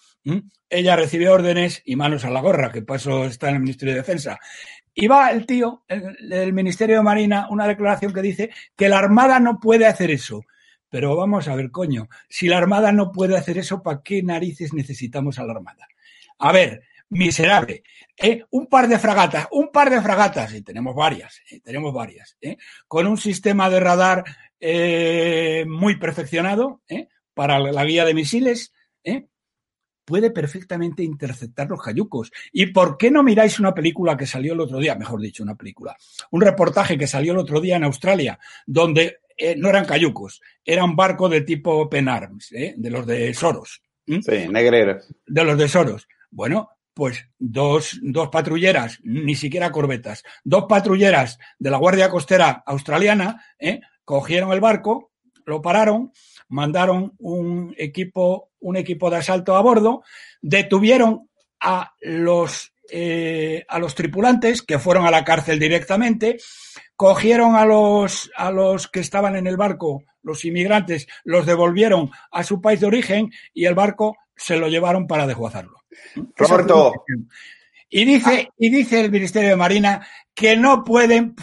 Ella 0.69 0.97
recibe 0.97 1.29
órdenes 1.29 1.83
y 1.85 1.97
manos 1.97 2.25
a 2.25 2.31
la 2.31 2.41
gorra, 2.41 2.73
que 2.73 2.83
paso 2.83 3.27
está 3.27 3.49
en 3.51 3.57
el 3.57 3.63
Ministerio 3.63 3.95
de 3.95 4.01
Defensa. 4.01 4.39
Y 4.95 5.07
va 5.07 5.31
el 5.31 5.47
tío 5.47 5.85
del 5.89 6.53
Ministerio 6.53 6.97
de 6.97 7.03
Marina, 7.03 7.47
una 7.51 7.67
declaración 7.67 8.13
que 8.13 8.23
dice 8.23 8.51
que 8.77 8.89
la 8.89 8.99
Armada 8.99 9.41
no 9.41 9.59
puede 9.59 9.87
hacer 9.87 10.11
eso. 10.11 10.45
Pero 10.89 11.17
vamos 11.17 11.49
a 11.49 11.55
ver, 11.55 11.71
coño, 11.71 12.09
si 12.29 12.49
la 12.49 12.59
Armada 12.59 12.93
no 12.93 13.11
puede 13.11 13.37
hacer 13.37 13.57
eso, 13.57 13.83
¿para 13.83 14.03
qué 14.03 14.23
narices 14.23 14.75
necesitamos 14.75 15.39
a 15.39 15.45
la 15.45 15.55
Armada? 15.55 15.89
A 16.39 16.53
ver, 16.53 16.83
miserable. 17.09 17.83
¿eh? 18.17 18.45
Un 18.51 18.67
par 18.67 18.89
de 18.89 18.99
fragatas, 18.99 19.49
un 19.53 19.71
par 19.71 19.91
de 19.91 20.01
fragatas, 20.01 20.53
y 20.55 20.63
tenemos 20.63 20.95
varias, 20.95 21.41
¿eh? 21.51 21.61
tenemos 21.61 21.95
varias, 21.95 22.37
¿eh? 22.41 22.57
con 22.89 23.07
un 23.07 23.17
sistema 23.17 23.71
de 23.71 23.81
radar 23.81 24.25
eh, 24.61 25.65
muy 25.67 25.97
perfeccionado 25.97 26.83
¿eh? 26.89 27.09
para 27.35 27.59
la 27.59 27.85
guía 27.85 28.05
de 28.05 28.15
misiles, 28.15 28.73
¿eh? 29.05 29.27
Puede 30.05 30.31
perfectamente 30.31 31.03
interceptar 31.03 31.69
los 31.69 31.81
cayucos. 31.81 32.31
¿Y 32.53 32.67
por 32.67 32.97
qué 32.97 33.11
no 33.11 33.23
miráis 33.23 33.59
una 33.61 33.75
película 33.75 34.17
que 34.17 34.27
salió 34.27 34.55
el 34.55 34.61
otro 34.61 34.79
día? 34.79 34.95
Mejor 34.95 35.21
dicho, 35.21 35.43
una 35.43 35.55
película. 35.55 35.97
Un 36.31 36.41
reportaje 36.41 36.99
que 36.99 37.07
salió 37.07 37.33
el 37.33 37.39
otro 37.39 37.61
día 37.61 37.77
en 37.77 37.85
Australia, 37.85 38.39
donde 38.67 39.21
eh, 39.37 39.57
no 39.57 39.69
eran 39.69 39.85
cayucos, 39.85 40.41
era 40.65 40.85
un 40.85 40.97
barco 40.97 41.29
de 41.29 41.43
tipo 41.43 41.89
Penarms, 41.89 42.53
¿eh? 42.53 42.75
de 42.77 42.91
los 42.91 43.07
de 43.07 43.33
Soros. 43.35 43.83
Sí, 44.07 44.49
negreros. 44.49 45.13
De 45.27 45.45
los 45.45 45.57
de 45.57 45.69
Soros. 45.69 46.09
Bueno, 46.31 46.71
pues 46.95 47.27
dos, 47.39 47.99
dos 48.03 48.29
patrulleras, 48.29 48.99
ni 49.03 49.35
siquiera 49.35 49.73
corbetas, 49.73 50.23
dos 50.45 50.67
patrulleras 50.69 51.39
de 51.59 51.71
la 51.71 51.79
Guardia 51.79 52.11
Costera 52.11 52.63
australiana, 52.67 53.43
¿eh? 53.59 53.81
cogieron 54.05 54.53
el 54.53 54.61
barco, 54.61 55.13
lo 55.47 55.63
pararon, 55.63 56.13
mandaron 56.53 57.15
un 57.19 57.75
equipo, 57.79 58.51
un 58.61 58.77
equipo 58.77 59.09
de 59.11 59.17
asalto 59.17 59.57
a 59.57 59.63
bordo, 59.63 60.03
detuvieron 60.43 61.31
a 61.61 61.95
los, 62.01 62.75
eh, 62.91 63.65
a 63.69 63.79
los 63.79 63.95
tripulantes 63.95 64.63
que 64.63 64.79
fueron 64.79 65.07
a 65.07 65.11
la 65.11 65.25
cárcel 65.25 65.59
directamente, 65.59 66.39
cogieron 66.95 67.57
a 67.57 67.65
los, 67.65 68.31
a 68.37 68.51
los 68.51 68.87
que 68.87 69.01
estaban 69.01 69.35
en 69.35 69.47
el 69.47 69.57
barco, 69.57 70.05
los 70.23 70.45
inmigrantes, 70.45 71.09
los 71.25 71.47
devolvieron 71.47 72.11
a 72.31 72.45
su 72.45 72.61
país 72.61 72.81
de 72.81 72.87
origen 72.87 73.31
y 73.55 73.65
el 73.65 73.75
barco 73.75 74.19
se 74.37 74.57
lo 74.57 74.69
llevaron 74.69 75.07
para 75.07 75.27
desguazarlo. 75.27 75.83
Roberto. 76.37 76.93
Y 77.89 78.05
dice, 78.05 78.51
y 78.59 78.71
dice 78.71 79.01
el 79.01 79.11
Ministerio 79.11 79.51
de 79.51 79.57
Marina 79.57 80.07
que 80.35 80.57
no 80.57 80.85
pueden 80.85 81.35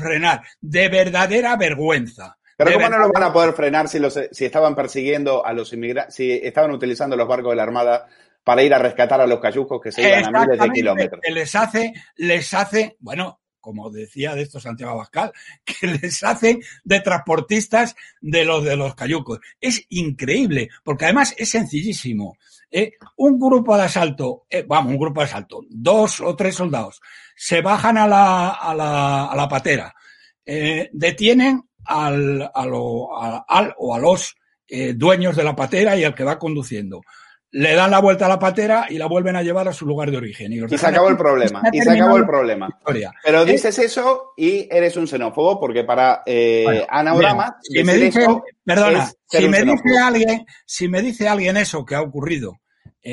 frenar. 0.00 0.42
De 0.60 0.88
verdadera 0.88 1.56
vergüenza. 1.56 2.37
Pero 2.58 2.72
¿cómo 2.72 2.84
no 2.84 2.90
verdad- 2.90 3.06
lo 3.06 3.12
van 3.12 3.22
a 3.22 3.32
poder 3.32 3.52
frenar 3.54 3.88
si, 3.88 3.98
los, 3.98 4.18
si 4.32 4.44
estaban 4.44 4.74
persiguiendo 4.74 5.46
a 5.46 5.52
los 5.52 5.72
inmigrantes, 5.72 6.14
si 6.14 6.32
estaban 6.32 6.72
utilizando 6.72 7.16
los 7.16 7.26
barcos 7.28 7.52
de 7.52 7.56
la 7.56 7.62
Armada 7.62 8.06
para 8.44 8.62
ir 8.62 8.74
a 8.74 8.78
rescatar 8.78 9.20
a 9.20 9.26
los 9.26 9.40
cayucos 9.40 9.80
que 9.80 9.92
se 9.92 10.02
iban 10.06 10.34
a 10.34 10.40
miles 10.44 10.58
de 10.58 10.70
kilómetros? 10.70 11.20
que 11.22 11.30
les 11.32 11.54
hace, 11.54 11.92
les 12.16 12.52
hace, 12.54 12.96
bueno, 12.98 13.40
como 13.60 13.90
decía 13.90 14.34
de 14.34 14.42
esto 14.42 14.58
Santiago 14.60 14.92
Abascal, 14.92 15.32
que 15.64 15.86
les 15.86 16.22
hacen 16.24 16.60
de 16.84 17.00
transportistas 17.00 17.94
de 18.20 18.44
los 18.44 18.64
de 18.64 18.76
los 18.76 18.94
cayucos. 18.94 19.38
Es 19.60 19.84
increíble, 19.90 20.68
porque 20.82 21.04
además 21.04 21.34
es 21.38 21.50
sencillísimo. 21.50 22.38
¿eh? 22.70 22.92
Un 23.16 23.38
grupo 23.38 23.76
de 23.76 23.84
asalto, 23.84 24.46
eh, 24.50 24.64
vamos, 24.66 24.92
un 24.92 24.98
grupo 24.98 25.20
de 25.20 25.26
asalto, 25.26 25.60
dos 25.68 26.20
o 26.20 26.34
tres 26.34 26.56
soldados, 26.56 27.00
se 27.36 27.60
bajan 27.60 27.98
a 27.98 28.08
la, 28.08 28.48
a 28.50 28.74
la, 28.74 29.26
a 29.26 29.36
la 29.36 29.48
patera, 29.48 29.94
eh, 30.44 30.88
detienen 30.92 31.67
al, 31.88 32.50
a 32.54 32.66
lo- 32.66 33.16
a- 33.20 33.44
al 33.48 33.74
o 33.78 33.94
a 33.94 33.98
los 33.98 34.36
eh, 34.68 34.92
dueños 34.94 35.34
de 35.34 35.44
la 35.44 35.56
patera 35.56 35.96
y 35.96 36.04
al 36.04 36.14
que 36.14 36.24
va 36.24 36.38
conduciendo. 36.38 37.00
Le 37.50 37.74
dan 37.74 37.90
la 37.90 38.00
vuelta 38.00 38.26
a 38.26 38.28
la 38.28 38.38
patera 38.38 38.86
y 38.90 38.98
la 38.98 39.06
vuelven 39.06 39.34
a 39.34 39.42
llevar 39.42 39.66
a 39.68 39.72
su 39.72 39.86
lugar 39.86 40.10
de 40.10 40.18
origen. 40.18 40.52
Y 40.52 40.68
se 40.76 40.86
acabó 40.86 41.08
el 41.08 41.16
problema. 41.16 41.62
Y 41.72 41.80
se 41.80 41.90
acabó 41.92 42.18
el 42.18 42.26
problema. 42.26 42.68
historia. 42.78 43.10
Pero 43.24 43.40
¿Eh? 43.42 43.46
dices 43.46 43.78
eso 43.78 44.32
y 44.36 44.68
eres 44.70 44.98
un 44.98 45.08
xenófobo, 45.08 45.58
porque 45.58 45.84
para 45.84 46.22
eh, 46.26 46.84
Bueno, 47.14 47.44
si 47.62 47.82
me 47.82 47.94
dice, 47.94 48.26
perdona, 48.62 49.10
si 49.26 49.48
me 49.48 49.62
dice 49.62 49.98
alguien, 49.98 50.46
si 50.66 50.88
me 50.88 51.00
dice 51.00 51.26
alguien 51.26 51.56
eso 51.56 51.86
que 51.86 51.94
ha 51.94 52.02
ocurrido 52.02 52.52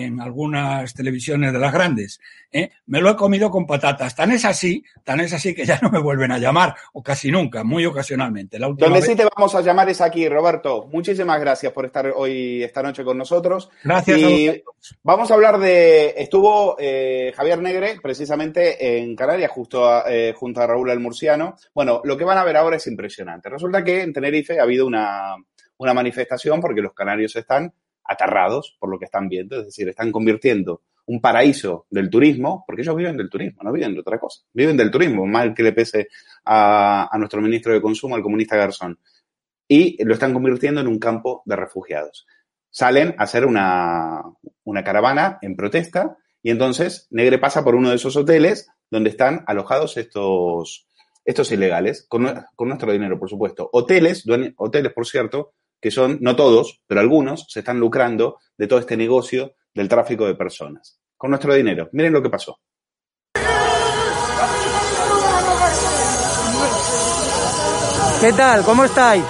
en 0.03 0.19
algunas 0.19 0.93
televisiones 0.93 1.53
de 1.53 1.59
las 1.59 1.71
grandes, 1.71 2.19
¿eh? 2.51 2.69
me 2.87 2.99
lo 2.99 3.09
he 3.09 3.15
comido 3.15 3.49
con 3.49 3.65
patatas. 3.65 4.15
Tan 4.15 4.31
es 4.31 4.43
así, 4.43 4.83
tan 5.03 5.19
es 5.21 5.31
así 5.33 5.55
que 5.55 5.65
ya 5.65 5.79
no 5.81 5.89
me 5.89 5.99
vuelven 5.99 6.31
a 6.31 6.37
llamar, 6.37 6.75
o 6.93 7.01
casi 7.01 7.31
nunca, 7.31 7.63
muy 7.63 7.85
ocasionalmente. 7.85 8.59
La 8.59 8.67
última 8.67 8.87
Donde 8.87 8.99
vez- 8.99 9.09
sí 9.09 9.15
te 9.15 9.25
vamos 9.35 9.55
a 9.55 9.61
llamar 9.61 9.89
es 9.89 10.01
aquí, 10.01 10.27
Roberto. 10.27 10.87
Muchísimas 10.91 11.39
gracias 11.39 11.71
por 11.71 11.85
estar 11.85 12.11
hoy, 12.15 12.61
esta 12.63 12.83
noche 12.83 13.03
con 13.05 13.17
nosotros. 13.17 13.69
Gracias 13.83 14.19
Y 14.19 14.63
vamos 15.03 15.31
a 15.31 15.33
hablar 15.35 15.59
de. 15.59 16.13
Estuvo 16.17 16.75
eh, 16.79 17.31
Javier 17.35 17.61
Negre 17.61 17.97
precisamente 18.01 18.99
en 18.99 19.15
Canarias, 19.15 19.51
justo 19.51 19.87
a- 19.87 20.03
eh, 20.09 20.33
junto 20.35 20.61
a 20.61 20.67
Raúl 20.67 20.89
el 20.89 20.99
Murciano. 20.99 21.55
Bueno, 21.73 22.01
lo 22.03 22.17
que 22.17 22.25
van 22.25 22.37
a 22.37 22.43
ver 22.43 22.57
ahora 22.57 22.75
es 22.75 22.87
impresionante. 22.87 23.49
Resulta 23.49 23.83
que 23.83 24.01
en 24.01 24.11
Tenerife 24.13 24.59
ha 24.59 24.63
habido 24.63 24.85
una, 24.85 25.35
una 25.77 25.93
manifestación 25.93 26.59
porque 26.59 26.81
los 26.81 26.93
canarios 26.93 27.35
están 27.35 27.73
aterrados 28.05 28.75
por 28.79 28.89
lo 28.89 28.99
que 28.99 29.05
están 29.05 29.27
viendo, 29.27 29.59
es 29.59 29.65
decir, 29.65 29.89
están 29.89 30.11
convirtiendo 30.11 30.81
un 31.07 31.21
paraíso 31.21 31.85
del 31.89 32.09
turismo, 32.09 32.63
porque 32.65 32.81
ellos 32.81 32.95
viven 32.95 33.17
del 33.17 33.29
turismo, 33.29 33.61
no 33.63 33.71
viven 33.71 33.93
de 33.93 33.99
otra 33.99 34.19
cosa, 34.19 34.41
viven 34.53 34.77
del 34.77 34.89
turismo, 34.89 35.25
mal 35.25 35.53
que 35.53 35.63
le 35.63 35.71
pese 35.71 36.07
a, 36.45 37.09
a 37.11 37.17
nuestro 37.17 37.41
ministro 37.41 37.73
de 37.73 37.81
Consumo, 37.81 38.15
al 38.15 38.23
comunista 38.23 38.57
Garzón, 38.57 38.99
y 39.67 40.03
lo 40.03 40.13
están 40.13 40.33
convirtiendo 40.33 40.81
en 40.81 40.87
un 40.87 40.99
campo 40.99 41.43
de 41.45 41.55
refugiados. 41.55 42.25
Salen 42.69 43.15
a 43.17 43.23
hacer 43.23 43.45
una, 43.45 44.21
una 44.63 44.83
caravana 44.83 45.37
en 45.41 45.55
protesta 45.55 46.17
y 46.41 46.51
entonces 46.51 47.07
Negre 47.09 47.39
pasa 47.39 47.63
por 47.63 47.75
uno 47.75 47.89
de 47.89 47.95
esos 47.95 48.15
hoteles 48.15 48.67
donde 48.89 49.09
están 49.09 49.43
alojados 49.47 49.97
estos, 49.97 50.87
estos 51.23 51.51
ilegales, 51.51 52.05
con, 52.07 52.45
con 52.55 52.67
nuestro 52.67 52.91
dinero, 52.91 53.19
por 53.19 53.29
supuesto. 53.29 53.69
Hoteles, 53.71 54.25
hoteles, 54.57 54.93
por 54.93 55.07
cierto, 55.07 55.53
que 55.85 55.91
son, 55.91 56.17
no 56.19 56.35
todos, 56.35 56.81
pero 56.87 56.99
algunos, 56.99 57.45
se 57.47 57.59
están 57.59 57.79
lucrando 57.79 58.39
de 58.57 58.65
todo 58.65 58.79
este 58.79 58.97
negocio 58.97 59.53
del 59.71 59.87
tráfico 59.87 60.25
de 60.25 60.33
personas. 60.33 60.99
Con 61.15 61.29
nuestro 61.29 61.53
dinero. 61.53 61.89
Miren 61.91 62.11
lo 62.11 62.23
que 62.23 62.29
pasó. 62.31 62.57
¿Qué 68.19 68.33
tal? 68.33 68.63
¿Cómo 68.63 68.83
estáis? 68.83 69.23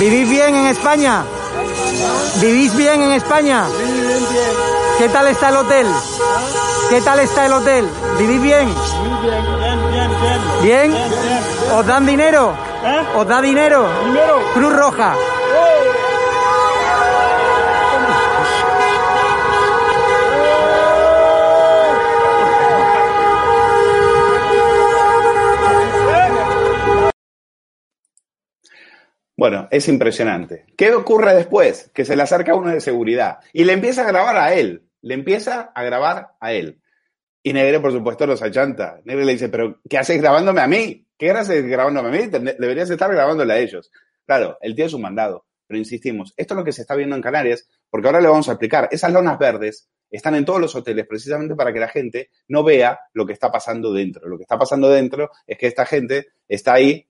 ¿Vivís 0.00 0.30
bien 0.30 0.56
en 0.56 0.66
España? 0.68 1.22
¿Vivís 2.40 2.74
bien 2.74 3.02
en 3.02 3.12
España? 3.12 3.66
¿Qué 4.96 5.10
tal 5.10 5.26
está 5.26 5.50
el 5.50 5.56
hotel? 5.56 5.86
¿Qué 6.88 7.02
tal 7.02 7.20
está 7.20 7.44
el 7.44 7.52
hotel? 7.52 7.86
¿Vivís 8.18 8.40
bien? 8.40 8.74
¿Bien? 10.62 10.94
¿Os 11.74 11.86
dan 11.86 12.06
dinero? 12.06 12.65
¿Os 13.16 13.26
da 13.26 13.42
dinero? 13.42 13.88
Cruz 14.54 14.76
Roja. 14.76 15.16
Bueno, 29.36 29.66
es 29.70 29.88
impresionante. 29.88 30.66
¿Qué 30.76 30.92
ocurre 30.94 31.34
después? 31.34 31.90
Que 31.92 32.04
se 32.04 32.14
le 32.14 32.22
acerca 32.22 32.54
uno 32.54 32.70
de 32.70 32.80
seguridad 32.80 33.40
y 33.52 33.64
le 33.64 33.72
empieza 33.72 34.02
a 34.02 34.06
grabar 34.06 34.36
a 34.36 34.54
él. 34.54 34.84
Le 35.02 35.14
empieza 35.14 35.72
a 35.74 35.82
grabar 35.82 36.36
a 36.38 36.52
él. 36.52 36.80
Y 37.42 37.52
Negre, 37.52 37.80
por 37.80 37.92
supuesto, 37.92 38.26
los 38.26 38.42
achanta. 38.42 39.00
Negre 39.04 39.24
le 39.24 39.32
dice, 39.32 39.48
pero 39.48 39.80
¿qué 39.88 39.98
haces 39.98 40.20
grabándome 40.20 40.60
a 40.60 40.66
mí? 40.68 41.05
¿Qué 41.18 41.30
haces 41.30 41.64
grabándome 41.64 42.08
a 42.08 42.12
mí? 42.12 42.26
Deberías 42.28 42.90
estar 42.90 43.10
grabándole 43.10 43.52
a 43.52 43.58
ellos. 43.58 43.90
Claro, 44.26 44.58
el 44.60 44.74
tío 44.74 44.86
es 44.86 44.92
un 44.92 45.02
mandado. 45.02 45.46
Pero 45.66 45.78
insistimos, 45.78 46.32
esto 46.36 46.54
es 46.54 46.58
lo 46.58 46.64
que 46.64 46.72
se 46.72 46.82
está 46.82 46.94
viendo 46.94 47.16
en 47.16 47.22
Canarias, 47.22 47.68
porque 47.90 48.06
ahora 48.06 48.20
le 48.20 48.28
vamos 48.28 48.48
a 48.48 48.52
explicar. 48.52 48.88
Esas 48.92 49.12
lonas 49.12 49.38
verdes 49.38 49.88
están 50.10 50.36
en 50.36 50.44
todos 50.44 50.60
los 50.60 50.74
hoteles 50.76 51.06
precisamente 51.08 51.56
para 51.56 51.72
que 51.72 51.80
la 51.80 51.88
gente 51.88 52.30
no 52.48 52.62
vea 52.62 53.00
lo 53.12 53.26
que 53.26 53.32
está 53.32 53.50
pasando 53.50 53.92
dentro. 53.92 54.28
Lo 54.28 54.36
que 54.36 54.42
está 54.44 54.58
pasando 54.58 54.88
dentro 54.88 55.30
es 55.46 55.58
que 55.58 55.66
esta 55.66 55.84
gente 55.84 56.28
está 56.46 56.74
ahí 56.74 57.08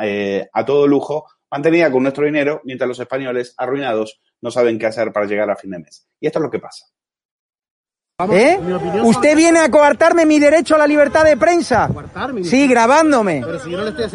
eh, 0.00 0.46
a 0.52 0.64
todo 0.64 0.86
lujo, 0.86 1.26
mantenida 1.50 1.90
con 1.90 2.02
nuestro 2.02 2.26
dinero, 2.26 2.60
mientras 2.64 2.88
los 2.88 3.00
españoles, 3.00 3.54
arruinados, 3.56 4.20
no 4.42 4.50
saben 4.50 4.78
qué 4.78 4.86
hacer 4.86 5.12
para 5.12 5.26
llegar 5.26 5.50
a 5.50 5.56
fin 5.56 5.70
de 5.70 5.78
mes. 5.78 6.06
Y 6.20 6.26
esto 6.26 6.38
es 6.38 6.42
lo 6.42 6.50
que 6.50 6.58
pasa. 6.58 6.86
¿Eh? 8.30 8.60
¿Usted 9.02 9.36
viene 9.36 9.58
a 9.58 9.68
coartarme 9.68 10.24
mi 10.24 10.38
derecho 10.38 10.76
a 10.76 10.78
la 10.78 10.86
libertad 10.86 11.24
de 11.24 11.36
prensa? 11.36 11.90
Sí, 12.44 12.68
grabándome. 12.68 13.42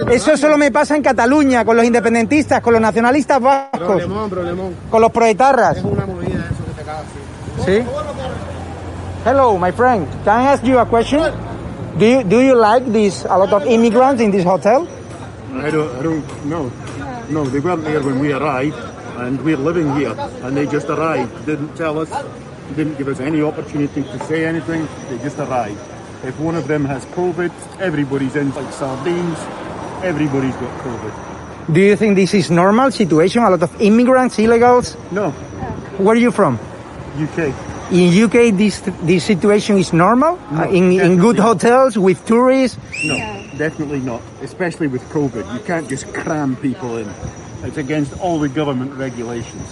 Eso 0.10 0.38
solo 0.38 0.58
me 0.58 0.72
pasa 0.72 0.96
en 0.96 1.04
Cataluña, 1.04 1.66
con 1.66 1.76
los 1.76 1.84
independentistas, 1.84 2.62
con 2.62 2.72
los 2.72 2.82
nacionalistas 2.82 3.42
vascos, 3.42 4.04
con 4.90 5.02
los 5.02 5.12
proetarras. 5.12 5.84
¿Sí? 7.66 7.84
Hello, 9.26 9.58
my 9.58 9.74
friend. 9.74 10.08
Can 10.24 10.44
I 10.44 10.48
ask 10.48 10.64
you 10.64 10.80
a 10.80 10.86
question? 10.86 11.22
Do 12.00 12.06
you, 12.06 12.24
do 12.24 12.40
you 12.40 12.56
like 12.56 12.90
this, 12.94 13.26
a 13.26 13.38
lot 13.38 13.52
of 13.52 13.66
immigrants 13.68 14.22
in 14.22 14.32
this 14.32 14.46
hotel? 14.46 14.88
I 15.62 15.70
don't, 15.70 15.94
I 16.00 16.04
don't 16.04 16.46
know. 16.46 16.72
No, 17.30 17.44
they 17.44 17.60
weren't 17.60 17.84
there 17.84 18.00
when 18.02 18.22
we 18.22 18.32
arrived, 18.32 18.78
and 19.18 19.44
we're 19.44 19.58
living 19.58 19.94
here, 19.98 20.16
and 20.42 20.56
they 20.56 20.68
just 20.68 20.88
arrived. 20.88 21.46
Didn't 21.46 21.76
tell 21.76 22.00
us, 22.00 22.10
didn't 22.76 22.98
give 22.98 23.08
us 23.08 23.20
any 23.20 23.42
opportunity 23.42 24.04
to 24.04 24.20
say 24.26 24.46
anything. 24.46 24.88
They 25.10 25.18
just 25.20 25.38
arrived. 25.40 25.80
If 26.24 26.40
one 26.40 26.56
of 26.56 26.68
them 26.68 26.86
has 26.86 27.06
COVID, 27.08 27.52
everybody's 27.80 28.36
in 28.36 28.54
like 28.54 28.72
sardines. 28.74 29.38
Everybody's 30.04 30.56
got 30.56 30.72
COVID. 30.84 31.74
Do 31.74 31.82
you 31.82 31.96
think 31.96 32.16
this 32.16 32.34
is 32.34 32.50
normal 32.50 32.92
situation? 32.92 33.44
A 33.44 33.50
lot 33.50 33.62
of 33.64 33.82
immigrants, 33.82 34.38
illegals? 34.38 34.96
No. 35.12 35.32
Where 36.00 36.16
are 36.16 36.20
you 36.20 36.32
from? 36.32 36.58
UK. 37.18 37.54
In 37.92 38.14
UK, 38.24 38.56
this 38.56 38.82
this 39.02 39.24
situation 39.26 39.78
is 39.78 39.94
normal 39.94 40.38
No, 40.52 40.64
Uh, 40.64 40.68
in 40.70 40.92
in 40.94 41.18
good 41.18 41.40
hotels 41.40 41.98
with 41.98 42.24
tourists. 42.26 42.78
No, 43.04 43.18
definitely 43.58 44.00
not. 44.00 44.22
Especially 44.44 44.88
with 44.88 45.02
COVID. 45.10 45.42
You 45.54 45.60
can't 45.66 45.90
just 45.90 46.06
cram 46.14 46.56
people 46.56 46.98
in. 46.98 47.10
It's 47.64 47.78
against 47.78 48.14
all 48.22 48.40
the 48.40 48.48
government 48.48 48.94
regulations. 48.94 49.68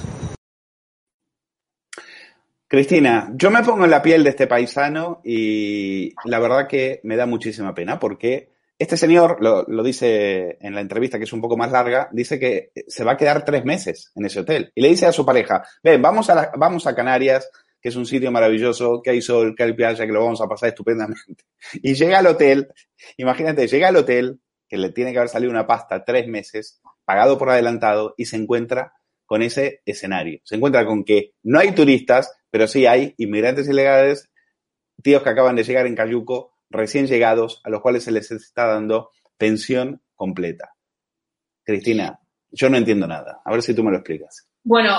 Cristina, 2.67 3.31
yo 3.35 3.49
me 3.49 3.63
pongo 3.63 3.85
en 3.85 3.91
la 3.91 4.01
piel 4.01 4.23
de 4.23 4.31
este 4.31 4.47
paisano 4.47 5.21
y 5.23 6.13
la 6.25 6.39
verdad 6.39 6.67
que 6.67 6.99
me 7.03 7.15
da 7.15 7.25
muchísima 7.25 7.73
pena 7.73 7.97
porque 7.97 8.49
este 8.77 8.97
señor, 8.97 9.37
lo, 9.41 9.65
dice 9.83 10.57
en 10.59 10.75
la 10.75 10.81
entrevista 10.81 11.17
que 11.17 11.23
es 11.23 11.33
un 11.33 11.41
poco 11.41 11.55
más 11.55 11.71
larga, 11.71 12.09
dice 12.11 12.37
que 12.39 12.71
se 12.87 13.03
va 13.05 13.13
a 13.13 13.17
quedar 13.17 13.45
tres 13.45 13.63
meses 13.63 14.11
en 14.15 14.25
ese 14.25 14.41
hotel 14.41 14.71
y 14.75 14.81
le 14.81 14.89
dice 14.89 15.05
a 15.05 15.13
su 15.13 15.25
pareja, 15.25 15.63
ven, 15.81 16.01
vamos 16.01 16.29
a, 16.29 16.35
la- 16.35 16.51
vamos 16.57 16.85
a 16.87 16.93
Canarias, 16.95 17.49
que 17.81 17.89
es 17.89 17.95
un 17.95 18.05
sitio 18.05 18.31
maravilloso, 18.31 19.01
que 19.01 19.11
hay 19.11 19.21
sol, 19.21 19.55
que 19.55 19.63
hay 19.63 19.73
playa, 19.73 20.05
que 20.05 20.11
lo 20.11 20.23
vamos 20.23 20.41
a 20.41 20.47
pasar 20.47 20.69
estupendamente. 20.69 21.45
Y 21.81 21.93
llega 21.93 22.19
al 22.19 22.27
hotel, 22.27 22.67
imagínate, 23.15 23.67
llega 23.67 23.87
al 23.87 23.95
hotel, 23.95 24.41
que 24.67 24.77
le 24.77 24.89
tiene 24.91 25.13
que 25.13 25.19
haber 25.19 25.29
salido 25.29 25.51
una 25.51 25.65
pasta 25.65 26.03
tres 26.03 26.27
meses, 26.27 26.81
pagado 27.05 27.37
por 27.37 27.49
adelantado, 27.49 28.13
y 28.17 28.25
se 28.25 28.35
encuentra 28.35 28.93
con 29.27 29.43
ese 29.43 29.81
escenario. 29.85 30.39
Se 30.43 30.55
encuentra 30.55 30.85
con 30.85 31.03
que 31.03 31.33
no 31.43 31.59
hay 31.59 31.73
turistas, 31.73 32.33
pero 32.49 32.67
sí 32.67 32.87
hay 32.87 33.13
inmigrantes 33.17 33.69
ilegales, 33.69 34.31
tíos 35.03 35.21
que 35.21 35.29
acaban 35.29 35.55
de 35.55 35.63
llegar 35.63 35.85
en 35.85 35.95
Cayuco, 35.95 36.53
recién 36.69 37.05
llegados, 37.05 37.61
a 37.63 37.69
los 37.69 37.81
cuales 37.81 38.03
se 38.03 38.11
les 38.11 38.31
está 38.31 38.65
dando 38.65 39.11
pensión 39.37 40.01
completa. 40.15 40.73
Cristina, 41.63 42.19
yo 42.49 42.69
no 42.69 42.77
entiendo 42.77 43.05
nada. 43.05 43.41
A 43.43 43.51
ver 43.51 43.61
si 43.61 43.75
tú 43.75 43.83
me 43.83 43.91
lo 43.91 43.97
explicas. 43.97 44.49
Bueno, 44.63 44.95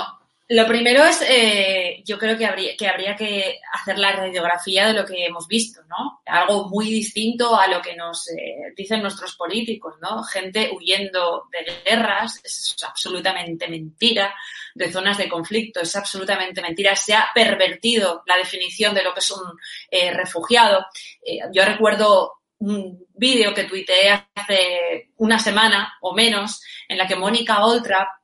lo 0.51 0.65
primero 0.65 1.05
es, 1.05 1.21
eh, 1.21 2.01
yo 2.03 2.17
creo 2.17 2.35
que 2.35 2.47
habría, 2.47 2.75
que 2.75 2.87
habría 2.87 3.15
que 3.15 3.59
hacer 3.71 3.99
la 3.99 4.13
radiografía 4.13 4.87
de 4.87 4.93
lo 4.93 5.05
que 5.05 5.23
hemos 5.23 5.47
visto, 5.47 5.81
¿no? 5.87 6.21
Algo 6.25 6.67
muy 6.67 6.89
distinto 6.89 7.55
a 7.55 7.67
lo 7.67 7.79
que 7.83 7.95
nos 7.95 8.27
eh, 8.29 8.73
dicen 8.75 9.03
nuestros 9.03 9.35
políticos, 9.35 9.95
¿no? 10.01 10.23
Gente 10.23 10.71
huyendo 10.75 11.47
de 11.51 11.71
guerras, 11.85 12.41
es 12.43 12.75
absolutamente 12.83 13.67
mentira, 13.67 14.33
de 14.73 14.91
zonas 14.91 15.19
de 15.19 15.29
conflicto, 15.29 15.81
es 15.81 15.95
absolutamente 15.95 16.63
mentira. 16.63 16.95
Se 16.95 17.13
ha 17.13 17.27
pervertido 17.31 18.23
la 18.25 18.37
definición 18.37 18.95
de 18.95 19.03
lo 19.03 19.13
que 19.13 19.19
es 19.19 19.29
un 19.29 19.55
eh, 19.91 20.11
refugiado. 20.11 20.87
Eh, 21.21 21.41
yo 21.53 21.63
recuerdo 21.63 22.39
un 22.57 23.05
vídeo 23.13 23.53
que 23.53 23.65
tuiteé 23.65 24.25
hace 24.33 25.11
una 25.17 25.37
semana 25.37 25.93
o 26.01 26.13
menos 26.13 26.61
en 26.87 26.97
la 26.97 27.07
que 27.07 27.15
Mónica 27.15 27.63
Oltra 27.63 28.18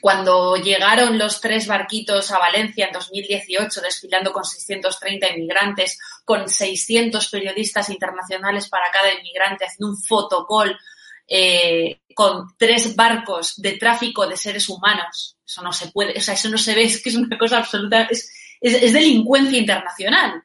cuando 0.00 0.56
llegaron 0.56 1.18
los 1.18 1.40
tres 1.40 1.66
barquitos 1.66 2.30
a 2.30 2.38
Valencia 2.38 2.86
en 2.86 2.92
2018, 2.92 3.80
desfilando 3.80 4.32
con 4.32 4.44
630 4.44 5.30
inmigrantes, 5.30 5.98
con 6.24 6.48
600 6.48 7.28
periodistas 7.28 7.88
internacionales 7.90 8.68
para 8.68 8.90
cada 8.92 9.12
inmigrante, 9.12 9.64
haciendo 9.64 9.92
un 9.92 10.02
fotocall 10.02 10.78
eh, 11.26 12.00
con 12.14 12.46
tres 12.56 12.96
barcos 12.96 13.60
de 13.60 13.72
tráfico 13.72 14.26
de 14.26 14.36
seres 14.36 14.68
humanos. 14.68 15.36
Eso 15.44 15.62
no 15.62 15.72
se 15.72 15.88
puede, 15.88 16.18
o 16.18 16.20
sea, 16.20 16.34
eso 16.34 16.48
no 16.48 16.58
se 16.58 16.74
ve, 16.74 16.82
es 16.84 17.02
que 17.02 17.10
es 17.10 17.16
una 17.16 17.36
cosa 17.38 17.58
absoluta, 17.58 18.02
es, 18.04 18.32
es, 18.60 18.92
delincuencia 18.92 19.58
internacional. 19.58 20.42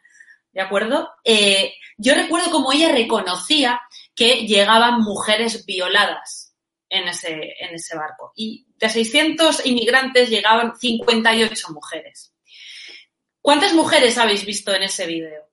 ¿De 0.51 0.61
acuerdo? 0.61 1.09
Eh, 1.23 1.73
yo 1.97 2.13
recuerdo 2.13 2.51
como 2.51 2.71
ella 2.71 2.91
reconocía 2.91 3.81
que 4.13 4.45
llegaban 4.45 5.01
mujeres 5.01 5.65
violadas 5.65 6.53
en 6.89 7.07
ese, 7.07 7.55
en 7.59 7.73
ese 7.73 7.97
barco. 7.97 8.33
Y 8.35 8.67
de 8.83 8.89
600 8.89 9.65
inmigrantes 9.65 10.29
llegaban 10.29 10.77
58 10.77 11.69
mujeres. 11.71 12.33
¿Cuántas 13.41 13.73
mujeres 13.73 14.17
habéis 14.17 14.45
visto 14.45 14.73
en 14.73 14.83
ese 14.83 15.07
vídeo? 15.07 15.49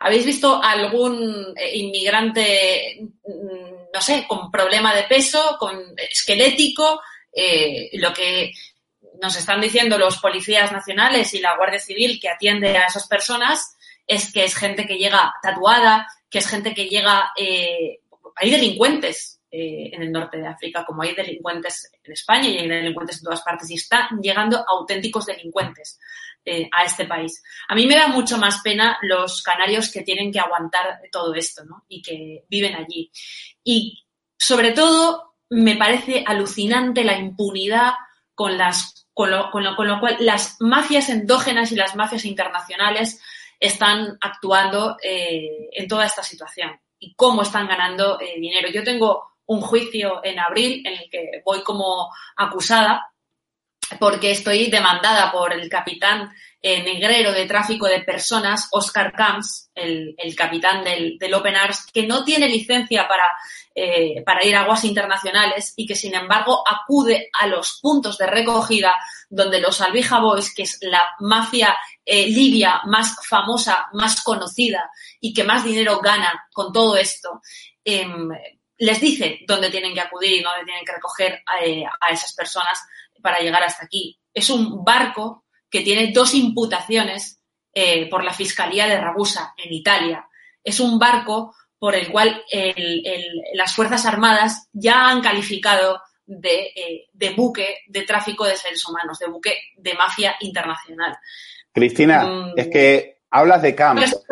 ¿Habéis 0.00 0.26
visto 0.26 0.60
algún 0.60 1.54
eh, 1.56 1.76
inmigrante, 1.76 2.98
mm, 3.00 3.92
no 3.94 4.00
sé, 4.00 4.26
con 4.26 4.50
problema 4.50 4.92
de 4.92 5.04
peso, 5.04 5.56
con 5.58 5.94
esquelético? 5.96 7.00
Eh, 7.32 7.90
lo 7.94 8.12
que 8.12 8.52
nos 9.22 9.36
están 9.36 9.60
diciendo 9.60 9.96
los 9.96 10.18
policías 10.18 10.72
nacionales 10.72 11.32
y 11.34 11.38
la 11.38 11.56
Guardia 11.56 11.78
Civil 11.78 12.18
que 12.20 12.28
atiende 12.28 12.76
a 12.76 12.88
esas 12.88 13.06
personas 13.06 13.76
es 14.04 14.32
que 14.32 14.44
es 14.44 14.56
gente 14.56 14.84
que 14.84 14.98
llega 14.98 15.32
tatuada, 15.40 16.08
que 16.28 16.38
es 16.38 16.48
gente 16.48 16.74
que 16.74 16.88
llega... 16.88 17.30
Eh, 17.36 18.00
hay 18.34 18.50
delincuentes 18.50 19.40
eh, 19.56 19.94
en 19.94 20.02
el 20.02 20.10
norte 20.10 20.36
de 20.38 20.48
África, 20.48 20.84
como 20.84 21.02
hay 21.02 21.14
delincuentes 21.14 21.88
en 22.02 22.12
España 22.12 22.48
y 22.48 22.58
hay 22.58 22.66
delincuentes 22.66 23.18
en 23.18 23.22
todas 23.22 23.42
partes, 23.42 23.70
y 23.70 23.74
están 23.74 24.20
llegando 24.20 24.64
auténticos 24.68 25.26
delincuentes 25.26 26.00
eh, 26.44 26.68
a 26.72 26.82
este 26.82 27.04
país. 27.04 27.40
A 27.68 27.76
mí 27.76 27.86
me 27.86 27.94
da 27.94 28.08
mucho 28.08 28.36
más 28.36 28.62
pena 28.62 28.98
los 29.02 29.44
canarios 29.44 29.92
que 29.92 30.02
tienen 30.02 30.32
que 30.32 30.40
aguantar 30.40 31.02
todo 31.12 31.32
esto. 31.34 31.62
Y 31.86 32.02
que 32.02 32.42
viven 32.48 32.74
allí. 32.74 33.12
Y 33.62 34.04
sobre 34.36 34.72
todo, 34.72 35.36
me 35.50 35.76
parece 35.76 36.24
alucinante 36.26 37.04
la 37.04 37.16
impunidad 37.16 37.92
con 38.34 38.58
las, 38.58 39.06
lo, 39.16 39.52
con 39.52 39.62
lo, 39.62 39.76
con 39.76 39.86
lo 39.86 40.00
cual 40.00 40.16
las 40.18 40.56
mafias 40.58 41.10
endógenas 41.10 41.70
y 41.70 41.76
las 41.76 41.94
mafias 41.94 42.24
internacionales 42.24 43.22
están 43.60 44.18
actuando 44.20 44.96
eh, 45.00 45.68
en 45.70 45.86
toda 45.86 46.06
esta 46.06 46.24
situación 46.24 46.72
y 46.98 47.14
cómo 47.14 47.42
están 47.42 47.68
ganando 47.68 48.18
dinero. 48.18 48.68
Yo 48.68 48.82
tengo 48.82 49.33
un 49.46 49.60
juicio 49.60 50.24
en 50.24 50.38
abril 50.38 50.86
en 50.86 50.94
el 50.94 51.10
que 51.10 51.42
voy 51.44 51.62
como 51.62 52.10
acusada 52.36 53.10
porque 53.98 54.30
estoy 54.30 54.70
demandada 54.70 55.30
por 55.30 55.52
el 55.52 55.68
capitán 55.68 56.32
eh, 56.62 56.82
negrero 56.82 57.32
de 57.32 57.44
tráfico 57.44 57.86
de 57.86 58.00
personas, 58.00 58.68
Oscar 58.72 59.12
Camps, 59.12 59.70
el, 59.74 60.14
el 60.16 60.34
capitán 60.34 60.82
del, 60.82 61.18
del, 61.18 61.34
Open 61.34 61.56
Arms, 61.56 61.86
que 61.92 62.06
no 62.06 62.24
tiene 62.24 62.48
licencia 62.48 63.06
para, 63.06 63.30
eh, 63.74 64.22
para 64.24 64.44
ir 64.46 64.56
a 64.56 64.62
aguas 64.62 64.84
internacionales 64.84 65.74
y 65.76 65.86
que, 65.86 65.94
sin 65.94 66.14
embargo, 66.14 66.64
acude 66.66 67.28
a 67.38 67.46
los 67.46 67.80
puntos 67.82 68.16
de 68.16 68.26
recogida 68.26 68.94
donde 69.28 69.60
los 69.60 69.80
Albija 69.82 70.20
Boys, 70.20 70.54
que 70.54 70.62
es 70.62 70.78
la 70.80 71.02
mafia 71.20 71.76
eh, 72.02 72.26
libia 72.28 72.80
más 72.86 73.16
famosa, 73.28 73.88
más 73.92 74.22
conocida 74.22 74.90
y 75.20 75.34
que 75.34 75.44
más 75.44 75.64
dinero 75.64 76.00
gana 76.00 76.46
con 76.50 76.72
todo 76.72 76.96
esto, 76.96 77.42
em, 77.84 78.30
les 78.78 79.00
dice 79.00 79.40
dónde 79.46 79.70
tienen 79.70 79.94
que 79.94 80.00
acudir 80.00 80.32
y 80.32 80.42
dónde 80.42 80.64
tienen 80.64 80.84
que 80.84 80.92
recoger 80.92 81.42
a, 81.46 82.06
a 82.06 82.12
esas 82.12 82.34
personas 82.34 82.80
para 83.22 83.40
llegar 83.40 83.62
hasta 83.62 83.84
aquí. 83.84 84.18
Es 84.32 84.50
un 84.50 84.84
barco 84.84 85.44
que 85.70 85.80
tiene 85.80 86.12
dos 86.12 86.34
imputaciones 86.34 87.40
eh, 87.72 88.08
por 88.08 88.22
la 88.22 88.32
Fiscalía 88.32 88.86
de 88.86 89.00
Ragusa 89.00 89.54
en 89.56 89.72
Italia. 89.72 90.28
Es 90.62 90.78
un 90.78 90.98
barco 90.98 91.54
por 91.78 91.94
el 91.94 92.10
cual 92.10 92.44
el, 92.50 93.02
el, 93.04 93.24
las 93.54 93.74
Fuerzas 93.74 94.06
Armadas 94.06 94.68
ya 94.72 95.08
han 95.08 95.20
calificado 95.20 96.00
de, 96.24 96.72
eh, 96.74 97.08
de, 97.12 97.30
buque 97.30 97.80
de 97.88 98.02
tráfico 98.02 98.44
de 98.46 98.56
seres 98.56 98.86
humanos, 98.88 99.18
de 99.18 99.26
buque 99.26 99.56
de 99.76 99.94
mafia 99.94 100.36
internacional. 100.40 101.16
Cristina, 101.72 102.24
mm, 102.24 102.52
es 102.56 102.68
que 102.68 103.13
hablas 103.34 103.62
de 103.62 103.74
Camps. 103.74 104.24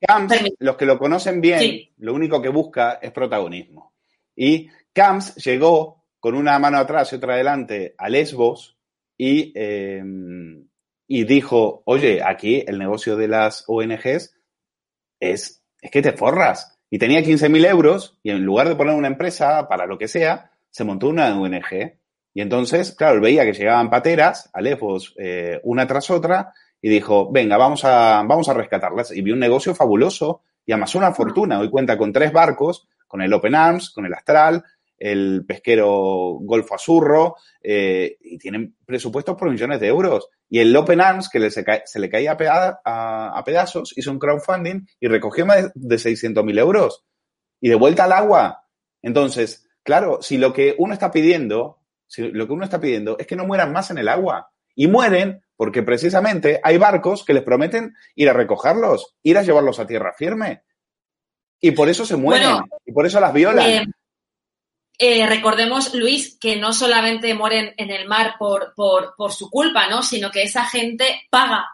Camps, 0.00 0.34
los 0.58 0.76
que 0.76 0.84
lo 0.84 0.98
conocen 0.98 1.40
bien, 1.40 1.60
sí. 1.60 1.92
lo 1.98 2.12
único 2.14 2.42
que 2.42 2.48
busca 2.48 2.98
es 3.00 3.12
protagonismo. 3.12 3.92
Y 4.34 4.68
Camps 4.92 5.36
llegó 5.36 6.04
con 6.18 6.34
una 6.34 6.58
mano 6.58 6.78
atrás 6.78 7.12
y 7.12 7.16
otra 7.16 7.34
adelante 7.34 7.94
a 7.96 8.08
Lesbos 8.08 8.76
y, 9.16 9.52
eh, 9.54 10.02
y 11.06 11.24
dijo, 11.24 11.82
oye, 11.84 12.22
aquí 12.24 12.64
el 12.66 12.78
negocio 12.78 13.16
de 13.16 13.28
las 13.28 13.64
ONGs 13.68 14.34
es, 15.20 15.62
es 15.80 15.90
que 15.90 16.02
te 16.02 16.12
forras. 16.12 16.76
Y 16.90 16.98
tenía 16.98 17.20
15.000 17.20 17.68
euros 17.68 18.18
y 18.24 18.30
en 18.30 18.44
lugar 18.44 18.68
de 18.68 18.74
poner 18.74 18.96
una 18.96 19.06
empresa 19.06 19.68
para 19.68 19.86
lo 19.86 19.96
que 19.96 20.08
sea, 20.08 20.50
se 20.70 20.82
montó 20.82 21.08
una 21.08 21.40
ONG. 21.40 21.98
Y 22.34 22.40
entonces, 22.40 22.92
claro, 22.96 23.20
veía 23.20 23.44
que 23.44 23.52
llegaban 23.52 23.90
pateras 23.90 24.50
a 24.52 24.60
Lesbos 24.60 25.14
eh, 25.18 25.60
una 25.62 25.86
tras 25.86 26.10
otra 26.10 26.52
y 26.82 26.88
dijo, 26.88 27.30
venga, 27.30 27.56
vamos 27.56 27.84
a, 27.84 28.22
vamos 28.26 28.48
a 28.48 28.54
rescatarlas. 28.54 29.10
Y 29.12 29.22
vio 29.22 29.34
un 29.34 29.40
negocio 29.40 29.74
fabuloso 29.74 30.42
y 30.64 30.72
amasó 30.72 30.98
una 30.98 31.12
fortuna. 31.12 31.58
Hoy 31.58 31.70
cuenta 31.70 31.98
con 31.98 32.12
tres 32.12 32.32
barcos, 32.32 32.88
con 33.06 33.22
el 33.22 33.32
Open 33.32 33.54
Arms, 33.54 33.90
con 33.90 34.06
el 34.06 34.14
Astral, 34.14 34.64
el 35.00 35.44
pesquero 35.46 36.38
Golfo 36.40 36.74
Azurro, 36.74 37.36
eh, 37.62 38.18
y 38.20 38.38
tienen 38.38 38.76
presupuestos 38.84 39.36
por 39.36 39.50
millones 39.50 39.80
de 39.80 39.88
euros. 39.88 40.28
Y 40.48 40.60
el 40.60 40.74
Open 40.76 41.00
Arms, 41.00 41.28
que 41.28 41.38
le 41.38 41.50
se, 41.50 41.64
se, 41.84 41.98
le 41.98 42.10
caía 42.10 42.32
a, 42.32 42.36
peda 42.36 42.80
a, 42.84 43.38
a, 43.38 43.44
pedazos, 43.44 43.94
hizo 43.96 44.10
un 44.10 44.18
crowdfunding 44.18 44.86
y 45.00 45.08
recogió 45.08 45.46
más 45.46 45.70
de 45.74 45.96
600.000 45.96 46.58
euros. 46.58 47.04
Y 47.60 47.68
de 47.68 47.74
vuelta 47.74 48.04
al 48.04 48.12
agua. 48.12 48.64
Entonces, 49.02 49.66
claro, 49.82 50.20
si 50.22 50.38
lo 50.38 50.52
que 50.52 50.74
uno 50.78 50.92
está 50.92 51.10
pidiendo, 51.10 51.78
si 52.06 52.28
lo 52.30 52.46
que 52.46 52.52
uno 52.52 52.64
está 52.64 52.80
pidiendo 52.80 53.16
es 53.18 53.26
que 53.26 53.36
no 53.36 53.46
mueran 53.46 53.72
más 53.72 53.90
en 53.90 53.98
el 53.98 54.08
agua. 54.08 54.50
Y 54.74 54.86
mueren 54.86 55.42
porque 55.60 55.82
precisamente 55.82 56.58
hay 56.64 56.78
barcos 56.78 57.22
que 57.22 57.34
les 57.34 57.42
prometen 57.42 57.94
ir 58.14 58.30
a 58.30 58.32
recogerlos, 58.32 59.14
ir 59.22 59.36
a 59.36 59.42
llevarlos 59.42 59.78
a 59.78 59.86
tierra 59.86 60.14
firme. 60.16 60.62
Y 61.60 61.72
por 61.72 61.90
eso 61.90 62.06
se 62.06 62.16
mueren. 62.16 62.48
Bueno, 62.48 62.66
y 62.86 62.92
por 62.92 63.04
eso 63.04 63.20
las 63.20 63.34
violan. 63.34 63.68
Eh, 63.68 63.84
eh, 64.98 65.26
recordemos, 65.26 65.92
Luis, 65.92 66.38
que 66.40 66.56
no 66.56 66.72
solamente 66.72 67.34
mueren 67.34 67.74
en 67.76 67.90
el 67.90 68.08
mar 68.08 68.36
por, 68.38 68.72
por, 68.74 69.14
por 69.18 69.34
su 69.34 69.50
culpa, 69.50 69.86
¿no? 69.86 70.02
Sino 70.02 70.30
que 70.30 70.44
esa 70.44 70.64
gente 70.64 71.28
paga, 71.28 71.66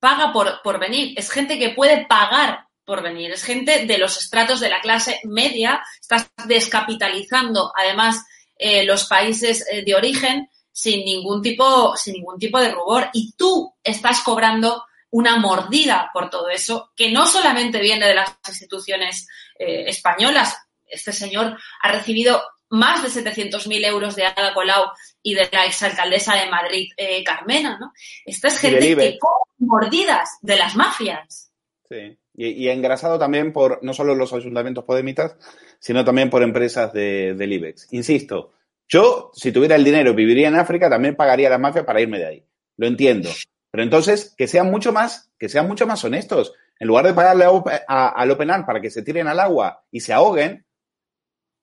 paga 0.00 0.32
por, 0.32 0.60
por 0.60 0.80
venir. 0.80 1.14
Es 1.16 1.30
gente 1.30 1.60
que 1.60 1.70
puede 1.70 2.04
pagar 2.06 2.66
por 2.84 3.04
venir. 3.04 3.30
Es 3.30 3.44
gente 3.44 3.86
de 3.86 3.98
los 3.98 4.18
estratos 4.20 4.58
de 4.58 4.68
la 4.68 4.80
clase 4.80 5.20
media. 5.22 5.80
Estás 6.00 6.28
descapitalizando, 6.48 7.72
además, 7.76 8.26
eh, 8.56 8.84
los 8.84 9.04
países 9.04 9.64
de 9.86 9.94
origen 9.94 10.48
sin 10.72 11.04
ningún 11.04 11.42
tipo, 11.42 11.96
sin 11.96 12.14
ningún 12.14 12.38
tipo 12.38 12.58
de 12.58 12.72
rubor. 12.72 13.10
Y 13.12 13.32
tú 13.36 13.74
estás 13.82 14.22
cobrando 14.22 14.84
una 15.10 15.36
mordida 15.36 16.10
por 16.12 16.30
todo 16.30 16.48
eso, 16.48 16.90
que 16.96 17.10
no 17.10 17.26
solamente 17.26 17.80
viene 17.80 18.08
de 18.08 18.14
las 18.14 18.34
instituciones 18.48 19.28
españolas, 19.58 20.56
este 20.92 21.12
señor 21.12 21.56
ha 21.82 21.92
recibido 21.92 22.42
más 22.72 23.02
de 23.02 23.08
700.000 23.08 23.86
euros 23.86 24.16
de 24.16 24.24
Ada 24.24 24.54
Colau 24.54 24.84
y 25.22 25.34
de 25.34 25.48
la 25.52 25.66
exalcaldesa 25.66 26.34
de 26.36 26.50
Madrid, 26.50 26.90
eh, 26.96 27.22
Carmena, 27.22 27.78
¿no? 27.78 27.92
Esta 28.24 28.48
es 28.48 28.58
gente 28.58 28.96
que 28.96 29.18
mordidas 29.58 30.38
de 30.40 30.56
las 30.56 30.74
mafias. 30.74 31.52
Sí, 31.86 32.16
y, 32.34 32.68
engrasado 32.68 33.18
también 33.18 33.52
por 33.52 33.82
no 33.82 33.92
solo 33.92 34.14
los 34.14 34.32
ayuntamientos 34.32 34.84
podemitas, 34.84 35.36
sino 35.78 36.02
también 36.02 36.30
por 36.30 36.42
empresas 36.42 36.94
de, 36.94 37.34
del 37.34 37.52
IBEX. 37.52 37.92
Insisto, 37.92 38.52
yo, 38.88 39.30
si 39.34 39.52
tuviera 39.52 39.76
el 39.76 39.84
dinero 39.84 40.10
y 40.10 40.14
viviría 40.14 40.48
en 40.48 40.56
África, 40.56 40.90
también 40.90 41.16
pagaría 41.16 41.48
a 41.48 41.52
la 41.52 41.58
mafia 41.58 41.84
para 41.84 42.00
irme 42.00 42.18
de 42.18 42.26
ahí. 42.26 42.46
Lo 42.76 42.86
entiendo. 42.86 43.30
Pero 43.70 43.84
entonces, 43.84 44.34
que 44.36 44.46
sean 44.46 44.70
mucho 44.70 44.92
más, 44.92 45.32
que 45.38 45.48
sean 45.48 45.66
mucho 45.66 45.86
más 45.86 46.04
honestos. 46.04 46.52
En 46.78 46.88
lugar 46.88 47.06
de 47.06 47.14
pagarle 47.14 47.46
al 47.88 48.30
Open 48.30 48.50
Arms 48.50 48.66
para 48.66 48.80
que 48.80 48.90
se 48.90 49.02
tiren 49.02 49.28
al 49.28 49.40
agua 49.40 49.84
y 49.90 50.00
se 50.00 50.12
ahoguen, 50.12 50.66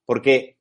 porque 0.05 0.57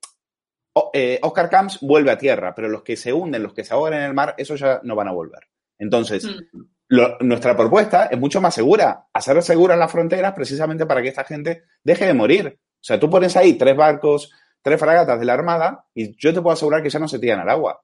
eh, 0.92 1.18
Oscar 1.22 1.48
Camps 1.48 1.78
vuelve 1.80 2.10
a 2.10 2.18
tierra, 2.18 2.54
pero 2.54 2.68
los 2.68 2.82
que 2.82 2.96
se 2.96 3.12
hunden, 3.12 3.42
los 3.42 3.54
que 3.54 3.64
se 3.64 3.72
ahogan 3.72 3.94
en 3.94 4.02
el 4.02 4.14
mar, 4.14 4.34
esos 4.36 4.60
ya 4.60 4.80
no 4.82 4.94
van 4.94 5.08
a 5.08 5.12
volver. 5.12 5.40
Entonces, 5.78 6.26
mm. 6.26 7.26
nuestra 7.26 7.56
propuesta 7.56 8.06
es 8.06 8.18
mucho 8.18 8.40
más 8.40 8.54
segura, 8.54 9.06
hacer 9.12 9.42
seguras 9.42 9.78
las 9.78 9.90
fronteras 9.90 10.34
precisamente 10.34 10.86
para 10.86 11.02
que 11.02 11.08
esta 11.08 11.24
gente 11.24 11.64
deje 11.82 12.06
de 12.06 12.14
morir. 12.14 12.58
O 12.58 12.84
sea, 12.84 13.00
tú 13.00 13.08
pones 13.08 13.36
ahí 13.36 13.54
tres 13.54 13.76
barcos, 13.76 14.32
tres 14.62 14.78
fragatas 14.78 15.18
de 15.18 15.26
la 15.26 15.34
Armada 15.34 15.86
y 15.94 16.16
yo 16.16 16.32
te 16.32 16.40
puedo 16.40 16.54
asegurar 16.54 16.82
que 16.82 16.90
ya 16.90 16.98
no 16.98 17.08
se 17.08 17.18
tiran 17.18 17.40
al 17.40 17.50
agua. 17.50 17.82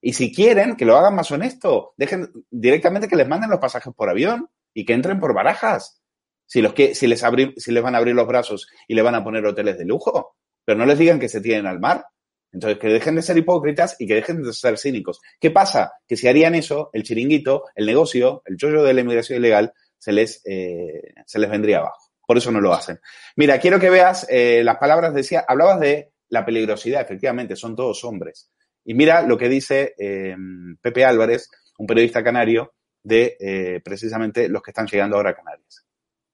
Y 0.00 0.12
si 0.12 0.32
quieren, 0.32 0.76
que 0.76 0.84
lo 0.84 0.96
hagan 0.96 1.14
más 1.14 1.30
honesto, 1.30 1.94
dejen 1.96 2.30
directamente 2.50 3.08
que 3.08 3.16
les 3.16 3.28
manden 3.28 3.50
los 3.50 3.58
pasajes 3.58 3.92
por 3.94 4.08
avión 4.08 4.48
y 4.72 4.84
que 4.84 4.92
entren 4.92 5.18
por 5.18 5.34
barajas. 5.34 6.00
Si, 6.46 6.62
los 6.62 6.74
que, 6.74 6.94
si, 6.94 7.06
les 7.06 7.24
si 7.56 7.72
les 7.72 7.82
van 7.82 7.94
a 7.94 7.98
abrir 7.98 8.14
los 8.14 8.26
brazos 8.26 8.68
y 8.86 8.94
le 8.94 9.02
van 9.02 9.16
a 9.16 9.24
poner 9.24 9.44
hoteles 9.44 9.78
de 9.78 9.84
lujo, 9.84 10.36
pero 10.64 10.78
no 10.78 10.86
les 10.86 10.98
digan 10.98 11.18
que 11.18 11.28
se 11.28 11.40
tiren 11.40 11.66
al 11.66 11.80
mar. 11.80 12.06
Entonces, 12.52 12.78
que 12.78 12.88
dejen 12.88 13.16
de 13.16 13.22
ser 13.22 13.36
hipócritas 13.36 13.96
y 13.98 14.06
que 14.06 14.14
dejen 14.14 14.42
de 14.42 14.52
ser 14.52 14.78
cínicos. 14.78 15.20
¿Qué 15.40 15.50
pasa? 15.50 15.94
Que 16.06 16.16
si 16.16 16.28
harían 16.28 16.54
eso, 16.54 16.90
el 16.92 17.02
chiringuito, 17.02 17.64
el 17.74 17.86
negocio, 17.86 18.42
el 18.46 18.56
chollo 18.56 18.82
de 18.82 18.94
la 18.94 19.00
inmigración 19.00 19.38
ilegal, 19.38 19.72
se 19.98 20.12
les, 20.12 20.40
eh, 20.46 21.14
se 21.26 21.38
les 21.38 21.50
vendría 21.50 21.78
abajo. 21.78 22.05
Por 22.26 22.36
eso 22.36 22.50
no 22.50 22.60
lo 22.60 22.74
hacen. 22.74 23.00
Mira, 23.36 23.58
quiero 23.58 23.78
que 23.78 23.88
veas 23.88 24.26
eh, 24.28 24.62
las 24.64 24.76
palabras, 24.76 25.14
decía, 25.14 25.44
hablabas 25.46 25.80
de 25.80 26.12
la 26.28 26.44
peligrosidad, 26.44 27.00
efectivamente, 27.00 27.56
son 27.56 27.76
todos 27.76 28.04
hombres. 28.04 28.50
Y 28.84 28.94
mira 28.94 29.22
lo 29.22 29.38
que 29.38 29.48
dice 29.48 29.94
eh, 29.98 30.36
Pepe 30.80 31.04
Álvarez, 31.04 31.48
un 31.78 31.86
periodista 31.86 32.22
canario, 32.22 32.74
de 33.02 33.80
precisamente 33.84 34.48
los 34.48 34.62
que 34.62 34.72
están 34.72 34.88
llegando 34.88 35.16
ahora 35.16 35.30
a 35.30 35.34
Canarias 35.36 35.86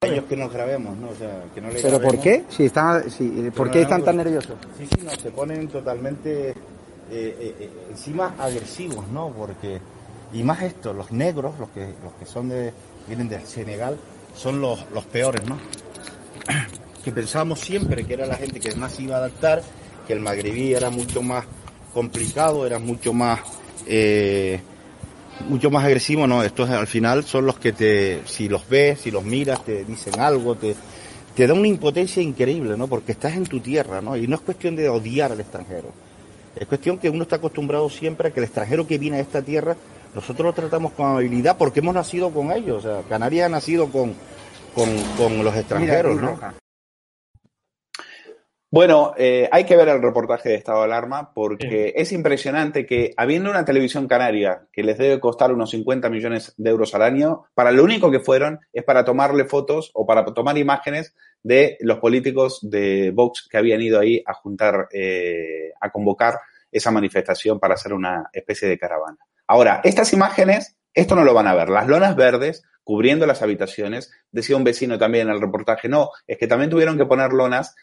ellos 0.05 0.25
que 0.25 0.37
nos 0.37 0.51
grabemos, 0.51 0.97
¿no? 0.97 1.09
O 1.09 1.15
sea, 1.15 1.43
que 1.53 1.61
no 1.61 1.69
le 1.69 1.81
¿Pero 1.81 2.01
por 2.01 2.19
qué? 2.19 2.43
Si 2.49 2.65
está, 2.65 3.03
si, 3.09 3.27
¿Por 3.55 3.71
qué 3.71 3.81
están 3.81 4.03
tan 4.03 4.17
nerviosos? 4.17 4.55
Sí, 4.77 4.87
sí, 4.87 5.01
no, 5.03 5.11
se 5.11 5.31
ponen 5.31 5.67
totalmente 5.67 6.49
eh, 6.49 6.55
eh, 7.09 7.55
eh, 7.59 7.69
encima 7.89 8.35
agresivos, 8.37 9.07
¿no? 9.09 9.29
Porque, 9.29 9.79
y 10.33 10.43
más 10.43 10.61
esto, 10.61 10.93
los 10.93 11.11
negros, 11.11 11.57
los 11.59 11.69
que, 11.69 11.93
los 12.03 12.13
que 12.13 12.25
son 12.25 12.49
de, 12.49 12.73
vienen 13.07 13.29
del 13.29 13.45
Senegal, 13.45 13.97
son 14.35 14.61
los, 14.61 14.89
los 14.91 15.05
peores, 15.05 15.47
¿no? 15.47 15.57
Que 17.03 17.11
pensamos 17.11 17.59
siempre 17.59 18.05
que 18.05 18.13
era 18.13 18.25
la 18.25 18.35
gente 18.35 18.61
que 18.61 18.73
más 18.75 18.97
iba 18.99 19.15
a 19.15 19.19
adaptar, 19.19 19.61
que 20.07 20.13
el 20.13 20.21
magrebí 20.21 20.73
era 20.73 20.89
mucho 20.89 21.21
más 21.21 21.45
complicado, 21.93 22.65
era 22.65 22.79
mucho 22.79 23.13
más... 23.13 23.41
Eh, 23.85 24.59
mucho 25.49 25.69
más 25.69 25.83
agresivo, 25.83 26.27
no, 26.27 26.43
estos 26.43 26.69
al 26.69 26.87
final 26.87 27.23
son 27.23 27.45
los 27.45 27.57
que 27.59 27.73
te, 27.73 28.21
si 28.25 28.47
los 28.47 28.69
ves, 28.69 29.01
si 29.01 29.11
los 29.11 29.23
miras, 29.23 29.65
te 29.65 29.83
dicen 29.83 30.19
algo, 30.19 30.55
te, 30.55 30.75
te 31.35 31.47
da 31.47 31.53
una 31.53 31.67
impotencia 31.67 32.21
increíble, 32.21 32.77
¿no? 32.77 32.87
Porque 32.87 33.11
estás 33.11 33.33
en 33.33 33.45
tu 33.45 33.59
tierra, 33.59 34.01
¿no? 34.01 34.15
Y 34.15 34.27
no 34.27 34.35
es 34.35 34.41
cuestión 34.41 34.75
de 34.75 34.87
odiar 34.87 35.31
al 35.31 35.39
extranjero. 35.39 35.91
Es 36.55 36.67
cuestión 36.67 36.99
que 36.99 37.09
uno 37.09 37.23
está 37.23 37.37
acostumbrado 37.37 37.89
siempre 37.89 38.27
a 38.27 38.31
que 38.31 38.39
el 38.39 38.45
extranjero 38.45 38.85
que 38.85 38.97
viene 38.97 39.17
a 39.17 39.21
esta 39.21 39.41
tierra, 39.41 39.75
nosotros 40.13 40.45
lo 40.45 40.53
tratamos 40.53 40.91
con 40.93 41.07
amabilidad 41.07 41.57
porque 41.57 41.79
hemos 41.79 41.95
nacido 41.95 42.29
con 42.29 42.51
ellos. 42.51 42.85
O 42.85 42.87
sea, 42.87 43.01
Canarias 43.09 43.47
ha 43.47 43.49
nacido 43.49 43.87
con, 43.87 44.13
con, 44.73 45.43
los 45.43 45.55
extranjeros, 45.55 46.21
¿no? 46.21 46.39
Bueno, 48.73 49.13
eh, 49.17 49.47
hay 49.51 49.65
que 49.65 49.75
ver 49.75 49.87
el 49.87 50.01
reportaje 50.01 50.49
de 50.49 50.55
estado 50.55 50.79
de 50.79 50.85
alarma 50.85 51.31
porque 51.31 51.93
es 51.95 52.11
impresionante 52.11 52.87
que 52.87 53.13
habiendo 53.17 53.51
una 53.51 53.65
televisión 53.65 54.07
canaria 54.07 54.65
que 54.71 54.81
les 54.81 54.97
debe 54.97 55.19
costar 55.19 55.53
unos 55.53 55.69
50 55.69 56.09
millones 56.09 56.55
de 56.57 56.71
euros 56.71 56.95
al 56.95 57.03
año, 57.03 57.43
para 57.53 57.71
lo 57.71 57.83
único 57.83 58.09
que 58.09 58.19
fueron 58.19 58.61
es 58.73 58.83
para 58.83 59.05
tomarle 59.05 59.45
fotos 59.45 59.91
o 59.93 60.07
para 60.07 60.25
tomar 60.25 60.57
imágenes 60.57 61.13
de 61.43 61.77
los 61.81 61.99
políticos 61.99 62.61
de 62.63 63.11
Vox 63.11 63.47
que 63.47 63.59
habían 63.59 63.79
ido 63.79 63.99
ahí 63.99 64.23
a 64.25 64.33
juntar, 64.33 64.87
eh, 64.91 65.71
a 65.79 65.91
convocar 65.91 66.39
esa 66.71 66.89
manifestación 66.89 67.59
para 67.59 67.75
hacer 67.75 67.93
una 67.93 68.27
especie 68.33 68.67
de 68.67 68.79
caravana. 68.79 69.19
Ahora, 69.45 69.81
estas 69.83 70.13
imágenes, 70.13 70.75
esto 70.95 71.15
no 71.15 71.23
lo 71.23 71.35
van 71.35 71.45
a 71.45 71.53
ver. 71.53 71.69
Las 71.69 71.87
lonas 71.87 72.15
verdes 72.15 72.63
cubriendo 72.83 73.25
las 73.25 73.41
habitaciones, 73.41 74.11
decía 74.31 74.57
un 74.57 74.63
vecino 74.63 74.97
también 74.97 75.27
en 75.27 75.33
el 75.33 75.41
reportaje, 75.41 75.89
no, 75.89 76.09
es 76.27 76.37
que 76.37 76.47
también 76.47 76.69
tuvieron 76.69 76.97
que 76.97 77.05
poner 77.05 77.31
lonas 77.31 77.75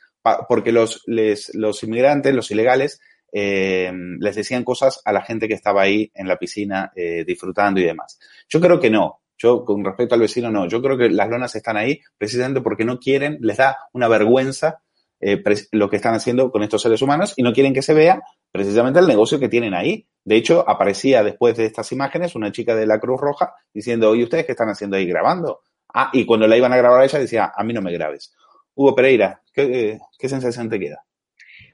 porque 0.48 0.72
los, 0.72 1.02
los 1.06 1.82
inmigrantes, 1.82 2.34
los 2.34 2.50
ilegales, 2.50 3.00
eh, 3.32 3.92
les 4.18 4.36
decían 4.36 4.64
cosas 4.64 5.00
a 5.04 5.12
la 5.12 5.22
gente 5.22 5.48
que 5.48 5.54
estaba 5.54 5.82
ahí 5.82 6.10
en 6.14 6.28
la 6.28 6.36
piscina 6.36 6.92
eh, 6.94 7.24
disfrutando 7.26 7.80
y 7.80 7.84
demás. 7.84 8.18
Yo 8.48 8.60
creo 8.60 8.80
que 8.80 8.90
no. 8.90 9.20
Yo, 9.38 9.64
con 9.64 9.82
respecto 9.84 10.14
al 10.14 10.20
vecino, 10.20 10.50
no. 10.50 10.68
Yo 10.68 10.82
creo 10.82 10.98
que 10.98 11.08
las 11.08 11.28
lonas 11.30 11.54
están 11.54 11.76
ahí 11.76 12.00
precisamente 12.18 12.60
porque 12.60 12.84
no 12.84 12.98
quieren, 12.98 13.38
les 13.40 13.56
da 13.56 13.78
una 13.92 14.08
vergüenza 14.08 14.82
eh, 15.20 15.42
lo 15.72 15.88
que 15.88 15.96
están 15.96 16.14
haciendo 16.14 16.50
con 16.50 16.62
estos 16.62 16.82
seres 16.82 17.00
humanos 17.00 17.34
y 17.36 17.42
no 17.42 17.52
quieren 17.52 17.72
que 17.72 17.82
se 17.82 17.94
vea 17.94 18.20
precisamente 18.52 19.00
el 19.00 19.06
negocio 19.06 19.38
que 19.38 19.48
tienen 19.48 19.74
ahí. 19.74 20.06
De 20.24 20.36
hecho, 20.36 20.68
aparecía 20.68 21.22
después 21.22 21.56
de 21.56 21.66
estas 21.66 21.92
imágenes 21.92 22.34
una 22.34 22.52
chica 22.52 22.74
de 22.74 22.86
la 22.86 23.00
Cruz 23.00 23.20
Roja 23.20 23.54
diciendo, 23.72 24.10
oye, 24.10 24.24
¿ustedes 24.24 24.46
qué 24.46 24.52
están 24.52 24.68
haciendo 24.68 24.96
ahí 24.96 25.06
grabando? 25.06 25.60
Ah, 25.92 26.10
y 26.12 26.24
cuando 26.24 26.46
la 26.46 26.56
iban 26.56 26.72
a 26.72 26.76
grabar 26.76 27.00
a 27.00 27.04
ella 27.04 27.18
decía, 27.18 27.52
a 27.54 27.64
mí 27.64 27.72
no 27.72 27.82
me 27.82 27.92
grabes. 27.92 28.34
Hugo 28.74 28.94
Pereira, 28.94 29.40
¿qué, 29.52 29.98
sensación 30.18 30.68
te 30.68 30.78
queda? 30.78 31.02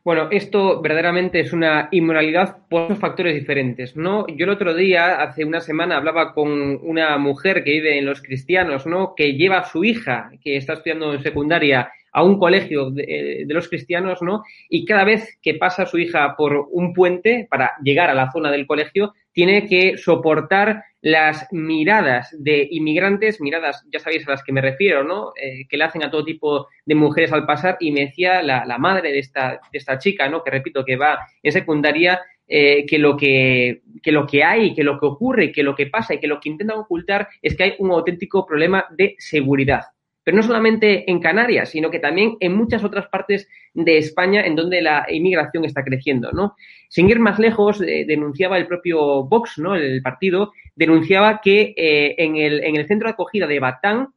Bueno, 0.05 0.29
esto 0.31 0.81
verdaderamente 0.81 1.41
es 1.41 1.53
una 1.53 1.89
inmoralidad 1.91 2.59
por 2.69 2.89
dos 2.89 2.99
factores 2.99 3.35
diferentes, 3.35 3.97
¿no? 3.97 4.27
Yo 4.29 4.45
el 4.45 4.51
otro 4.51 4.73
día, 4.73 5.21
hace 5.21 5.45
una 5.45 5.61
semana, 5.61 5.97
hablaba 5.97 6.33
con 6.33 6.51
una 6.83 7.19
mujer 7.19 7.65
que 7.65 7.73
vive 7.73 7.99
en 7.99 8.07
los 8.07 8.23
cristianos, 8.23 8.87
¿no? 8.87 9.15
Que 9.17 9.33
lleva 9.33 9.59
a 9.59 9.65
su 9.65 9.85
hija, 9.85 10.31
que 10.43 10.57
está 10.57 10.75
estudiando 10.75 11.13
en 11.13 11.23
secundaria, 11.23 11.91
a 12.17 12.23
un 12.23 12.39
colegio 12.39 12.91
de, 12.91 13.45
de, 13.47 13.55
los 13.55 13.69
cristianos, 13.69 14.23
¿no? 14.23 14.43
Y 14.71 14.87
cada 14.87 15.05
vez 15.05 15.39
que 15.43 15.53
pasa 15.53 15.85
su 15.85 15.99
hija 15.99 16.35
por 16.35 16.67
un 16.71 16.95
puente 16.95 17.47
para 17.51 17.73
llegar 17.85 18.09
a 18.09 18.15
la 18.15 18.33
zona 18.33 18.51
del 18.51 18.67
colegio, 18.67 19.13
tiene 19.33 19.67
que 19.67 19.99
soportar 19.99 20.83
las 21.03 21.47
miradas 21.53 22.35
de 22.39 22.69
inmigrantes, 22.71 23.39
miradas, 23.39 23.85
ya 23.93 23.99
sabéis 23.99 24.27
a 24.27 24.31
las 24.31 24.43
que 24.43 24.53
me 24.53 24.63
refiero, 24.63 25.05
¿no? 25.05 25.35
Eh, 25.37 25.69
que 25.69 25.77
le 25.77 25.85
hacen 25.85 26.05
a 26.05 26.11
todo 26.11 26.25
tipo 26.25 26.69
de 26.87 26.95
mujeres 26.95 27.35
al 27.35 27.45
pasar 27.45 27.77
y 27.81 27.93
me 27.93 28.07
decía 28.07 28.41
la, 28.43 28.79
madre 28.79 29.13
de 29.13 29.19
esta, 29.19 29.61
de 29.71 29.79
esta 29.79 29.99
chica, 29.99 30.27
¿no? 30.31 30.43
Que 30.43 30.51
repito, 30.51 30.87
que 30.87 30.97
va 30.97 31.19
en 31.43 31.53
secundaria, 31.53 32.23
eh, 32.49 32.87
que, 32.87 32.99
lo 32.99 33.15
que, 33.15 33.83
que 34.03 34.11
lo 34.11 34.27
que 34.27 34.43
hay, 34.43 34.75
que 34.75 34.85
lo 34.85 34.99
que 34.99 35.05
ocurre, 35.05 35.53
que 35.53 35.63
lo 35.63 35.75
que 35.75 35.89
pasa 35.89 36.15
y 36.15 36.19
que 36.19 36.29
lo 36.29 36.41
que 36.41 36.49
intentan 36.49 36.79
ocultar 36.79 37.29
es 37.43 37.55
que 37.55 37.65
hay 37.65 37.75
un 37.79 37.91
auténtico 37.91 38.47
problema 38.47 38.87
de 38.97 39.17
seguridad 39.19 39.83
pero 40.27 40.37
no 40.39 40.43
solamente 40.43 41.09
en 41.09 41.21
Canarias, 41.21 41.69
sino 41.69 41.89
que 41.89 42.01
también 42.01 42.37
en 42.41 42.57
muchas 42.57 42.83
otras 42.83 43.07
partes 43.07 43.49
de 43.75 43.99
España 43.99 44.45
en 44.45 44.57
donde 44.57 44.83
la 44.83 45.07
inmigración 45.09 45.65
está 45.65 45.85
creciendo, 45.85 46.33
¿no? 46.33 46.57
Sin 46.89 47.09
ir 47.09 47.21
más 47.21 47.39
lejos, 47.39 47.81
eh, 47.81 48.05
denunciaba 48.09 48.59
el 48.59 48.67
propio 48.67 49.23
Vox, 49.23 49.57
¿no? 49.59 49.77
El 49.77 50.03
partido, 50.03 50.51
denunciaba 50.75 51.41
que 51.41 51.75
eh, 51.77 52.17
en, 52.19 52.35
el, 52.35 52.65
en 52.65 52.75
el 52.75 52.89
centro 52.89 53.07
de 53.07 53.13
acogida 53.13 53.47
de 53.47 53.61
Batán 53.61 54.09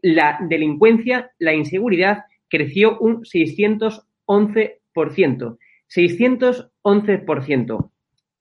la 0.00 0.36
delincuencia, 0.40 1.30
la 1.38 1.54
inseguridad 1.54 2.24
creció 2.48 2.98
un 2.98 3.22
611%. 3.22 5.58
611%. 5.94 7.90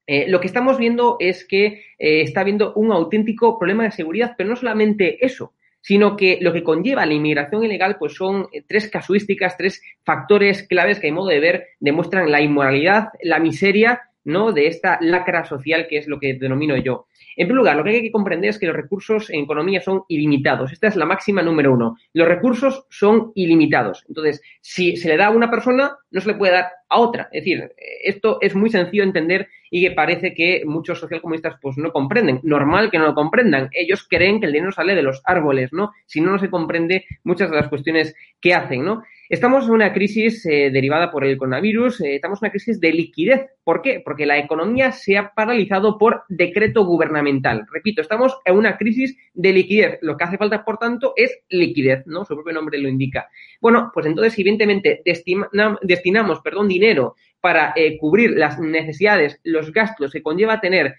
Eh, 0.07 0.25
lo 0.27 0.41
que 0.41 0.47
estamos 0.47 0.79
viendo 0.79 1.17
es 1.19 1.45
que 1.47 1.83
está 1.99 2.41
habiendo 2.41 2.73
un 2.73 2.91
auténtico 2.91 3.59
problema 3.59 3.83
de 3.83 3.91
seguridad, 3.91 4.33
pero 4.35 4.49
no 4.49 4.55
solamente 4.55 5.23
eso, 5.23 5.53
sino 5.81 6.15
que 6.15 6.37
lo 6.41 6.53
que 6.53 6.63
conlleva 6.63 7.05
la 7.05 7.13
inmigración 7.13 7.63
ilegal 7.63 7.97
pues 7.97 8.13
son 8.13 8.47
eh, 8.51 8.63
tres 8.67 8.89
casuísticas, 8.89 9.57
tres 9.57 9.81
factores 10.03 10.63
claves 10.67 10.99
que, 10.99 11.09
a 11.09 11.13
modo 11.13 11.29
de 11.29 11.39
ver, 11.39 11.67
demuestran 11.79 12.31
la 12.31 12.41
inmoralidad, 12.41 13.09
la 13.23 13.39
miseria 13.39 14.01
¿no? 14.23 14.51
de 14.51 14.67
esta 14.67 14.97
lacra 15.01 15.45
social 15.45 15.87
que 15.87 15.97
es 15.97 16.07
lo 16.07 16.19
que 16.19 16.35
denomino 16.35 16.77
yo. 16.77 17.07
En 17.37 17.47
primer 17.47 17.57
lugar, 17.57 17.77
lo 17.77 17.83
que 17.83 17.91
hay 17.91 18.01
que 18.01 18.11
comprender 18.11 18.49
es 18.49 18.59
que 18.59 18.67
los 18.67 18.75
recursos 18.75 19.29
en 19.29 19.41
economía 19.41 19.81
son 19.81 20.03
ilimitados. 20.09 20.71
Esta 20.71 20.87
es 20.87 20.95
la 20.95 21.05
máxima 21.05 21.41
número 21.41 21.73
uno. 21.73 21.97
Los 22.13 22.27
recursos 22.27 22.85
son 22.89 23.31
ilimitados. 23.35 24.03
Entonces, 24.07 24.41
si 24.59 24.97
se 24.97 25.07
le 25.07 25.17
da 25.17 25.27
a 25.27 25.31
una 25.31 25.49
persona, 25.49 25.95
no 26.11 26.21
se 26.21 26.27
le 26.27 26.35
puede 26.35 26.53
dar 26.53 26.71
a 26.89 26.99
otra. 26.99 27.29
Es 27.31 27.43
decir, 27.43 27.71
esto 28.03 28.37
es 28.41 28.53
muy 28.53 28.69
sencillo 28.69 29.03
de 29.03 29.07
entender 29.07 29.47
y 29.69 29.81
que 29.81 29.91
parece 29.91 30.33
que 30.33 30.63
muchos 30.65 30.99
socialcomunistas 30.99 31.55
pues 31.61 31.77
no 31.77 31.91
comprenden. 31.91 32.41
Normal 32.43 32.91
que 32.91 32.99
no 32.99 33.05
lo 33.05 33.15
comprendan. 33.15 33.69
Ellos 33.71 34.05
creen 34.09 34.41
que 34.41 34.47
el 34.47 34.53
dinero 34.53 34.73
sale 34.73 34.93
de 34.93 35.01
los 35.01 35.21
árboles, 35.23 35.71
¿no? 35.71 35.91
Si 36.05 36.19
no, 36.19 36.31
no 36.31 36.39
se 36.39 36.49
comprende 36.49 37.05
muchas 37.23 37.49
de 37.49 37.55
las 37.55 37.69
cuestiones 37.69 38.13
que 38.41 38.53
hacen, 38.53 38.83
¿no? 38.83 39.03
Estamos 39.31 39.63
en 39.63 39.71
una 39.71 39.93
crisis 39.93 40.45
eh, 40.45 40.71
derivada 40.71 41.09
por 41.09 41.23
el 41.23 41.37
coronavirus, 41.37 42.01
eh, 42.01 42.15
estamos 42.15 42.39
en 42.39 42.47
una 42.47 42.51
crisis 42.51 42.81
de 42.81 42.91
liquidez. 42.91 43.45
¿Por 43.63 43.81
qué? 43.81 44.01
Porque 44.03 44.25
la 44.25 44.37
economía 44.37 44.91
se 44.91 45.17
ha 45.17 45.31
paralizado 45.33 45.97
por 45.97 46.23
decreto 46.27 46.83
gubernamental. 46.83 47.65
Repito, 47.71 48.01
estamos 48.01 48.37
en 48.43 48.57
una 48.57 48.75
crisis 48.75 49.15
de 49.33 49.53
liquidez. 49.53 49.99
Lo 50.01 50.17
que 50.17 50.25
hace 50.25 50.37
falta, 50.37 50.65
por 50.65 50.79
tanto, 50.79 51.13
es 51.15 51.39
liquidez, 51.47 52.05
¿no? 52.07 52.25
Su 52.25 52.35
propio 52.35 52.51
nombre 52.51 52.77
lo 52.77 52.89
indica. 52.89 53.29
Bueno, 53.61 53.89
pues 53.93 54.05
entonces, 54.05 54.37
evidentemente, 54.37 55.01
destinamos 55.05 56.41
perdón, 56.41 56.67
dinero 56.67 57.15
para 57.39 57.71
eh, 57.77 57.97
cubrir 57.97 58.31
las 58.31 58.59
necesidades, 58.59 59.39
los 59.45 59.71
gastos 59.71 60.11
que 60.11 60.21
conlleva 60.21 60.59
tener 60.59 60.95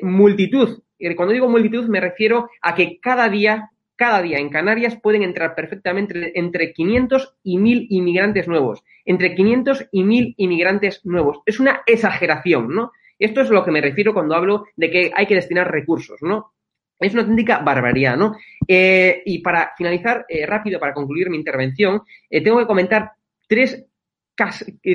multitud. 0.00 0.80
Cuando 1.16 1.34
digo 1.34 1.48
multitud 1.50 1.86
me 1.88 2.00
refiero 2.00 2.48
a 2.62 2.74
que 2.74 2.98
cada 2.98 3.28
día 3.28 3.70
cada 3.98 4.22
día 4.22 4.38
en 4.38 4.48
Canarias 4.48 4.96
pueden 5.02 5.24
entrar 5.24 5.56
perfectamente 5.56 6.38
entre 6.38 6.72
500 6.72 7.34
y 7.42 7.58
1000 7.58 7.88
inmigrantes 7.90 8.46
nuevos. 8.46 8.84
Entre 9.04 9.34
500 9.34 9.88
y 9.90 10.04
1000 10.04 10.34
inmigrantes 10.38 11.04
nuevos. 11.04 11.40
Es 11.44 11.58
una 11.58 11.82
exageración, 11.84 12.68
¿no? 12.68 12.92
Esto 13.18 13.40
es 13.40 13.50
a 13.50 13.52
lo 13.52 13.64
que 13.64 13.72
me 13.72 13.80
refiero 13.80 14.14
cuando 14.14 14.36
hablo 14.36 14.66
de 14.76 14.90
que 14.90 15.10
hay 15.12 15.26
que 15.26 15.34
destinar 15.34 15.68
recursos, 15.70 16.22
¿no? 16.22 16.52
Es 17.00 17.12
una 17.12 17.22
auténtica 17.22 17.58
barbaridad, 17.58 18.16
¿no? 18.16 18.36
Eh, 18.68 19.20
y 19.26 19.40
para 19.40 19.72
finalizar, 19.76 20.24
eh, 20.28 20.46
rápido, 20.46 20.78
para 20.78 20.94
concluir 20.94 21.28
mi 21.28 21.36
intervención, 21.36 22.02
eh, 22.30 22.40
tengo 22.40 22.58
que 22.60 22.66
comentar 22.66 23.10
tres, 23.48 23.84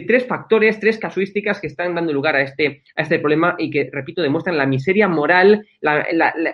tres 0.07 0.25
factores, 0.25 0.79
tres 0.79 0.97
casuísticas 0.97 1.59
que 1.59 1.67
están 1.67 1.93
dando 1.93 2.13
lugar 2.13 2.37
a 2.37 2.41
este, 2.41 2.83
a 2.95 3.01
este 3.01 3.19
problema 3.19 3.55
y 3.57 3.69
que, 3.69 3.89
repito, 3.91 4.21
demuestran 4.21 4.57
la 4.57 4.65
miseria 4.65 5.09
moral, 5.09 5.67
la, 5.81 6.05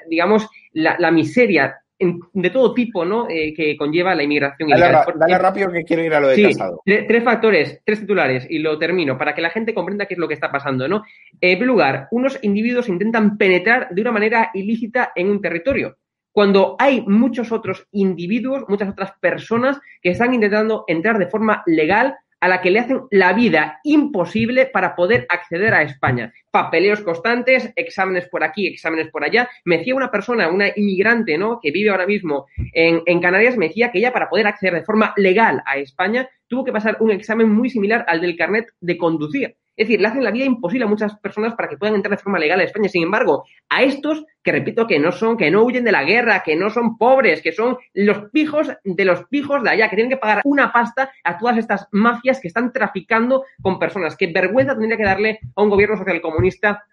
digamos, 0.09 0.49
la, 0.71 0.95
la 0.97 1.11
miseria 1.11 1.75
de 1.99 2.49
todo 2.49 2.73
tipo, 2.73 3.03
¿no? 3.03 3.27
Eh, 3.29 3.53
que 3.53 3.75
conlleva 3.75 4.15
la 4.15 4.23
inmigración 4.23 4.69
ilegal. 4.69 5.05
Dale, 5.15 5.37
rápido 5.37 5.71
que 5.71 5.83
quiero 5.83 6.03
ir 6.03 6.13
a 6.13 6.19
lo 6.19 6.29
de 6.29 6.35
sí, 6.35 6.43
casado. 6.43 6.81
Tres, 6.85 7.23
factores, 7.23 7.81
tres 7.83 7.99
titulares, 7.99 8.47
y 8.49 8.59
lo 8.59 8.79
termino, 8.79 9.17
para 9.17 9.35
que 9.35 9.41
la 9.41 9.49
gente 9.49 9.73
comprenda 9.73 10.05
qué 10.05 10.13
es 10.13 10.19
lo 10.19 10.27
que 10.27 10.33
está 10.33 10.51
pasando, 10.51 10.87
¿no? 10.87 11.03
En 11.41 11.57
primer 11.57 11.67
lugar, 11.67 12.07
unos 12.11 12.39
individuos 12.41 12.87
intentan 12.87 13.37
penetrar 13.37 13.89
de 13.91 14.01
una 14.01 14.11
manera 14.11 14.51
ilícita 14.53 15.11
en 15.15 15.29
un 15.29 15.41
territorio, 15.41 15.97
cuando 16.31 16.75
hay 16.79 17.01
muchos 17.01 17.51
otros 17.51 17.87
individuos, 17.91 18.63
muchas 18.67 18.89
otras 18.89 19.11
personas 19.19 19.79
que 20.01 20.11
están 20.11 20.33
intentando 20.33 20.85
entrar 20.87 21.17
de 21.17 21.27
forma 21.27 21.63
legal 21.65 22.15
a 22.39 22.47
la 22.47 22.61
que 22.61 22.71
le 22.71 22.79
hacen 22.79 23.01
la 23.11 23.33
vida 23.33 23.79
imposible 23.83 24.65
para 24.65 24.95
poder 24.95 25.25
acceder 25.29 25.73
a 25.73 25.83
España. 25.83 26.33
Papeleos 26.51 27.01
constantes, 27.01 27.71
exámenes 27.75 28.27
por 28.29 28.43
aquí, 28.43 28.67
exámenes 28.67 29.09
por 29.09 29.23
allá. 29.23 29.49
Me 29.65 29.77
decía 29.77 29.95
una 29.95 30.11
persona, 30.11 30.49
una 30.49 30.67
inmigrante, 30.75 31.37
¿no? 31.37 31.59
Que 31.61 31.71
vive 31.71 31.89
ahora 31.89 32.07
mismo 32.07 32.47
en, 32.73 33.01
en 33.05 33.19
Canarias, 33.19 33.57
me 33.57 33.67
decía 33.67 33.91
que 33.91 33.99
ella 33.99 34.13
para 34.13 34.29
poder 34.29 34.47
acceder 34.47 34.73
de 34.73 34.83
forma 34.83 35.13
legal 35.17 35.61
a 35.65 35.77
España 35.77 36.29
tuvo 36.47 36.65
que 36.65 36.71
pasar 36.71 36.97
un 36.99 37.11
examen 37.11 37.49
muy 37.49 37.69
similar 37.69 38.03
al 38.07 38.19
del 38.19 38.35
carnet 38.35 38.65
de 38.81 38.97
conducir. 38.97 39.55
Es 39.79 39.87
decir, 39.87 40.01
le 40.01 40.09
hacen 40.09 40.25
la 40.25 40.31
vida 40.31 40.43
imposible 40.43 40.83
a 40.83 40.89
muchas 40.89 41.17
personas 41.19 41.55
para 41.55 41.69
que 41.69 41.77
puedan 41.77 41.95
entrar 41.95 42.17
de 42.17 42.21
forma 42.21 42.37
legal 42.37 42.59
a 42.59 42.63
España. 42.63 42.89
Sin 42.89 43.01
embargo, 43.01 43.45
a 43.69 43.81
estos, 43.81 44.25
que 44.43 44.51
repito 44.51 44.85
que 44.85 44.99
no 44.99 45.13
son, 45.13 45.37
que 45.37 45.49
no 45.49 45.63
huyen 45.63 45.85
de 45.85 45.93
la 45.93 46.03
guerra, 46.03 46.43
que 46.43 46.57
no 46.57 46.69
son 46.69 46.97
pobres, 46.97 47.41
que 47.41 47.53
son 47.53 47.77
los 47.93 48.29
pijos 48.31 48.67
de 48.83 49.05
los 49.05 49.23
pijos 49.29 49.63
de 49.63 49.69
allá, 49.69 49.89
que 49.89 49.95
tienen 49.95 50.11
que 50.11 50.17
pagar 50.17 50.41
una 50.43 50.73
pasta 50.73 51.13
a 51.23 51.37
todas 51.37 51.57
estas 51.57 51.87
mafias 51.91 52.41
que 52.41 52.49
están 52.49 52.73
traficando 52.73 53.45
con 53.61 53.79
personas. 53.79 54.17
Qué 54.17 54.27
vergüenza 54.27 54.73
tendría 54.73 54.97
que 54.97 55.03
darle 55.05 55.39
a 55.55 55.63
un 55.63 55.69
gobierno 55.69 55.95
socialcomunista 55.95 56.83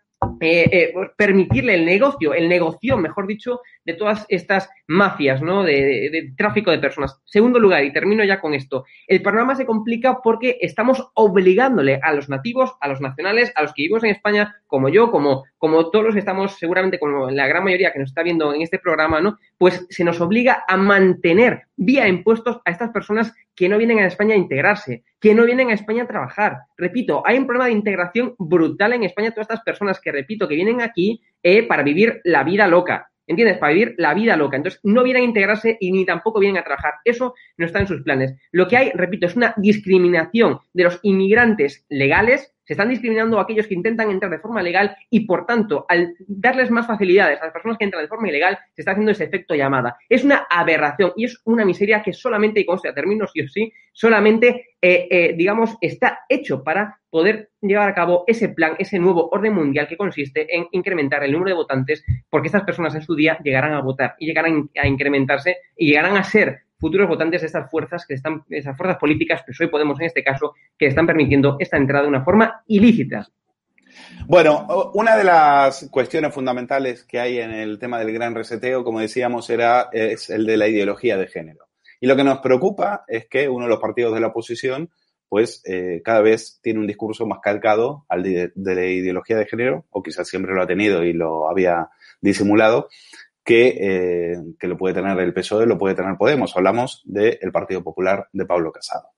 eh, 0.41 0.68
eh, 0.72 0.95
permitirle 1.16 1.74
el 1.74 1.85
negocio, 1.85 2.35
el 2.35 2.49
negocio, 2.49 2.97
mejor 2.97 3.27
dicho, 3.27 3.61
de 3.85 3.95
todas 3.95 4.27
estas 4.29 4.68
mafias, 4.87 5.43
¿no? 5.43 5.62
De, 5.62 6.33
tráfico 6.37 6.70
de 6.70 6.79
personas. 6.79 7.20
Segundo 7.24 7.59
lugar, 7.59 7.85
y 7.85 7.93
termino 7.93 8.24
ya 8.24 8.41
con 8.41 8.55
esto, 8.55 8.85
el 9.07 9.22
panorama 9.22 9.55
se 9.55 9.66
complica 9.66 10.20
porque 10.22 10.59
estamos 10.61 11.11
obligándole 11.14 12.01
a 12.03 12.12
los 12.12 12.29
nativos, 12.29 12.74
a 12.81 12.89
los 12.89 13.01
nacionales, 13.01 13.53
a 13.55 13.62
los 13.62 13.72
que 13.72 13.83
vivimos 13.83 14.05
en 14.05 14.11
España, 14.11 14.57
como 14.66 14.89
yo, 14.89 15.11
como, 15.11 15.45
como 15.59 15.91
todos 15.91 16.05
los 16.05 16.14
que 16.14 16.20
estamos, 16.20 16.59
seguramente, 16.59 16.99
como 16.99 17.31
la 17.31 17.47
gran 17.47 17.64
mayoría 17.64 17.93
que 17.93 17.99
nos 17.99 18.11
está 18.11 18.22
viendo 18.22 18.55
en 18.55 18.62
este 18.62 18.79
programa, 18.79 19.20
¿no? 19.20 19.39
Pues 19.59 19.87
se 19.89 20.05
nos 20.05 20.20
obliga 20.20 20.64
a 20.68 20.77
mantener 20.77 21.62
vía 21.77 22.09
impuestos 22.09 22.61
a 22.64 22.70
estas 22.70 22.91
personas 22.91 23.33
que 23.55 23.68
no 23.68 23.79
vienen 23.79 24.01
a 24.01 24.07
España 24.07 24.35
a 24.35 24.39
integrarse, 24.39 25.03
que 25.21 25.35
no 25.35 25.45
vienen 25.45 25.71
a 25.71 25.75
España 25.75 26.05
a 26.05 26.07
trabajar. 26.09 26.59
Repito, 26.77 27.23
hay 27.25 27.39
un 27.39 27.47
problema 27.47 27.67
de 27.67 27.73
integración 27.73 28.35
brutal 28.39 28.93
en 28.93 29.05
España, 29.05 29.31
todas 29.31 29.49
estas 29.49 29.64
personas 29.64 30.01
que, 30.01 30.12
repito, 30.12 30.47
que 30.47 30.55
vienen 30.55 30.81
aquí 30.81 31.23
eh, 31.43 31.67
para 31.67 31.83
vivir 31.83 32.21
la 32.25 32.45
vida 32.45 32.67
loca. 32.67 33.11
¿Entiendes? 33.29 33.59
Para 33.59 33.73
vivir 33.73 33.95
la 33.99 34.14
vida 34.14 34.37
loca. 34.37 34.57
Entonces, 34.57 34.81
no 34.85 35.03
vienen 35.03 35.23
a 35.23 35.27
integrarse 35.27 35.77
y 35.81 35.91
ni 35.91 36.07
tampoco 36.07 36.39
vienen 36.39 36.61
a 36.61 36.64
trabajar. 36.64 36.95
Eso 37.05 37.35
no 37.57 37.67
está 37.67 37.81
en 37.81 37.89
sus 37.89 38.03
planes. 38.03 38.35
Lo 38.53 38.69
que 38.69 38.77
hay, 38.77 38.93
repito, 38.93 39.27
es 39.27 39.35
una 39.35 39.53
discriminación 39.57 40.61
de 40.73 40.85
los 40.85 41.01
inmigrantes 41.03 41.85
legales 41.89 42.55
se 42.67 42.73
están 42.73 42.89
discriminando 42.89 43.39
a 43.39 43.43
aquellos 43.43 43.67
que 43.67 43.75
intentan 43.75 44.11
entrar 44.11 44.31
de 44.31 44.41
forma 44.41 44.61
legal 44.61 44.97
y, 45.09 45.21
por 45.21 45.47
tanto, 45.47 45.87
al 45.89 46.14
darles 46.27 46.71
más 46.71 46.87
facilidades 46.87 47.41
a 47.41 47.45
las 47.45 47.53
personas 47.53 47.79
que 47.79 47.85
entran 47.85 48.03
de 48.03 48.09
forma 48.09 48.29
ilegal, 48.29 48.59
se 48.75 48.83
está 48.83 48.91
haciendo 48.91 49.12
ese 49.12 49.25
efecto 49.25 49.55
llamada. 49.55 49.97
Es 50.09 50.25
una 50.25 50.47
aberración 50.51 51.12
y 51.17 51.25
es 51.25 51.41
una 51.45 51.64
miseria 51.64 52.03
que 52.03 52.12
solamente, 52.12 52.61
y 52.61 52.67
conste 52.67 52.89
a 52.89 52.95
términos 52.95 53.31
sí 53.33 53.41
o 53.41 53.49
sí, 53.49 53.73
solamente, 53.93 54.77
eh, 54.83 55.09
eh, 55.11 55.35
digamos, 55.37 55.77
está 55.81 56.21
hecho 56.29 56.62
para 56.64 57.01
poder 57.09 57.51
llevar 57.62 57.89
a 57.89 57.95
cabo 57.95 58.25
ese 58.27 58.51
plan, 58.51 58.75
ese 58.79 58.99
nuevo 58.99 59.29
orden 59.31 59.55
mundial 59.55 59.87
que 59.89 59.97
consiste 59.97 60.55
en 60.55 60.67
incrementar 60.73 61.23
el 61.25 61.33
número 61.33 61.51
de 61.51 61.57
votantes, 61.57 62.05
porque 62.29 62.49
estas 62.49 62.64
personas 62.64 62.95
en 62.95 63.03
su 63.03 63.14
día 63.14 63.39
llegarán 63.43 63.73
a 63.73 63.81
votar 63.81 64.17
y 64.19 64.27
llegarán 64.27 64.69
a 64.77 64.87
incrementarse 64.87 65.57
y 65.77 65.89
llegarán 65.89 66.17
a 66.17 66.25
ser 66.25 66.66
futuros 66.79 67.09
votantes 67.09 67.41
de 67.41 67.47
estas 67.47 67.70
fuerzas, 67.70 68.05
que 68.07 68.14
están, 68.14 68.45
esas 68.51 68.77
fuerzas 68.77 68.99
políticas, 68.99 69.43
que 69.45 69.53
hoy 69.59 69.70
Podemos 69.70 69.99
en 70.01 70.07
este 70.07 70.22
caso, 70.22 70.55
que 70.79 70.87
están 70.87 71.07
permitiendo 71.07 71.57
esta 71.59 71.77
entrada 71.77 72.05
de 72.05 72.09
una 72.09 72.24
forma 72.24 72.62
ilícita. 72.66 73.29
Bueno, 74.27 74.91
una 74.95 75.16
de 75.16 75.24
las 75.24 75.89
cuestiones 75.91 76.35
fundamentales 76.35 77.05
que 77.05 77.20
hay 77.20 77.39
en 77.39 77.53
el 77.53 77.79
tema 77.79 77.99
del 77.99 78.12
gran 78.12 78.35
reseteo, 78.35 78.85
como 78.85 79.01
decíamos, 79.01 79.49
era, 79.51 79.89
es 79.93 80.31
el 80.31 80.47
de 80.47 80.57
la 80.57 80.68
ideología 80.68 81.16
de 81.16 81.29
género. 81.29 81.66
Y 82.01 82.07
lo 82.07 82.16
que 82.16 82.24
nos 82.24 82.39
preocupa 82.39 83.05
es 83.07 83.27
que 83.27 83.49
uno 83.49 83.64
de 83.64 83.70
los 83.70 83.81
partidos 83.81 84.14
de 84.14 84.20
la 84.20 84.29
oposición, 84.29 84.91
pues 85.29 85.62
eh, 85.64 86.03
cada 86.05 86.20
vez 86.20 86.61
tiene 86.62 86.81
un 86.81 86.87
discurso 86.87 87.27
más 87.27 87.39
calcado 87.43 88.05
al 88.09 88.22
de, 88.22 88.53
de, 88.55 88.74
la 88.74 88.85
ideología 88.85 89.37
de 89.37 89.47
género, 89.47 89.87
o 89.91 90.03
quizás 90.03 90.29
siempre 90.29 90.55
lo 90.55 90.62
ha 90.62 90.66
tenido 90.66 91.03
y 91.03 91.12
lo 91.12 91.49
había 91.49 91.89
disimulado, 92.20 92.89
que, 93.47 93.68
eh, 93.80 94.36
que, 94.59 94.66
lo 94.66 94.76
puede 94.76 94.97
tener 94.97 95.16
el 95.20 95.32
PSOE, 95.32 95.66
lo 95.66 95.78
puede 95.78 95.94
tener 95.94 96.16
Podemos. 96.18 96.57
Hablamos 96.57 97.03
del 97.05 97.53
Partido 97.53 97.80
Popular 97.82 98.28
de 98.32 98.44
Pablo 98.44 98.72
Casado. 98.72 99.11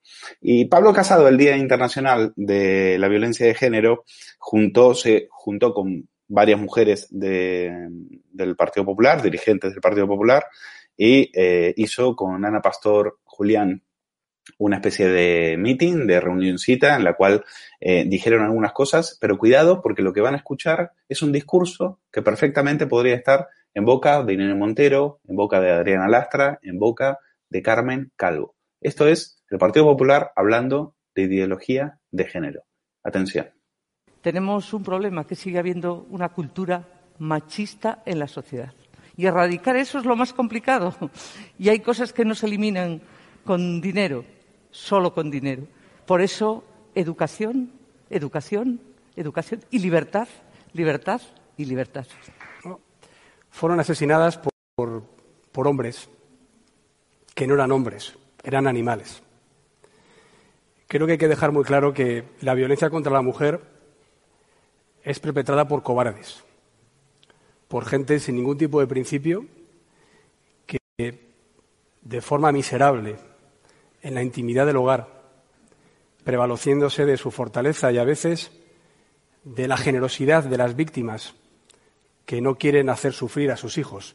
Y 0.42 0.66
Pablo 0.66 0.92
Casado, 0.92 1.26
el 1.28 1.38
Día 1.38 1.56
Internacional 1.56 2.34
de 2.36 2.98
la 2.98 3.08
Violencia 3.08 3.46
de 3.46 3.54
Género, 3.54 4.04
juntó, 4.38 4.94
se 4.94 5.28
juntó 5.30 5.72
con 5.72 6.06
varias 6.28 6.60
mujeres 6.60 7.08
de, 7.10 7.88
del 8.30 8.54
Partido 8.54 8.84
Popular, 8.84 9.22
dirigentes 9.22 9.72
del 9.72 9.80
Partido 9.80 10.06
Popular, 10.06 10.44
y 10.94 11.32
eh, 11.34 11.72
hizo 11.78 12.14
con 12.14 12.44
Ana 12.44 12.60
Pastor 12.60 13.20
Julián 13.24 13.82
una 14.58 14.76
especie 14.76 15.08
de 15.08 15.56
meeting, 15.56 16.06
de 16.06 16.20
reunioncita, 16.20 16.96
en 16.96 17.04
la 17.04 17.14
cual 17.14 17.44
eh, 17.80 18.04
dijeron 18.06 18.44
algunas 18.44 18.72
cosas, 18.72 19.16
pero 19.20 19.38
cuidado 19.38 19.80
porque 19.80 20.02
lo 20.02 20.12
que 20.12 20.20
van 20.20 20.34
a 20.34 20.38
escuchar 20.38 20.92
es 21.08 21.22
un 21.22 21.32
discurso 21.32 22.00
que 22.10 22.22
perfectamente 22.22 22.86
podría 22.86 23.14
estar 23.14 23.48
en 23.74 23.84
boca 23.84 24.22
de 24.22 24.32
Irene 24.32 24.54
Montero, 24.54 25.20
en 25.28 25.36
boca 25.36 25.60
de 25.60 25.70
Adriana 25.70 26.08
Lastra, 26.08 26.58
en 26.62 26.78
boca 26.78 27.18
de 27.48 27.62
Carmen 27.62 28.12
Calvo. 28.16 28.54
Esto 28.80 29.08
es 29.08 29.42
el 29.50 29.58
Partido 29.58 29.84
Popular 29.86 30.32
hablando 30.36 30.94
de 31.14 31.22
ideología 31.22 31.98
de 32.10 32.24
género. 32.24 32.62
Atención. 33.02 33.48
Tenemos 34.20 34.72
un 34.74 34.82
problema 34.82 35.26
que 35.26 35.34
sigue 35.34 35.58
habiendo 35.58 36.06
una 36.10 36.30
cultura 36.30 36.84
machista 37.18 38.02
en 38.04 38.18
la 38.18 38.28
sociedad. 38.28 38.74
Y 39.16 39.26
erradicar 39.26 39.76
eso 39.76 39.98
es 39.98 40.04
lo 40.04 40.16
más 40.16 40.32
complicado. 40.32 40.94
Y 41.58 41.68
hay 41.70 41.80
cosas 41.80 42.12
que 42.12 42.24
no 42.24 42.34
se 42.34 42.46
eliminan 42.46 43.00
con 43.44 43.80
dinero, 43.80 44.24
solo 44.70 45.12
con 45.12 45.30
dinero. 45.30 45.66
Por 46.06 46.20
eso, 46.20 46.64
educación, 46.94 47.72
educación, 48.10 48.80
educación 49.16 49.64
y 49.70 49.80
libertad, 49.80 50.28
libertad 50.72 51.20
y 51.56 51.64
libertad 51.64 52.06
fueron 53.50 53.80
asesinadas 53.80 54.38
por, 54.74 55.66
hombres 55.66 56.08
que 57.34 57.46
no 57.46 57.54
eran 57.54 57.72
hombres, 57.72 58.14
eran 58.44 58.66
animales. 58.66 59.22
Creo 60.86 61.06
que 61.06 61.12
hay 61.12 61.18
que 61.18 61.28
dejar 61.28 61.52
muy 61.52 61.64
claro 61.64 61.92
que 61.92 62.24
la 62.40 62.54
violencia 62.54 62.88
contra 62.90 63.12
la 63.12 63.22
mujer 63.22 63.60
es 65.02 65.18
perpetrada 65.18 65.66
por 65.66 65.82
cobardes, 65.82 66.44
por 67.66 67.84
gente 67.86 68.20
sin 68.20 68.36
ningún 68.36 68.56
tipo 68.56 68.80
de 68.80 68.86
principio 68.86 69.46
que 70.66 70.78
de 72.00 72.20
forma 72.20 72.52
miserable, 72.52 73.16
en 74.00 74.14
la 74.14 74.22
intimidad 74.22 74.64
del 74.64 74.76
hogar, 74.76 75.22
prevaleciéndose 76.24 77.04
de 77.04 77.16
su 77.16 77.30
fortaleza 77.30 77.90
y 77.90 77.98
a 77.98 78.04
veces 78.04 78.52
de 79.44 79.66
la 79.66 79.76
generosidad 79.76 80.44
de 80.44 80.56
las 80.56 80.76
víctimas 80.76 81.34
que 82.28 82.42
no 82.42 82.56
quieren 82.56 82.90
hacer 82.90 83.14
sufrir 83.14 83.50
a 83.50 83.56
sus 83.56 83.78
hijos 83.78 84.14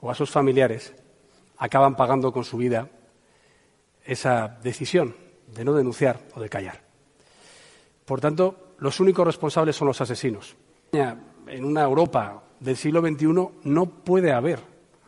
o 0.00 0.08
a 0.08 0.14
sus 0.14 0.30
familiares, 0.30 0.94
acaban 1.58 1.96
pagando 1.96 2.32
con 2.32 2.44
su 2.44 2.56
vida 2.58 2.88
esa 4.04 4.60
decisión 4.62 5.16
de 5.48 5.64
no 5.64 5.72
denunciar 5.72 6.20
o 6.36 6.40
de 6.40 6.48
callar. 6.48 6.82
Por 8.04 8.20
tanto, 8.20 8.76
los 8.78 9.00
únicos 9.00 9.26
responsables 9.26 9.74
son 9.74 9.88
los 9.88 10.00
asesinos. 10.00 10.54
En 10.92 11.64
una 11.64 11.82
Europa 11.82 12.44
del 12.60 12.76
siglo 12.76 13.00
XXI 13.00 13.26
no 13.64 13.86
puede 13.86 14.32
haber 14.32 14.60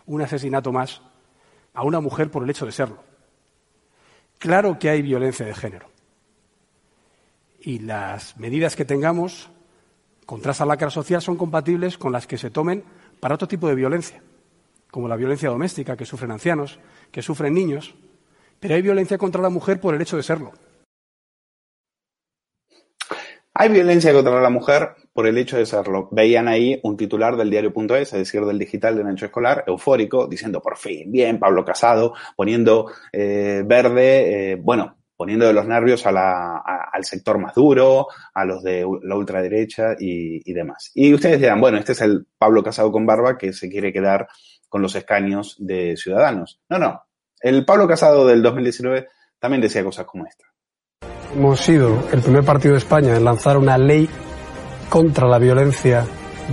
un 0.07 0.21
asesinato 0.21 0.73
más 0.73 1.03
a 1.75 1.85
una 1.85 2.01
mujer 2.01 2.29
por 2.29 2.43
el 2.43 2.51
hecho 2.51 2.67
de 2.67 2.73
serlo. 2.73 3.05
Claro 4.39 4.81
que 4.81 4.91
hay 4.91 5.01
violencia 5.01 5.47
de 5.47 5.55
género. 5.55 5.87
Y 7.61 7.79
las 7.79 8.37
medidas 8.37 8.75
que 8.75 8.85
tengamos 8.85 9.49
contra 10.27 10.53
esa 10.53 10.67
lacra 10.67 10.91
social 10.91 11.23
son 11.23 11.37
compatibles 11.37 11.97
con 11.97 12.13
las 12.13 12.27
que 12.27 12.37
se 12.37 12.51
tomen 12.51 12.85
para 13.21 13.37
otro 13.37 13.49
tipo 13.49 13.69
de 13.69 13.77
violencia, 13.77 14.21
como 14.91 15.09
la 15.09 15.17
violencia 15.17 15.49
doméstica 15.49 15.97
que 15.97 16.05
sufren 16.05 16.33
ancianos, 16.33 16.79
que 17.11 17.23
sufren 17.23 17.55
niños, 17.55 17.95
pero 18.61 18.75
hay 18.75 18.83
violencia 18.83 19.17
contra 19.17 19.41
la 19.41 19.51
mujer 19.51 19.81
por 19.81 19.95
el 19.95 20.03
hecho 20.03 20.17
de 20.17 20.23
serlo. 20.23 20.53
Hay 23.59 23.71
violencia 23.71 24.13
contra 24.13 24.39
la 24.43 24.51
mujer 24.51 24.97
por 25.15 25.27
el 25.27 25.39
hecho 25.39 25.57
de 25.57 25.65
serlo. 25.65 26.11
Veían 26.11 26.47
ahí 26.47 26.79
un 26.83 26.99
titular 26.99 27.37
del 27.39 27.49
diario.es, 27.49 28.13
es 28.13 28.13
decir, 28.13 28.45
del 28.45 28.59
digital 28.59 28.97
de 28.97 29.05
Nacho 29.05 29.25
Escolar, 29.25 29.65
eufórico, 29.67 30.27
diciendo 30.27 30.61
por 30.61 30.77
fin, 30.77 31.11
bien, 31.11 31.39
Pablo 31.39 31.65
Casado, 31.65 32.13
poniendo 32.37 32.93
eh, 33.13 33.63
verde, 33.65 34.53
eh, 34.53 34.57
bueno, 34.57 34.97
poniendo 35.17 35.47
de 35.47 35.53
los 35.53 35.67
nervios 35.67 36.05
al 36.07 37.05
sector 37.05 37.39
más 37.39 37.55
duro, 37.55 38.09
a 38.35 38.45
los 38.45 38.63
de 38.63 38.87
la 39.03 39.17
ultraderecha 39.17 39.95
y, 39.99 40.49
y 40.49 40.53
demás. 40.53 40.91
Y 40.95 41.15
ustedes 41.15 41.41
dirán, 41.41 41.61
bueno, 41.61 41.79
este 41.79 41.93
es 41.93 42.01
el 42.03 42.27
Pablo 42.39 42.63
Casado 42.63 42.93
con 42.93 43.07
barba 43.07 43.39
que 43.39 43.53
se 43.53 43.69
quiere 43.69 43.93
quedar 43.93 44.29
con 44.69 44.83
los 44.83 44.95
escaños 44.95 45.57
de 45.59 45.97
Ciudadanos. 45.97 46.61
No, 46.69 46.79
no, 46.79 47.03
el 47.41 47.65
Pablo 47.65 47.87
Casado 47.87 48.27
del 48.27 48.43
2019 48.43 49.09
también 49.39 49.61
decía 49.61 49.85
cosas 49.85 50.07
como 50.07 50.27
esta. 50.27 50.45
Hemos 51.35 51.61
sido 51.61 52.09
el 52.13 52.21
primer 52.21 52.45
partido 52.45 52.73
de 52.73 52.79
España 52.79 53.17
en 53.17 53.25
lanzar 53.25 53.57
una 53.57 53.77
ley 53.77 54.09
contra 54.89 55.29
la 55.29 55.39
violencia 55.39 56.05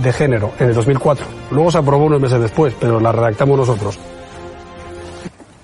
de 0.02 0.12
género 0.12 0.52
en 0.58 0.68
el 0.68 0.74
2004. 0.74 1.26
Luego 1.50 1.70
se 1.70 1.78
aprobó 1.78 2.04
unos 2.04 2.20
meses 2.20 2.40
después, 2.40 2.74
pero 2.78 3.00
la 3.00 3.12
redactamos 3.12 3.56
nosotros. 3.56 3.98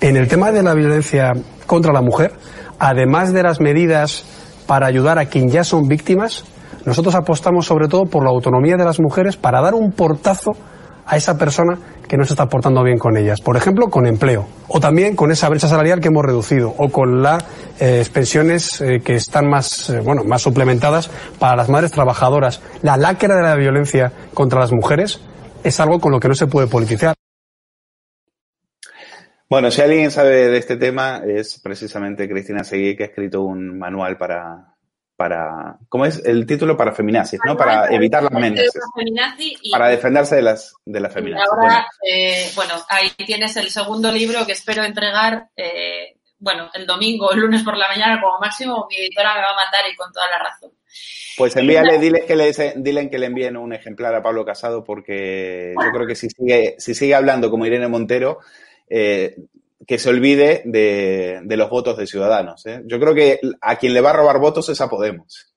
En 0.01 0.17
el 0.17 0.29
tema 0.29 0.51
de 0.51 0.63
la 0.63 0.73
violencia 0.73 1.33
contra 1.67 1.93
la 1.93 2.01
mujer, 2.01 2.33
además 2.81 3.33
de 3.33 3.45
las 3.45 3.61
medidas 3.61 4.25
para 4.67 4.87
ayudar 4.87 5.19
a 5.19 5.27
quien 5.27 5.51
ya 5.51 5.63
son 5.63 5.87
víctimas, 5.87 6.45
nosotros 6.85 7.15
apostamos 7.15 7.67
sobre 7.67 7.87
todo 7.87 8.07
por 8.07 8.25
la 8.25 8.31
autonomía 8.31 8.77
de 8.77 8.85
las 8.85 8.99
mujeres 8.99 9.37
para 9.37 9.61
dar 9.61 9.75
un 9.75 9.93
portazo 9.93 10.53
a 11.07 11.17
esa 11.17 11.37
persona 11.37 11.79
que 12.09 12.17
no 12.17 12.25
se 12.25 12.33
está 12.33 12.47
portando 12.47 12.83
bien 12.83 12.99
con 12.99 13.17
ellas. 13.17 13.41
Por 13.41 13.57
ejemplo, 13.57 13.89
con 13.89 14.07
empleo. 14.07 14.47
O 14.69 14.81
también 14.81 15.15
con 15.15 15.31
esa 15.31 15.49
brecha 15.49 15.69
salarial 15.69 16.01
que 16.01 16.09
hemos 16.09 16.25
reducido. 16.25 16.73
O 16.79 16.89
con 16.89 17.23
las 17.23 17.45
eh, 17.81 18.05
pensiones 18.13 18.81
eh, 18.81 19.01
que 19.05 19.17
están 19.17 19.49
más, 19.49 19.91
eh, 19.91 20.01
bueno, 20.01 20.23
más 20.25 20.43
suplementadas 20.43 21.11
para 21.39 21.57
las 21.57 21.69
madres 21.69 21.91
trabajadoras. 21.91 22.61
La 22.83 22.97
lacra 22.97 23.37
de 23.37 23.43
la 23.43 23.57
violencia 23.57 24.13
contra 24.35 24.61
las 24.61 24.73
mujeres 24.73 25.21
es 25.65 25.81
algo 25.81 25.99
con 25.99 26.13
lo 26.13 26.21
que 26.21 26.29
no 26.29 26.35
se 26.35 26.47
puede 26.47 26.69
politizar. 26.69 27.15
Bueno, 29.51 29.73
si 29.73 29.83
alguien 29.83 30.13
sabe 30.13 30.49
de 30.49 30.59
este 30.59 30.77
tema 30.77 31.23
es 31.27 31.59
precisamente 31.59 32.29
Cristina 32.29 32.63
Seguí, 32.63 32.97
que 32.97 33.03
ha 33.03 33.07
escrito 33.07 33.43
un 33.43 33.81
manual 33.81 34.17
para, 34.17 34.77
para, 35.17 35.77
¿cómo 35.89 36.07
es 36.07 36.25
el 36.25 36.47
título? 36.47 36.77
Para 36.77 36.93
feminazis, 36.93 37.41
¿no? 37.45 37.57
Para, 37.57 37.89
evitar 37.93 38.23
las 38.23 38.33
amenazas. 38.33 38.73
Para 39.73 39.89
defenderse 39.89 40.37
de 40.37 40.43
las, 40.43 40.77
de 40.85 41.01
las 41.01 41.13
feminazis. 41.13 41.49
Ahora, 41.51 41.85
eh, 42.09 42.49
bueno. 42.55 42.75
ahí 42.91 43.11
tienes 43.27 43.57
el 43.57 43.71
segundo 43.71 44.13
libro 44.13 44.47
que 44.47 44.53
espero 44.53 44.85
entregar, 44.85 45.49
eh, 45.57 46.21
bueno, 46.39 46.71
el 46.73 46.87
domingo, 46.87 47.33
el 47.33 47.41
lunes 47.41 47.65
por 47.65 47.77
la 47.77 47.89
mañana 47.89 48.21
como 48.21 48.39
máximo, 48.39 48.87
mi 48.89 48.99
editora 48.99 49.35
me 49.35 49.41
va 49.41 49.51
a 49.51 49.57
mandar 49.57 49.83
y 49.93 49.97
con 49.97 50.13
toda 50.13 50.31
la 50.31 50.39
razón. 50.39 50.71
Pues 51.37 51.57
envíale, 51.57 51.99
dile 51.99 52.25
que 52.25 52.37
le, 52.37 52.53
dile 52.77 53.11
que 53.11 53.19
le 53.19 53.27
envíen 53.27 53.57
un 53.57 53.73
ejemplar 53.73 54.15
a 54.15 54.23
Pablo 54.23 54.45
Casado 54.45 54.85
porque 54.85 55.75
yo 55.75 55.91
creo 55.91 56.07
que 56.07 56.15
si 56.15 56.29
sigue, 56.31 56.77
si 56.79 56.95
sigue 56.95 57.17
hablando 57.17 57.51
como 57.51 57.67
Irene 57.67 57.89
Montero, 57.89 58.39
eh, 58.91 59.37
que 59.87 59.99
se 59.99 60.11
olvide 60.11 60.63
de, 60.67 61.57
los 61.57 61.71
votos 61.71 61.97
de 61.97 62.07
Ciudadanos. 62.07 62.67
¿eh? 62.67 62.83
Yo 62.85 63.01
creo 63.01 63.15
que 63.15 63.41
a 63.61 63.77
quien 63.77 63.95
le 63.95 64.01
va 64.01 64.11
a 64.11 64.15
robar 64.15 64.39
votos 64.39 64.69
es 64.69 64.81
a 64.81 64.89
Podemos. 64.89 65.53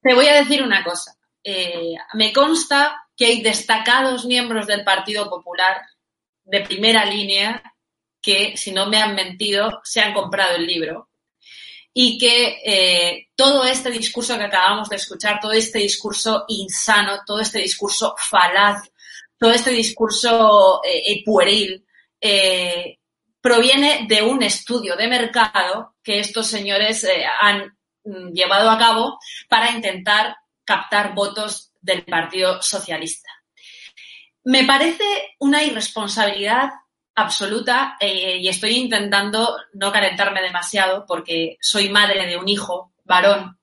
Te 0.00 0.14
voy 0.14 0.26
a 0.26 0.36
decir 0.36 0.62
una 0.62 0.82
cosa. 0.82 1.16
Eh, 1.44 1.94
me 2.14 2.32
consta 2.32 3.06
que 3.16 3.26
hay 3.26 3.42
destacados 3.42 4.24
miembros 4.24 4.66
del 4.66 4.84
Partido 4.84 5.28
Popular 5.28 5.82
de 6.44 6.60
primera 6.62 7.04
línea 7.04 7.62
que, 8.20 8.56
si 8.56 8.72
no 8.72 8.88
me 8.88 9.00
han 9.00 9.14
mentido, 9.14 9.80
se 9.84 10.00
han 10.00 10.14
comprado 10.14 10.56
el 10.56 10.66
libro 10.66 11.08
y 11.94 12.16
que 12.16 12.62
eh, 12.64 13.28
todo 13.36 13.64
este 13.64 13.90
discurso 13.90 14.38
que 14.38 14.44
acabamos 14.44 14.88
de 14.88 14.96
escuchar, 14.96 15.38
todo 15.40 15.52
este 15.52 15.78
discurso 15.78 16.46
insano, 16.48 17.20
todo 17.26 17.40
este 17.40 17.58
discurso 17.58 18.14
falaz, 18.18 18.90
todo 19.38 19.50
este 19.50 19.70
discurso 19.72 20.80
pueril, 21.24 21.84
proviene 23.42 24.06
de 24.08 24.22
un 24.22 24.42
estudio 24.42 24.96
de 24.96 25.08
mercado 25.08 25.96
que 26.02 26.20
estos 26.20 26.46
señores 26.46 27.04
eh, 27.04 27.24
han 27.40 27.76
mm, 28.04 28.32
llevado 28.32 28.70
a 28.70 28.78
cabo 28.78 29.18
para 29.48 29.72
intentar 29.72 30.36
captar 30.64 31.12
votos 31.14 31.72
del 31.80 32.04
Partido 32.04 32.62
Socialista. 32.62 33.28
Me 34.44 34.64
parece 34.64 35.04
una 35.40 35.62
irresponsabilidad 35.62 36.70
absoluta 37.14 37.96
eh, 38.00 38.38
y 38.38 38.48
estoy 38.48 38.76
intentando 38.76 39.56
no 39.74 39.92
calentarme 39.92 40.40
demasiado 40.40 41.04
porque 41.06 41.58
soy 41.60 41.88
madre 41.90 42.26
de 42.26 42.36
un 42.36 42.48
hijo 42.48 42.92
varón. 43.04 43.58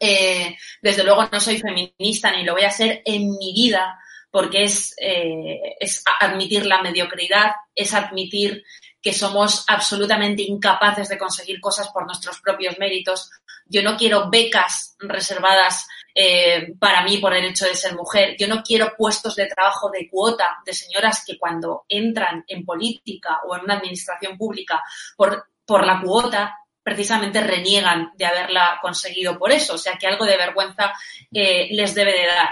Eh, 0.00 0.56
desde 0.82 1.04
luego 1.04 1.28
no 1.30 1.40
soy 1.40 1.58
feminista 1.58 2.32
ni 2.32 2.44
lo 2.44 2.54
voy 2.54 2.64
a 2.64 2.70
ser 2.70 3.02
en 3.04 3.30
mi 3.38 3.52
vida 3.54 3.98
porque 4.30 4.64
es, 4.64 4.94
es 4.98 6.02
admitir 6.20 6.66
la 6.66 6.82
mediocridad, 6.82 7.52
es 7.74 7.94
admitir 7.94 8.62
que 9.06 9.12
somos 9.12 9.64
absolutamente 9.68 10.42
incapaces 10.42 11.08
de 11.08 11.16
conseguir 11.16 11.60
cosas 11.60 11.90
por 11.90 12.06
nuestros 12.06 12.40
propios 12.40 12.76
méritos. 12.78 13.30
Yo 13.66 13.82
no 13.82 13.96
quiero 13.96 14.28
becas 14.30 14.96
reservadas 14.98 15.86
eh, 16.12 16.72
para 16.78 17.04
mí 17.04 17.18
por 17.18 17.34
el 17.34 17.44
hecho 17.44 17.66
de 17.66 17.74
ser 17.74 17.94
mujer. 17.94 18.36
Yo 18.36 18.48
no 18.48 18.62
quiero 18.62 18.94
puestos 18.96 19.36
de 19.36 19.46
trabajo 19.46 19.90
de 19.90 20.08
cuota 20.10 20.58
de 20.64 20.72
señoras 20.72 21.22
que 21.26 21.38
cuando 21.38 21.84
entran 21.88 22.44
en 22.48 22.64
política 22.64 23.40
o 23.46 23.54
en 23.54 23.62
una 23.62 23.74
administración 23.74 24.36
pública 24.36 24.82
por, 25.16 25.50
por 25.64 25.86
la 25.86 26.00
cuota 26.00 26.56
precisamente 26.82 27.40
reniegan 27.40 28.12
de 28.16 28.24
haberla 28.24 28.78
conseguido 28.80 29.38
por 29.38 29.52
eso. 29.52 29.74
O 29.74 29.78
sea 29.78 29.98
que 29.98 30.06
algo 30.06 30.24
de 30.24 30.36
vergüenza 30.36 30.94
eh, 31.32 31.68
les 31.70 31.94
debe 31.94 32.12
de 32.12 32.26
dar. 32.26 32.48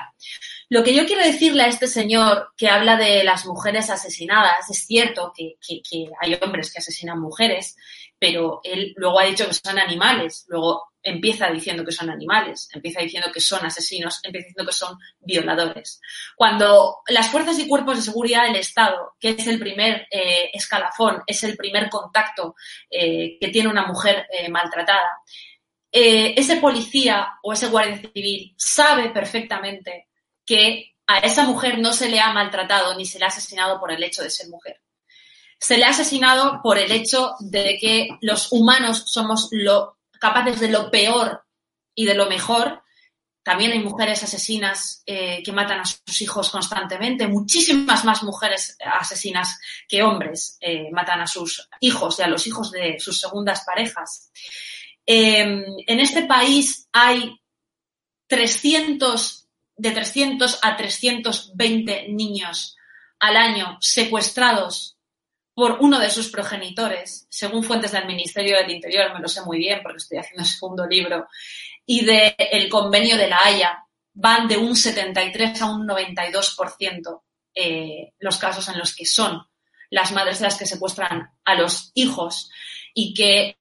Lo 0.68 0.82
que 0.82 0.94
yo 0.94 1.04
quiero 1.06 1.22
decirle 1.22 1.62
a 1.62 1.68
este 1.68 1.86
señor 1.86 2.52
que 2.56 2.68
habla 2.68 2.96
de 2.96 3.22
las 3.22 3.46
mujeres 3.46 3.90
asesinadas, 3.90 4.70
es 4.70 4.86
cierto 4.86 5.32
que, 5.36 5.56
hay 6.20 6.38
hombres 6.40 6.72
que 6.72 6.78
asesinan 6.78 7.20
mujeres, 7.20 7.76
pero 8.18 8.60
él 8.64 8.94
luego 8.96 9.20
ha 9.20 9.24
dicho 9.24 9.46
que 9.46 9.54
son 9.54 9.78
animales, 9.78 10.44
luego 10.48 10.94
empieza 11.02 11.48
diciendo 11.50 11.84
que 11.84 11.92
son 11.92 12.08
animales, 12.08 12.68
empieza 12.72 13.00
diciendo 13.00 13.30
que 13.32 13.40
son 13.40 13.64
asesinos, 13.66 14.20
empieza 14.22 14.48
diciendo 14.48 14.70
que 14.70 14.76
son 14.76 14.98
violadores. 15.20 16.00
Cuando 16.34 17.02
las 17.08 17.28
fuerzas 17.28 17.58
y 17.58 17.68
cuerpos 17.68 17.96
de 17.96 18.02
seguridad 18.02 18.44
del 18.44 18.56
Estado, 18.56 19.14
que 19.20 19.30
es 19.30 19.46
el 19.46 19.58
primer 19.58 20.06
eh, 20.10 20.50
escalafón, 20.54 21.22
es 21.26 21.44
el 21.44 21.56
primer 21.58 21.90
contacto 21.90 22.56
eh, 22.90 23.36
que 23.38 23.48
tiene 23.48 23.68
una 23.68 23.86
mujer 23.86 24.26
eh, 24.30 24.48
maltratada, 24.48 25.18
ese 25.96 26.56
policía 26.56 27.34
o 27.44 27.52
ese 27.52 27.68
guardia 27.68 28.10
civil 28.12 28.52
sabe 28.58 29.10
perfectamente 29.10 30.08
que 30.44 30.94
a 31.06 31.18
esa 31.18 31.44
mujer 31.44 31.78
no 31.78 31.92
se 31.92 32.08
le 32.08 32.20
ha 32.20 32.32
maltratado 32.32 32.96
ni 32.96 33.06
se 33.06 33.18
le 33.18 33.26
ha 33.26 33.28
asesinado 33.28 33.78
por 33.78 33.92
el 33.92 34.02
hecho 34.02 34.22
de 34.22 34.30
ser 34.30 34.48
mujer. 34.48 34.80
Se 35.58 35.76
le 35.76 35.84
ha 35.84 35.90
asesinado 35.90 36.60
por 36.62 36.78
el 36.78 36.90
hecho 36.92 37.34
de 37.40 37.78
que 37.80 38.08
los 38.20 38.52
humanos 38.52 39.04
somos 39.06 39.48
lo, 39.52 39.98
capaces 40.18 40.60
de 40.60 40.68
lo 40.68 40.90
peor 40.90 41.44
y 41.94 42.06
de 42.06 42.14
lo 42.14 42.26
mejor 42.26 42.82
también 43.44 43.72
hay 43.72 43.80
mujeres 43.80 44.22
asesinas 44.22 45.02
eh, 45.04 45.42
que 45.44 45.52
matan 45.52 45.80
a 45.80 45.84
sus 45.84 46.22
hijos 46.22 46.48
constantemente, 46.48 47.28
muchísimas 47.28 48.02
más 48.06 48.22
mujeres 48.22 48.78
asesinas 48.98 49.60
que 49.86 50.02
hombres 50.02 50.56
eh, 50.60 50.88
matan 50.90 51.20
a 51.20 51.26
sus 51.26 51.68
hijos 51.80 52.18
y 52.18 52.22
a 52.22 52.26
los 52.26 52.46
hijos 52.46 52.72
de 52.72 52.98
sus 52.98 53.20
segundas 53.20 53.62
parejas. 53.66 54.30
Em, 55.04 55.62
en 55.86 56.00
este 56.00 56.22
país 56.22 56.88
hay 56.90 57.38
300, 58.28 59.43
de 59.76 59.90
300 59.90 60.58
a 60.62 60.76
320 60.76 62.08
niños 62.08 62.76
al 63.18 63.36
año 63.36 63.78
secuestrados 63.80 64.96
por 65.54 65.78
uno 65.80 66.00
de 66.00 66.10
sus 66.10 66.30
progenitores, 66.30 67.26
según 67.30 67.62
fuentes 67.62 67.92
del 67.92 68.06
Ministerio 68.06 68.56
del 68.56 68.70
Interior, 68.70 69.14
me 69.14 69.20
lo 69.20 69.28
sé 69.28 69.42
muy 69.42 69.58
bien 69.58 69.80
porque 69.82 69.98
estoy 69.98 70.18
haciendo 70.18 70.42
el 70.42 70.48
segundo 70.48 70.86
libro, 70.86 71.28
y 71.86 72.04
del 72.04 72.68
convenio 72.68 73.16
de 73.16 73.28
la 73.28 73.38
Haya, 73.44 73.84
van 74.14 74.48
de 74.48 74.56
un 74.56 74.74
73 74.74 75.62
a 75.62 75.66
un 75.66 75.86
92% 75.86 77.22
eh, 77.54 78.12
los 78.18 78.36
casos 78.36 78.68
en 78.68 78.78
los 78.78 78.94
que 78.94 79.06
son 79.06 79.46
las 79.90 80.10
madres 80.12 80.40
las 80.40 80.56
que 80.56 80.66
secuestran 80.66 81.30
a 81.44 81.54
los 81.54 81.92
hijos 81.94 82.50
y 82.94 83.14
que 83.14 83.58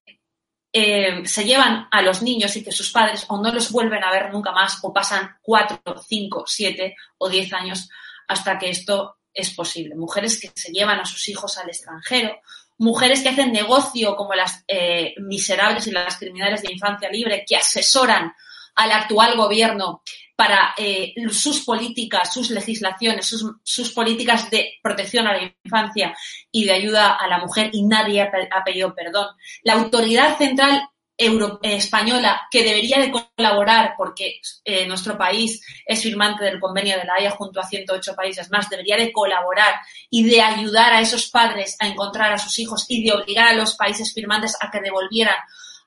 eh, 0.76 1.22
se 1.26 1.46
llevan 1.46 1.88
a 1.92 2.02
los 2.02 2.24
niños 2.24 2.56
y 2.56 2.64
que 2.64 2.72
sus 2.72 2.92
padres 2.92 3.26
o 3.30 3.40
no 3.40 3.54
los 3.54 3.72
vuelven 3.72 4.04
a 4.04 4.12
ver 4.12 4.34
nunca 4.34 4.52
más 4.52 4.80
o 4.82 4.92
pasan 4.92 5.38
cuatro, 5.44 5.80
cinco, 6.02 6.46
siete 6.48 6.96
o 7.20 7.30
diez 7.30 7.54
años 7.54 7.88
hasta 8.28 8.58
que 8.58 8.72
esto 8.72 9.18
es 9.32 9.52
posible. 9.52 9.96
Mujeres 9.96 10.40
que 10.42 10.52
se 10.56 10.72
llevan 10.72 11.00
a 11.00 11.06
sus 11.06 11.30
hijos 11.30 11.60
al 11.60 11.70
extranjero, 11.70 12.40
mujeres 12.80 13.22
que 13.22 13.30
hacen 13.30 13.52
negocio 13.52 14.16
como 14.16 14.34
las 14.34 14.64
eh, 14.68 15.14
miserables 15.18 15.86
y 15.86 15.92
las 15.92 16.18
criminales 16.18 16.64
de 16.64 16.74
infancia 16.74 17.10
libre, 17.10 17.46
que 17.48 17.56
asesoran 17.56 18.34
al 18.76 18.92
actual 18.92 19.36
gobierno 19.36 20.02
para 20.36 20.74
eh, 20.78 21.14
sus 21.30 21.64
políticas, 21.64 22.34
sus 22.34 22.50
legislaciones, 22.50 23.26
sus, 23.26 23.46
sus, 23.64 23.92
políticas 23.92 24.50
de 24.50 24.74
protección 24.82 25.28
a 25.28 25.34
la 25.34 25.54
infancia 25.64 26.16
y 26.52 26.66
de 26.66 26.74
ayuda 26.74 27.14
a 27.14 27.28
la 27.28 27.38
mujer 27.38 27.70
y 27.72 27.84
nadie 27.84 28.22
ha, 28.22 28.64
pedido 28.64 28.96
perdón. 28.96 29.28
La 29.64 29.74
autoridad 29.74 30.38
central 30.38 30.90
eh, 31.16 31.30
española 31.62 32.42
que 32.50 32.64
debería 32.64 33.00
de 33.00 33.12
colaborar 33.12 33.94
porque 33.96 34.42
eh, 34.66 34.88
nuestro 34.88 35.16
país 35.16 35.62
es 35.86 36.02
firmante 36.02 36.44
del 36.44 36.60
convenio 36.60 36.98
de 36.98 37.06
la 37.06 37.14
Haya 37.20 37.30
junto 37.32 37.60
a 37.60 37.68
108 37.68 38.16
países 38.16 38.50
más, 38.50 38.70
debería 38.70 38.98
de 38.98 39.14
colaborar 39.14 39.76
y 40.10 40.24
de 40.24 40.42
ayudar 40.42 40.94
a 40.94 41.02
esos 41.02 41.30
padres 41.30 41.78
a 41.80 41.88
encontrar 41.88 42.34
a 42.34 42.40
sus 42.40 42.58
hijos 42.58 42.86
y 42.90 43.06
de 43.06 43.14
obligar 43.14 43.50
a 43.50 43.54
los 43.54 43.76
países 43.76 44.12
firmantes 44.14 44.58
a 44.60 44.72
que 44.72 44.82
devolvieran 44.82 45.36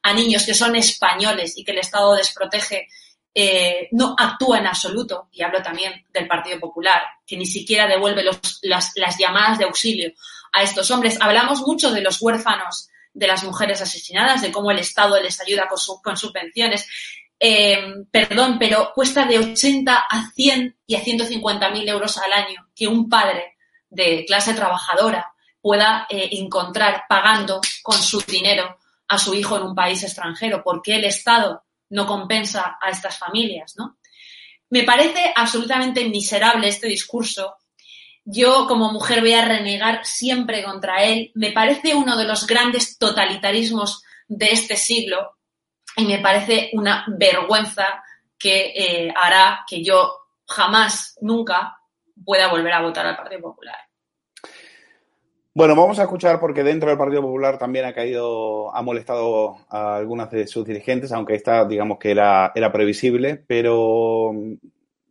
a 0.07 0.13
niños 0.13 0.45
que 0.45 0.55
son 0.55 0.77
españoles 0.77 1.55
y 1.57 1.65
que 1.65 1.73
el 1.73 1.79
Estado 1.79 2.15
desprotege, 2.15 2.87
eh, 3.35 3.89
no 3.91 4.15
actúa 4.17 4.59
en 4.59 4.69
absoluto, 4.69 5.29
y 5.33 5.43
hablo 5.43 5.61
también 5.61 6.07
del 6.13 6.29
Partido 6.29 6.61
Popular, 6.61 7.03
que 7.27 7.37
ni 7.37 7.45
siquiera 7.45 7.89
devuelve 7.89 8.23
los, 8.23 8.61
las, 8.63 9.19
llamadas 9.19 9.59
de 9.59 9.65
auxilio 9.65 10.13
a 10.53 10.63
estos 10.63 10.93
hombres. 10.93 11.19
Hablamos 11.21 11.63
mucho 11.63 11.91
de 11.91 12.03
los 12.03 12.23
huérfanos 12.23 12.89
de 13.13 13.27
las 13.27 13.43
mujeres 13.43 13.83
asesinadas, 13.83 14.43
de 14.43 14.53
cómo 14.53 14.71
el 14.71 14.79
Estado 14.79 15.21
les 15.21 15.41
ayuda 15.41 15.67
con, 15.67 15.79
su, 15.79 16.01
con 16.01 16.17
sus 16.17 16.31
pensiones. 16.31 16.87
Eh, 17.41 17.77
perdón, 18.09 18.59
pero 18.61 18.93
cuesta 18.95 19.27
de 19.27 19.41
80 19.41 20.07
a 20.09 20.31
100 20.31 20.77
y 20.87 20.95
a 20.95 21.01
150 21.01 21.69
mil 21.71 21.89
euros 21.89 22.17
al 22.19 22.33
año 22.33 22.69
que 22.77 22.87
un 22.87 23.09
padre 23.09 23.57
de 23.91 24.25
clase 24.25 24.55
trabajadora 24.55 25.33
pueda 25.61 26.07
eh, 26.09 26.29
encontrar 26.31 27.07
pagando 27.09 27.61
con 27.83 27.99
su 27.99 28.21
dinero 28.21 28.79
a 29.09 29.19
su 29.19 29.35
hijo 29.35 29.57
en 29.57 29.63
un 29.65 29.75
país 29.75 30.03
extranjero. 30.03 30.63
¿Por 30.63 30.83
qué 30.83 30.97
el 30.97 31.05
Estado 31.05 31.65
no 31.91 32.07
compensa 32.07 32.79
a 32.81 32.91
estas 32.91 33.19
familias? 33.19 33.75
¿no? 33.77 33.99
Me 34.71 34.83
parece 34.83 35.33
absolutamente 35.35 36.09
miserable 36.09 36.69
este 36.69 36.89
discurso 36.89 37.57
yo 38.29 38.67
como 38.67 38.93
mujer 38.93 39.21
voy 39.21 39.35
a 39.35 39.45
renegar 39.45 40.05
siempre 40.05 40.65
contra 40.65 41.05
él. 41.05 41.31
Me 41.35 41.53
parece 41.53 41.95
uno 41.95 42.17
de 42.17 42.25
los 42.25 42.45
grandes 42.45 42.99
totalitarismos 42.99 44.03
de 44.27 44.47
este 44.47 44.77
siglo 44.77 45.37
y 45.97 46.05
me 46.05 46.19
parece 46.19 46.71
una 46.73 47.05
vergüenza 47.07 48.03
que 48.37 48.73
eh, 48.75 49.15
hará 49.17 49.65
que 49.67 49.83
yo 49.83 50.13
jamás, 50.45 51.17
nunca 51.21 51.79
pueda 52.25 52.49
volver 52.49 52.73
a 52.73 52.83
votar 52.83 53.07
al 53.07 53.17
Partido 53.17 53.43
Popular. 53.43 53.79
Bueno, 55.57 55.75
vamos 55.75 55.99
a 55.99 56.03
escuchar 56.03 56.39
porque 56.39 56.63
dentro 56.63 56.91
del 56.91 56.99
Partido 56.99 57.23
Popular 57.23 57.57
también 57.57 57.87
ha 57.87 57.95
caído, 57.95 58.77
ha 58.77 58.83
molestado 58.83 59.57
a 59.71 59.97
algunas 59.97 60.31
de 60.31 60.47
sus 60.47 60.67
dirigentes, 60.67 61.13
aunque 61.13 61.35
esta, 61.35 61.65
digamos 61.65 61.99
que 61.99 62.11
era, 62.11 62.53
era 62.55 62.71
previsible, 62.71 63.43
pero 63.47 64.35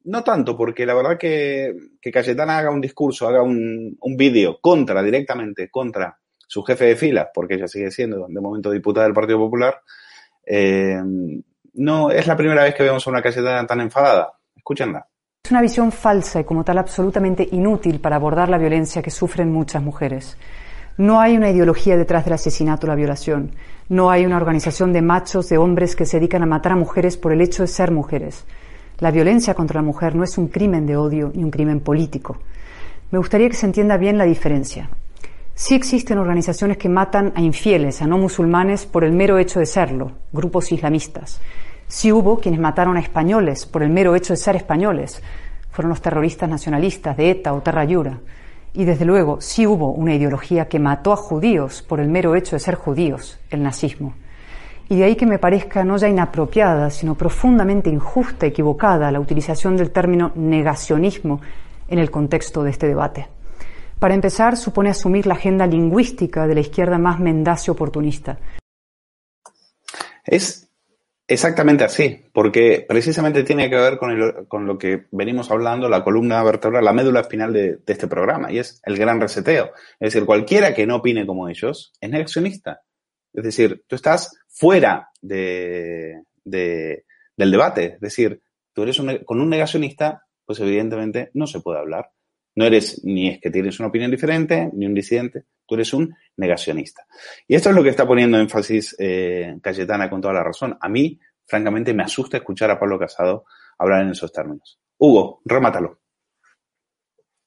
no 0.04 0.24
tanto, 0.24 0.56
porque 0.56 0.86
la 0.86 0.94
verdad 0.94 1.18
que, 1.18 1.74
que 2.00 2.12
Cayetana 2.12 2.60
haga 2.60 2.70
un 2.70 2.80
discurso, 2.80 3.28
haga 3.28 3.42
un, 3.42 3.98
un 4.00 4.18
vídeo 4.18 4.60
contra, 4.62 5.02
directamente 5.02 5.72
contra 5.72 6.16
su 6.46 6.62
jefe 6.62 6.86
de 6.86 6.96
fila, 6.96 7.32
porque 7.34 7.56
ella 7.56 7.68
sigue 7.68 7.90
siendo 7.90 8.28
de 8.30 8.40
momento 8.40 8.70
diputada 8.70 9.08
del 9.08 9.16
Partido 9.16 9.40
Popular, 9.40 9.82
eh, 10.46 11.02
no 11.74 12.12
es 12.12 12.28
la 12.28 12.38
primera 12.38 12.66
vez 12.66 12.76
que 12.76 12.84
vemos 12.84 13.08
a 13.08 13.10
una 13.10 13.24
Cayetana 13.24 13.66
tan 13.66 13.82
enfadada. 13.82 14.34
Escúchenla. 14.56 15.08
Es 15.46 15.52
una 15.52 15.62
visión 15.62 15.92
falsa 15.92 16.40
y 16.40 16.44
como 16.44 16.64
tal 16.64 16.80
absolutamente 16.80 17.48
inútil 17.52 18.00
para 18.00 18.16
abordar 18.16 18.50
la 18.50 18.58
violencia 18.58 19.04
que 19.04 19.12
sufren 19.12 19.54
muchas 19.54 19.84
mujeres. 19.84 20.40
No 20.98 21.22
hay 21.22 21.38
una 21.38 21.52
ideología 21.52 21.96
detrás 21.96 22.26
del 22.26 22.34
asesinato 22.34 22.88
o 22.88 22.90
la 22.90 22.96
violación. 22.96 23.52
No 23.88 24.10
hay 24.10 24.26
una 24.26 24.38
organización 24.38 24.92
de 24.92 25.04
machos, 25.04 25.48
de 25.48 25.60
hombres 25.60 25.96
que 25.96 26.08
se 26.08 26.18
dedican 26.18 26.42
a 26.42 26.48
matar 26.48 26.72
a 26.72 26.76
mujeres 26.76 27.16
por 27.16 27.32
el 27.32 27.42
hecho 27.42 27.62
de 27.62 27.68
ser 27.68 27.92
mujeres. 27.92 28.44
La 28.98 29.12
violencia 29.12 29.54
contra 29.54 29.82
la 29.82 29.86
mujer 29.86 30.16
no 30.16 30.24
es 30.24 30.36
un 30.40 30.48
crimen 30.48 30.88
de 30.88 30.98
odio 30.98 31.32
ni 31.36 31.44
un 31.44 31.52
crimen 31.52 31.80
político. 31.80 32.40
Me 33.12 33.20
gustaría 33.20 33.48
que 33.48 33.56
se 33.56 33.68
entienda 33.68 33.98
bien 33.98 34.18
la 34.18 34.26
diferencia. 34.26 34.90
Sí 35.54 35.76
existen 35.76 36.18
organizaciones 36.18 36.78
que 36.78 36.90
matan 36.90 37.34
a 37.36 37.42
infieles, 37.42 38.02
a 38.02 38.08
no 38.08 38.18
musulmanes, 38.18 38.88
por 38.88 39.04
el 39.04 39.12
mero 39.12 39.38
hecho 39.38 39.60
de 39.60 39.68
serlo, 39.68 40.12
grupos 40.34 40.72
islamistas. 40.72 41.40
Sí 41.88 42.12
hubo 42.12 42.40
quienes 42.40 42.60
mataron 42.60 42.98
a 42.98 43.00
españoles 43.00 43.66
por 43.66 43.84
el 43.84 43.90
mero 43.90 44.16
hecho 44.16 44.34
de 44.34 44.38
ser 44.38 44.56
españoles. 44.56 45.22
Fueron 45.70 45.90
los 45.90 46.02
terroristas 46.02 46.50
nacionalistas 46.50 47.16
de 47.16 47.32
ETA 47.32 47.54
o 47.54 47.62
Terra 47.62 47.86
Yura. 47.86 48.20
Y 48.74 48.86
desde 48.86 49.06
luego 49.06 49.40
sí 49.40 49.68
hubo 49.68 49.92
una 49.92 50.16
ideología 50.16 50.68
que 50.68 50.80
mató 50.80 51.14
a 51.14 51.18
judíos 51.18 51.82
por 51.82 52.00
el 52.00 52.10
mero 52.10 52.36
hecho 52.36 52.56
de 52.56 52.60
ser 52.60 52.76
judíos, 52.76 53.40
el 53.50 53.64
nazismo. 53.64 54.16
Y 54.90 54.98
de 54.98 55.06
ahí 55.06 55.16
que 55.16 55.26
me 55.26 55.40
parezca 55.40 55.84
no 55.84 55.98
ya 55.98 56.10
inapropiada, 56.10 56.90
sino 56.90 57.16
profundamente 57.16 57.90
injusta, 57.90 58.46
equivocada, 58.46 59.12
la 59.12 59.20
utilización 59.20 59.78
del 59.78 59.92
término 59.92 60.32
negacionismo 60.36 61.40
en 61.88 62.00
el 62.00 62.12
contexto 62.12 62.64
de 62.64 62.72
este 62.72 62.88
debate. 62.88 63.28
Para 64.00 64.14
empezar, 64.14 64.58
supone 64.58 64.90
asumir 64.90 65.26
la 65.26 65.36
agenda 65.36 65.66
lingüística 65.66 66.46
de 66.48 66.56
la 66.56 66.62
izquierda 66.62 66.98
más 66.98 67.20
mendace 67.20 67.72
oportunista. 67.72 68.38
Es 70.24 70.65
exactamente 71.28 71.84
así, 71.84 72.26
porque 72.34 72.86
precisamente 72.88 73.44
tiene 73.44 73.70
que 73.70 73.76
ver 73.76 73.98
con, 73.98 74.68
lo 74.68 74.78
que 74.78 75.06
venimos 75.12 75.50
hablando, 75.52 75.90
la 75.90 76.04
columna 76.04 76.44
vertebral, 76.44 76.86
la 76.86 76.94
médula 76.94 77.22
espinal 77.22 77.54
de, 77.54 77.78
de 77.78 77.94
este 77.94 78.08
programa, 78.08 78.52
y 78.52 78.60
es 78.60 78.82
el 78.86 78.98
gran 78.98 79.20
reseteo. 79.20 79.72
Es 80.00 80.14
decir, 80.14 80.26
cualquiera 80.26 80.74
que 80.74 80.86
no 80.86 80.98
opine 80.98 81.26
como 81.26 81.50
ellos 81.50 81.94
es 82.00 82.10
negacionista. 82.10 82.82
Es 83.34 83.44
decir, 83.44 83.84
tú 83.88 83.96
estás 83.96 84.38
fuera 84.48 85.10
de, 85.22 86.22
de, 86.44 87.06
del 87.36 87.52
debate. 87.52 87.86
Es 87.96 88.00
decir, 88.00 88.42
tú 88.74 88.84
eres 88.84 89.00
un, 89.00 89.18
con 89.26 89.42
un 89.42 89.50
negacionista, 89.50 90.24
pues 90.46 90.60
evidentemente 90.62 91.32
no 91.34 91.46
se 91.46 91.60
puede 91.60 91.80
hablar. 91.80 92.12
No 92.56 92.66
eres 92.66 93.04
ni 93.04 93.30
es 93.30 93.42
que 93.42 93.52
tienes 93.52 93.80
una 93.80 93.90
opinión 93.90 94.12
diferente, 94.12 94.70
ni 94.74 94.86
un 94.86 94.94
disidente, 94.94 95.44
tú 95.66 95.76
eres 95.76 95.94
un 95.94 96.16
negacionista. 96.38 97.06
Y 97.48 97.56
esto 97.56 97.70
es 97.70 97.76
lo 97.76 97.84
que 97.84 97.90
está 97.90 98.08
poniendo 98.08 98.40
énfasis 98.40 98.96
eh, 98.98 99.58
Cayetana 99.62 100.10
con 100.10 100.22
toda 100.22 100.34
la 100.34 100.44
razón. 100.44 100.78
A 100.80 100.88
mí, 100.88 101.20
francamente, 101.46 101.94
me 101.94 102.04
asusta 102.04 102.38
escuchar 102.38 102.72
a 102.72 102.80
Pablo 102.80 102.98
Casado 102.98 103.46
hablar 103.78 104.04
en 104.04 104.12
esos 104.12 104.32
términos. 104.32 104.80
Hugo, 104.98 105.42
remátalo 105.44 106.00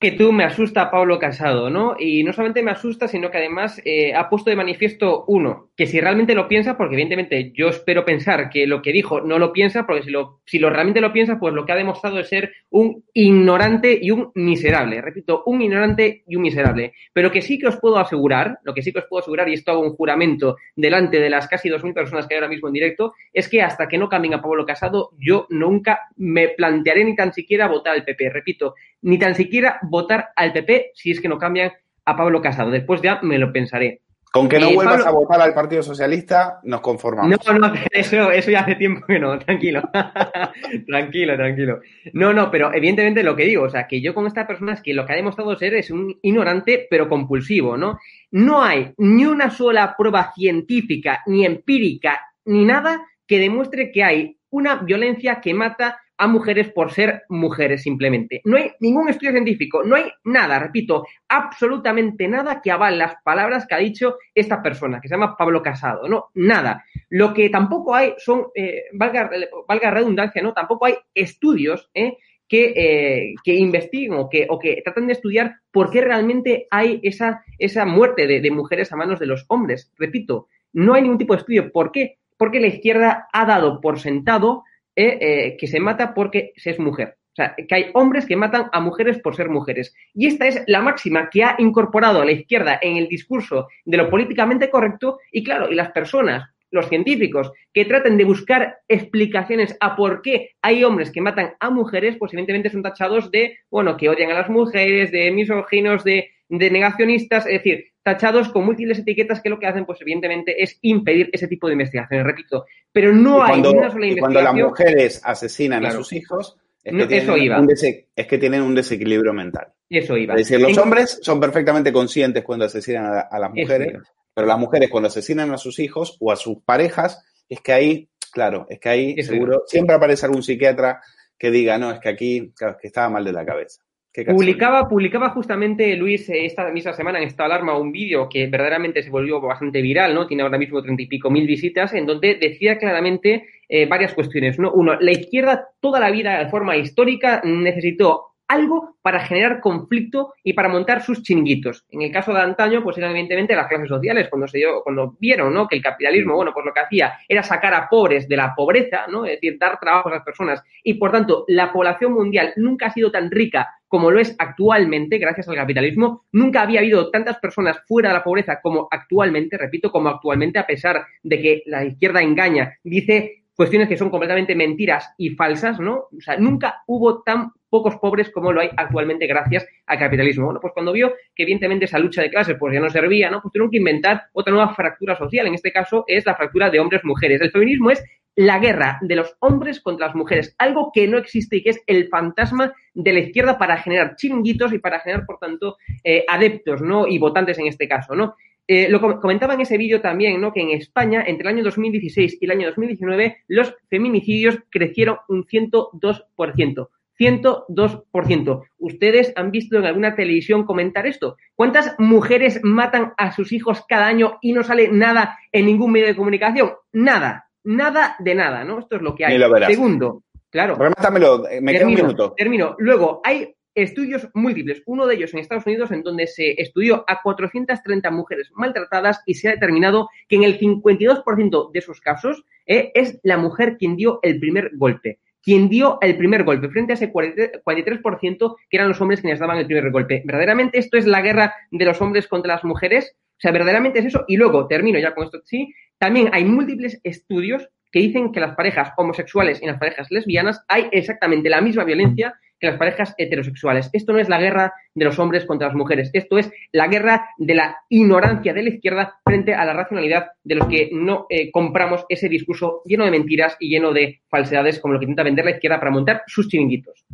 que 0.01 0.13
tú 0.13 0.33
me 0.33 0.45
asusta 0.45 0.93
Pablo 0.93 1.19
Casado, 1.19 1.71
¿no? 1.71 1.97
Y 1.99 2.23
no 2.23 2.33
solamente 2.33 2.63
me 2.63 2.71
asusta, 2.71 3.09
sino 3.09 3.31
que 3.31 3.39
además 3.39 3.83
eh, 3.85 4.15
ha 4.15 4.29
puesto 4.31 4.49
de 4.49 4.55
manifiesto, 4.55 5.25
uno, 5.27 5.71
que 5.77 5.87
si 5.87 6.01
realmente 6.01 6.37
lo 6.37 6.47
piensa, 6.47 6.77
porque 6.77 6.95
evidentemente 6.95 7.51
yo 7.53 7.69
espero 7.69 8.05
pensar 8.05 8.49
que 8.49 8.67
lo 8.69 8.81
que 8.81 8.93
dijo 8.93 9.21
no 9.21 9.41
lo 9.41 9.53
piensa, 9.53 9.87
porque 9.87 10.05
si 10.05 10.11
lo, 10.11 10.41
si 10.45 10.61
lo 10.61 10.71
realmente 10.71 11.01
lo 11.01 11.13
piensa, 11.13 11.41
pues 11.41 11.53
lo 11.53 11.67
que 11.67 11.73
ha 11.73 11.77
demostrado 11.77 12.21
es 12.21 12.29
ser 12.29 12.53
un 12.71 13.05
ignorante 13.13 13.99
y 14.01 14.13
un 14.13 14.31
miserable. 14.37 15.01
Repito, 15.03 15.43
un 15.47 15.63
ignorante 15.63 16.23
y 16.29 16.37
un 16.37 16.43
miserable. 16.43 16.93
Pero 17.13 17.33
que 17.33 17.43
sí 17.43 17.59
que 17.59 17.67
os 17.67 17.79
puedo 17.79 17.99
asegurar, 17.99 18.61
lo 18.63 18.75
que 18.75 18.83
sí 18.83 18.93
que 18.93 19.01
os 19.01 19.07
puedo 19.07 19.23
asegurar, 19.23 19.49
y 19.49 19.55
esto 19.55 19.73
hago 19.73 19.81
un 19.81 19.97
juramento 19.97 20.59
delante 20.77 21.19
de 21.19 21.29
las 21.29 21.49
casi 21.49 21.69
2.000 21.69 21.93
personas 21.93 22.29
que 22.29 22.35
hay 22.35 22.39
ahora 22.39 22.51
mismo 22.51 22.69
en 22.69 22.75
directo, 22.75 23.15
es 23.33 23.49
que 23.49 23.63
hasta 23.63 23.89
que 23.89 23.99
no 23.99 24.09
cambien 24.09 24.35
a 24.35 24.43
Pablo 24.43 24.65
Casado, 24.65 25.11
yo 25.19 25.49
nunca 25.51 26.03
me 26.16 26.51
plantearé 26.51 27.05
ni 27.05 27.16
tan 27.16 27.33
siquiera 27.33 27.66
votar 27.66 27.95
al 27.95 28.05
PP. 28.05 28.31
Repito, 28.31 28.75
ni 29.03 29.19
tan 29.19 29.35
siquiera 29.35 29.81
votar 29.89 30.28
al 30.36 30.52
PP 30.52 30.93
si 30.94 31.10
es 31.10 31.20
que 31.20 31.28
no 31.28 31.39
cambian 31.39 31.73
a 32.05 32.16
Pablo 32.16 32.40
Casado. 32.40 32.70
Después 32.70 33.02
ya 33.02 33.20
me 33.23 33.39
lo 33.39 33.52
pensaré. 33.52 34.01
Con 34.31 34.47
que 34.47 34.59
no 34.59 34.69
Eh, 34.69 34.74
vuelvas 34.74 34.97
Pablo- 35.05 35.09
a 35.09 35.20
votar 35.20 35.40
al 35.40 35.55
Partido 35.55 35.82
Socialista, 35.82 36.60
nos 36.65 36.82
conformamos. 36.82 37.39
No, 37.47 37.59
no, 37.59 37.73
eso, 37.93 38.31
eso 38.31 38.51
ya 38.51 38.60
hace 38.60 38.74
tiempo 38.74 39.06
que 39.06 39.19
no, 39.19 39.39
tranquilo. 39.47 39.82
tranquilo, 40.86 41.36
tranquilo. 41.36 41.81
No, 42.12 42.32
no, 42.32 42.51
pero 42.51 42.73
evidentemente 42.74 43.23
lo 43.23 43.35
que 43.36 43.44
digo, 43.44 43.65
o 43.65 43.70
sea, 43.70 43.86
que 43.86 44.01
yo 44.01 44.15
con 44.15 44.27
esta 44.27 44.47
persona 44.47 44.74
es 44.74 44.82
que 44.82 44.94
lo 44.94 45.06
que 45.06 45.12
ha 45.12 45.16
demostrado 45.16 45.56
ser 45.56 45.74
es 45.74 45.90
un 45.90 46.19
ignorante, 46.23 46.86
pero 46.90 47.09
compulsivo, 47.09 47.77
¿no? 47.77 47.98
No 48.31 48.62
hay 48.62 48.93
ni 48.98 49.24
una 49.24 49.51
sola 49.51 49.94
prueba 49.97 50.32
científica, 50.35 51.23
ni 51.27 51.44
empírica, 51.47 52.20
ni 52.44 52.65
nada 52.65 53.01
que 53.27 53.39
demuestre 53.39 53.90
que 53.93 54.05
hay 54.05 54.36
una 54.51 54.77
violencia 54.77 55.40
que 55.40 55.55
mata 55.55 55.98
a 56.19 56.27
mujeres 56.27 56.70
por 56.70 56.93
ser 56.93 57.23
mujeres 57.28 57.82
simplemente. 57.82 58.43
No 58.45 58.57
hay 58.57 58.73
ningún 58.81 59.09
estudio 59.09 59.32
científico, 59.32 59.85
no 59.85 59.95
hay 59.97 60.11
nada, 60.24 60.59
repito, 60.59 61.07
absolutamente 61.28 62.27
nada 62.28 62.61
que 62.61 62.73
avale 62.73 62.97
las 62.97 63.15
palabras 63.23 63.66
que 63.66 63.74
ha 63.77 63.78
dicho 63.78 64.16
esta 64.35 64.61
persona, 64.62 65.01
que 65.01 65.09
se 65.09 65.15
llama 65.15 65.36
Pablo 65.36 65.62
Casado, 65.62 66.09
no, 66.09 66.27
nada. 66.35 66.85
Lo 67.09 67.32
que 67.32 67.49
tampoco 67.49 67.95
hay 67.95 68.15
son, 68.19 68.49
eh, 68.55 68.85
valga, 68.93 69.31
valga 69.66 69.90
redundancia, 69.90 70.43
¿no? 70.43 70.53
Tampoco 70.53 70.86
hay 70.86 70.95
estudios, 71.15 71.89
¿eh? 71.95 72.19
que, 72.49 72.73
eh, 72.74 73.35
que 73.45 73.55
investiguen 73.55 74.15
o 74.15 74.28
que, 74.28 74.47
o 74.49 74.59
que 74.59 74.81
tratan 74.82 75.07
de 75.07 75.12
estudiar 75.12 75.57
por 75.70 75.90
qué 75.90 76.01
realmente 76.01 76.66
hay 76.70 76.99
esa, 77.03 77.45
esa 77.59 77.85
muerte 77.85 78.27
de, 78.27 78.40
de 78.40 78.51
mujeres 78.51 78.90
a 78.90 78.97
manos 78.97 79.20
de 79.20 79.27
los 79.27 79.45
hombres. 79.49 79.93
Repito, 79.99 80.49
no 80.73 80.95
hay 80.95 81.03
ningún 81.03 81.19
tipo 81.19 81.35
de 81.35 81.40
estudio. 81.40 81.70
¿Por 81.70 81.93
qué? 81.93 82.16
Porque 82.39 82.61
la 82.61 82.69
izquierda 82.69 83.28
ha 83.32 83.45
dado 83.45 83.81
por 83.81 84.01
sentado 84.01 84.65
eh, 85.01 85.19
eh, 85.20 85.57
que 85.57 85.69
se 85.69 85.79
mata 85.79 86.12
porque 86.12 86.53
se 86.57 86.70
es 86.70 86.81
mujer. 86.81 87.19
O 87.31 87.37
sea, 87.37 87.55
que 87.55 87.73
hay 87.73 87.91
hombres 87.95 88.27
que 88.27 88.35
matan 88.35 88.69
a 88.73 88.81
mujeres 88.81 89.20
por 89.20 89.37
ser 89.37 89.49
mujeres. 89.49 89.95
Y 90.12 90.27
esta 90.27 90.49
es 90.49 90.65
la 90.66 90.81
máxima 90.81 91.31
que 91.31 91.45
ha 91.45 91.55
incorporado 91.59 92.25
la 92.25 92.33
izquierda 92.33 92.81
en 92.83 92.97
el 92.97 93.07
discurso 93.07 93.69
de 93.85 93.97
lo 93.97 94.11
políticamente 94.11 94.70
correcto. 94.70 95.20
Y 95.31 95.45
claro, 95.45 95.70
y 95.70 95.77
las 95.77 95.93
personas, 95.93 96.51
los 96.73 96.89
científicos, 96.89 97.53
que 97.73 97.85
traten 97.85 98.16
de 98.16 98.25
buscar 98.25 98.79
explicaciones 98.89 99.77
a 99.79 99.95
por 99.95 100.20
qué 100.20 100.57
hay 100.62 100.83
hombres 100.83 101.12
que 101.12 101.20
matan 101.20 101.55
a 101.61 101.70
mujeres, 101.70 102.16
pues 102.19 102.33
evidentemente 102.33 102.70
son 102.70 102.83
tachados 102.83 103.31
de, 103.31 103.57
bueno, 103.70 103.97
que 103.97 104.09
odian 104.09 104.33
a 104.33 104.35
las 104.35 104.51
mujeres, 104.51 105.12
de 105.12 105.31
misóginos, 105.31 106.03
de, 106.03 106.33
de 106.49 106.70
negacionistas, 106.70 107.47
es 107.47 107.53
decir, 107.53 107.85
tachados 108.03 108.49
con 108.49 108.65
múltiples 108.65 108.99
etiquetas 108.99 109.41
que 109.43 109.51
lo 109.51 109.59
que 109.59 109.66
hacen, 109.66 109.85
pues 109.85 110.01
evidentemente, 110.01 110.62
es 110.62 110.79
impedir 110.83 111.29
ese 111.33 111.47
tipo 111.49 111.66
de 111.66 111.75
investigaciones, 111.75 112.25
repito. 112.27 112.65
Pero 112.91 113.12
no 113.12 113.43
hay 113.43 113.61
una 113.61 113.91
sola 113.91 114.07
y 114.07 114.16
cuando 114.16 114.41
investigación. 114.41 114.45
las 114.45 114.55
mujeres 114.55 115.20
asesinan 115.25 115.81
Claro. 115.81 115.95
a 115.95 115.99
sus 115.99 116.12
hijos, 116.15 116.57
es 116.83 116.93
No, 116.95 117.07
que, 117.07 117.19
eso 117.19 117.35
tienen 117.35 117.45
iba. 117.45 117.61
un 117.61 117.69
es 117.70 118.27
que 118.27 118.39
tienen 118.39 118.62
un 118.62 118.75
desequilibrio 118.75 119.35
mental. 119.35 119.69
Eso 119.91 120.16
iba. 120.16 120.35
Es 120.35 120.49
decir, 120.49 120.61
los 120.61 120.73
En- 120.77 120.83
hombres 120.85 121.19
son 121.23 121.39
perfectamente 121.39 121.93
conscientes 121.93 122.43
cuando 122.45 122.65
asesinan 122.65 123.05
a, 123.07 123.20
a 123.20 123.39
las 123.39 123.51
mujeres, 123.53 123.99
pero 124.35 124.47
las 124.47 124.59
mujeres 124.59 124.89
cuando 124.89 125.09
asesinan 125.09 125.51
a 125.51 125.59
sus 125.59 125.79
hijos 125.81 126.16
o 126.20 126.33
a 126.33 126.37
sus 126.37 126.62
parejas, 126.62 127.23
es 127.49 127.61
que 127.61 127.73
ahí, 127.73 128.09
claro, 128.33 128.66
es 128.70 128.79
que 128.81 128.89
ahí 128.89 129.15
Eso 129.19 129.33
seguro 129.33 129.53
iba. 129.55 129.62
siempre 129.66 129.97
aparece 129.97 130.25
algún 130.25 130.43
psiquiatra 130.43 131.01
que 131.39 131.51
diga, 131.51 131.77
no, 131.79 131.91
es 131.93 132.01
que 132.01 132.09
aquí, 132.09 132.53
claro, 132.57 132.75
es 132.77 132.81
que 132.81 132.87
estaba 132.89 133.09
mal 133.11 133.25
de 133.25 133.33
la 133.33 133.45
cabeza. 133.45 133.83
Publicaba, 134.24 134.89
publicaba 134.89 135.31
justamente 135.31 135.97
Luis 135.97 136.28
eh, 136.28 136.45
esta 136.45 136.70
misma 136.70 136.93
semana 136.93 137.19
en 137.19 137.24
esta 137.24 137.45
alarma 137.45 137.78
un 137.78 137.93
vídeo 137.93 138.28
que 138.28 138.47
verdaderamente 138.47 139.03
se 139.03 139.11
volvió 139.11 139.40
bastante 139.40 139.82
viral, 139.82 140.15
¿no? 140.15 140.27
Tiene 140.27 140.43
ahora 140.43 140.59
mismo 140.59 140.82
treinta 140.82 141.03
y 141.03 141.07
pico 141.07 141.31
mil 141.31 141.47
visitas, 141.47 141.95
en 141.95 142.07
donde 142.07 142.36
decía 142.36 142.78
claramente 142.78 143.47
eh, 143.69 143.86
varias 143.86 144.15
cuestiones, 144.15 144.59
¿no? 144.59 144.73
Uno, 144.73 144.99
la 145.01 145.12
izquierda 145.12 145.69
toda 145.81 146.01
la 146.01 146.11
vida 146.11 146.39
de 146.39 146.51
forma 146.51 146.77
histórica 146.77 147.40
necesitó 147.45 148.28
algo 148.49 148.97
para 149.03 149.20
generar 149.20 149.61
conflicto 149.61 150.32
y 150.43 150.55
para 150.55 150.70
montar 150.70 151.03
sus 151.03 151.23
chinguitos. 151.23 151.85
En 151.90 152.03
el 152.03 152.11
caso 152.11 152.32
de 152.32 152.40
antaño, 152.40 152.82
pues 152.82 152.97
eran 152.97 153.11
evidentemente 153.11 153.55
las 153.55 153.69
clases 153.69 153.89
sociales, 153.89 154.28
cuando 154.31 154.49
se 154.49 154.59
dio, 154.59 154.82
cuando 154.82 155.15
vieron, 155.20 155.53
¿no? 155.53 155.69
Que 155.69 155.77
el 155.77 155.82
capitalismo, 155.82 156.35
bueno, 156.35 156.53
pues 156.55 156.65
lo 156.65 156.73
que 156.73 156.81
hacía 156.81 157.12
era 157.28 157.43
sacar 157.43 157.74
a 157.74 157.89
pobres 157.89 158.27
de 158.27 158.36
la 158.36 158.55
pobreza, 158.55 159.05
¿no? 159.09 159.27
Es 159.27 159.32
decir, 159.32 159.59
dar 159.59 159.78
trabajo 159.78 160.09
a 160.09 160.12
las 160.12 160.24
personas. 160.24 160.62
Y 160.82 160.95
por 160.95 161.12
tanto, 161.12 161.45
la 161.49 161.70
población 161.70 162.15
mundial 162.15 162.55
nunca 162.57 162.86
ha 162.86 162.90
sido 162.90 163.11
tan 163.11 163.31
rica 163.31 163.69
como 163.89 164.10
lo 164.10 164.20
es 164.20 164.36
actualmente, 164.39 165.19
gracias 165.19 165.48
al 165.48 165.56
capitalismo. 165.56 166.24
Nunca 166.32 166.62
había 166.62 166.81
habido 166.81 167.10
tantas 167.10 167.39
personas 167.39 167.81
fuera 167.86 168.10
de 168.10 168.15
la 168.15 168.24
pobreza 168.24 168.60
como 168.62 168.86
actualmente, 168.90 169.56
repito, 169.56 169.90
como 169.90 170.10
actualmente, 170.10 170.59
a 170.59 170.66
pesar 170.66 171.06
de 171.23 171.43
que 171.43 171.62
la 171.66 171.85
izquierda 171.85 172.23
engaña, 172.23 172.74
dice 172.85 173.43
cuestiones 173.59 173.89
que 173.89 173.97
son 173.97 174.09
completamente 174.09 174.55
mentiras 174.55 175.12
y 175.19 175.31
falsas, 175.31 175.81
¿no? 175.81 176.05
O 176.16 176.20
sea, 176.20 176.36
nunca 176.36 176.82
hubo 176.86 177.23
tan 177.23 177.51
pocos 177.69 177.97
pobres 177.97 178.31
como 178.31 178.52
lo 178.52 178.60
hay 178.60 178.70
actualmente 178.77 179.27
gracias 179.27 179.66
al 179.86 179.98
capitalismo. 179.98 180.44
Bueno, 180.44 180.60
pues 180.60 180.73
cuando 180.73 180.93
vio 180.93 181.15
que 181.35 181.43
evidentemente 181.43 181.86
esa 181.86 181.98
lucha 181.98 182.23
de 182.23 182.31
clases 182.31 182.56
pues 182.56 182.73
ya 182.73 182.78
no 182.78 182.89
servía, 182.89 183.31
¿no? 183.31 183.43
Pues 183.43 183.52
tuvieron 183.52 183.70
que 183.70 183.78
inventar 183.78 184.27
otra 184.32 184.52
nueva 184.52 184.74
fractura 184.74 185.16
social. 185.16 185.48
En 185.48 185.55
este 185.55 185.73
caso 185.73 186.05
es 186.06 186.24
la 186.24 186.36
fractura 186.36 186.70
de 186.70 186.78
hombres-mujeres. 186.78 187.40
El 187.40 187.51
feminismo 187.51 187.90
es 187.90 188.01
la 188.40 188.60
guerra 188.60 188.98
de 189.02 189.16
los 189.16 189.36
hombres 189.40 189.81
contra 189.81 190.06
las 190.06 190.15
mujeres, 190.15 190.55
algo 190.59 190.93
que 190.94 191.09
no 191.09 191.19
existe 191.19 191.56
y 191.56 191.62
que 191.65 191.70
es 191.70 191.82
el 191.89 192.06
fantasma 192.09 192.73
de 192.94 193.12
la 193.12 193.19
izquierda 193.19 193.59
para 193.59 193.78
generar 193.78 194.15
chiringuitos 194.15 194.73
y 194.73 194.78
para 194.78 195.01
generar, 195.01 195.27
por 195.27 195.39
tanto, 195.39 195.77
eh, 196.05 196.24
adeptos, 196.28 196.81
¿no? 196.81 197.09
Y 197.09 197.19
votantes 197.19 197.59
en 197.59 197.66
este 197.66 197.89
caso, 197.89 198.15
¿no? 198.15 198.36
Eh, 198.69 198.89
lo 198.89 199.01
com- 199.01 199.19
comentaba 199.19 199.55
en 199.55 199.62
ese 199.62 199.77
vídeo 199.77 200.01
también, 200.01 200.40
¿no? 200.40 200.52
Que 200.52 200.60
en 200.60 200.70
España, 200.70 201.24
entre 201.27 201.48
el 201.48 201.55
año 201.56 201.65
2016 201.65 202.39
y 202.40 202.44
el 202.44 202.51
año 202.52 202.66
2019, 202.69 203.39
los 203.48 203.74
feminicidios 203.90 204.59
crecieron 204.70 205.16
un 205.28 205.44
102%. 205.44 206.90
102%. 207.19 208.62
¿Ustedes 208.78 209.32
han 209.35 209.51
visto 209.51 209.77
en 209.78 209.85
alguna 209.86 210.15
televisión 210.15 210.65
comentar 210.65 211.09
esto? 211.09 211.36
¿Cuántas 211.56 211.97
mujeres 211.98 212.60
matan 212.62 213.15
a 213.16 213.32
sus 213.32 213.52
hijos 213.52 213.85
cada 213.89 214.06
año 214.06 214.39
y 214.40 214.52
no 214.52 214.62
sale 214.62 214.89
nada 214.93 215.36
en 215.51 215.66
ningún 215.66 215.90
medio 215.90 216.06
de 216.06 216.15
comunicación? 216.15 216.70
Nada. 216.93 217.48
Nada 217.64 218.16
de 218.18 218.35
nada, 218.35 218.64
¿no? 218.64 218.78
Esto 218.78 218.97
es 218.97 219.02
lo 219.02 219.14
que 219.14 219.26
hay. 219.26 219.39
Lo 219.39 219.51
verás. 219.51 219.70
Segundo, 219.70 220.24
claro. 220.51 220.76
Remátamelo, 220.76 221.48
eh, 221.48 221.60
me 221.60 221.72
queda 221.72 221.86
un 221.86 221.94
minuto. 221.94 222.35
Termino. 222.36 222.76
Luego, 222.78 223.20
hay 223.24 223.55
estudios 223.82 224.28
múltiples. 224.35 224.82
Uno 224.86 225.06
de 225.06 225.14
ellos 225.14 225.32
en 225.32 225.40
Estados 225.40 225.66
Unidos, 225.66 225.90
en 225.90 226.02
donde 226.02 226.26
se 226.26 226.60
estudió 226.60 227.05
a 227.06 227.22
430 227.22 228.10
mujeres 228.10 228.51
maltratadas 228.55 229.22
y 229.26 229.35
se 229.35 229.48
ha 229.48 229.52
determinado 229.52 230.09
que 230.28 230.36
en 230.36 230.44
el 230.44 230.59
52% 230.59 231.70
de 231.72 231.78
esos 231.78 232.01
casos 232.01 232.44
eh, 232.66 232.90
es 232.94 233.18
la 233.22 233.39
mujer 233.39 233.76
quien 233.78 233.97
dio 233.97 234.18
el 234.22 234.39
primer 234.40 234.72
golpe. 234.74 235.20
Quien 235.43 235.68
dio 235.68 235.98
el 236.02 236.16
primer 236.18 236.44
golpe 236.44 236.68
frente 236.68 236.93
a 236.93 236.94
ese 236.94 237.10
40 237.10 237.62
43% 237.64 238.56
que 238.68 238.76
eran 238.76 238.89
los 238.89 239.01
hombres 239.01 239.20
quienes 239.20 239.39
daban 239.39 239.59
el 239.59 239.66
primer 239.66 239.90
golpe. 239.90 240.22
¿Verdaderamente 240.24 240.78
esto 240.78 240.98
es 240.98 241.06
la 241.06 241.22
guerra 241.22 241.55
de 241.70 241.85
los 241.85 242.01
hombres 242.02 242.26
contra 242.26 242.55
las 242.55 242.64
mujeres? 242.64 243.16
O 243.39 243.40
sea, 243.40 243.52
verdaderamente 243.52 244.01
es 244.01 244.06
eso. 244.06 244.24
Y 244.27 244.36
luego, 244.36 244.66
termino 244.66 244.98
ya 244.98 245.15
con 245.15 245.24
esto, 245.24 245.40
sí, 245.44 245.73
también 245.98 246.31
hay 246.32 246.44
múltiples 246.44 247.01
estudios 247.05 247.69
que 247.93 248.01
dicen 248.01 248.32
que 248.32 248.40
las 248.40 248.55
parejas 248.55 248.93
homosexuales 248.97 249.62
y 249.62 249.66
las 249.66 249.78
parejas 249.78 250.09
lesbianas 250.10 250.62
hay 250.69 250.89
exactamente 250.93 251.48
la 251.48 251.60
misma 251.60 251.85
violencia 251.85 252.35
que 252.60 252.66
las 252.66 252.77
parejas 252.77 253.15
heterosexuales. 253.16 253.89
Esto 253.93 254.12
no 254.12 254.19
es 254.19 254.28
la 254.28 254.40
guerra 254.40 254.74
de 254.93 255.05
los 255.05 255.19
hombres 255.20 255.44
contra 255.44 255.69
las 255.69 255.77
mujeres, 255.77 256.10
esto 256.12 256.39
es 256.39 256.51
la 256.73 256.89
guerra 256.89 257.28
de 257.39 257.55
la 257.55 257.77
ignorancia 257.89 258.52
de 258.52 258.62
la 258.62 258.70
izquierda 258.70 259.20
frente 259.24 259.55
a 259.55 259.65
la 259.65 259.73
racionalidad 259.73 260.27
de 260.43 260.55
los 260.56 260.66
que 260.66 260.90
no 260.93 261.27
eh, 261.31 261.52
compramos 261.52 262.05
ese 262.09 262.28
discurso 262.28 262.82
lleno 262.85 263.05
de 263.05 263.12
mentiras 263.12 263.56
y 263.60 263.70
lleno 263.70 263.93
de 263.93 264.20
falsedades 264.28 264.81
como 264.81 264.94
lo 264.94 264.98
que 264.98 265.05
intenta 265.05 265.23
vender 265.23 265.44
la 265.44 265.52
izquierda 265.52 265.78
para 265.78 265.93
montar 265.93 266.23
sus 266.27 266.48
chiringuitos. 266.48 267.05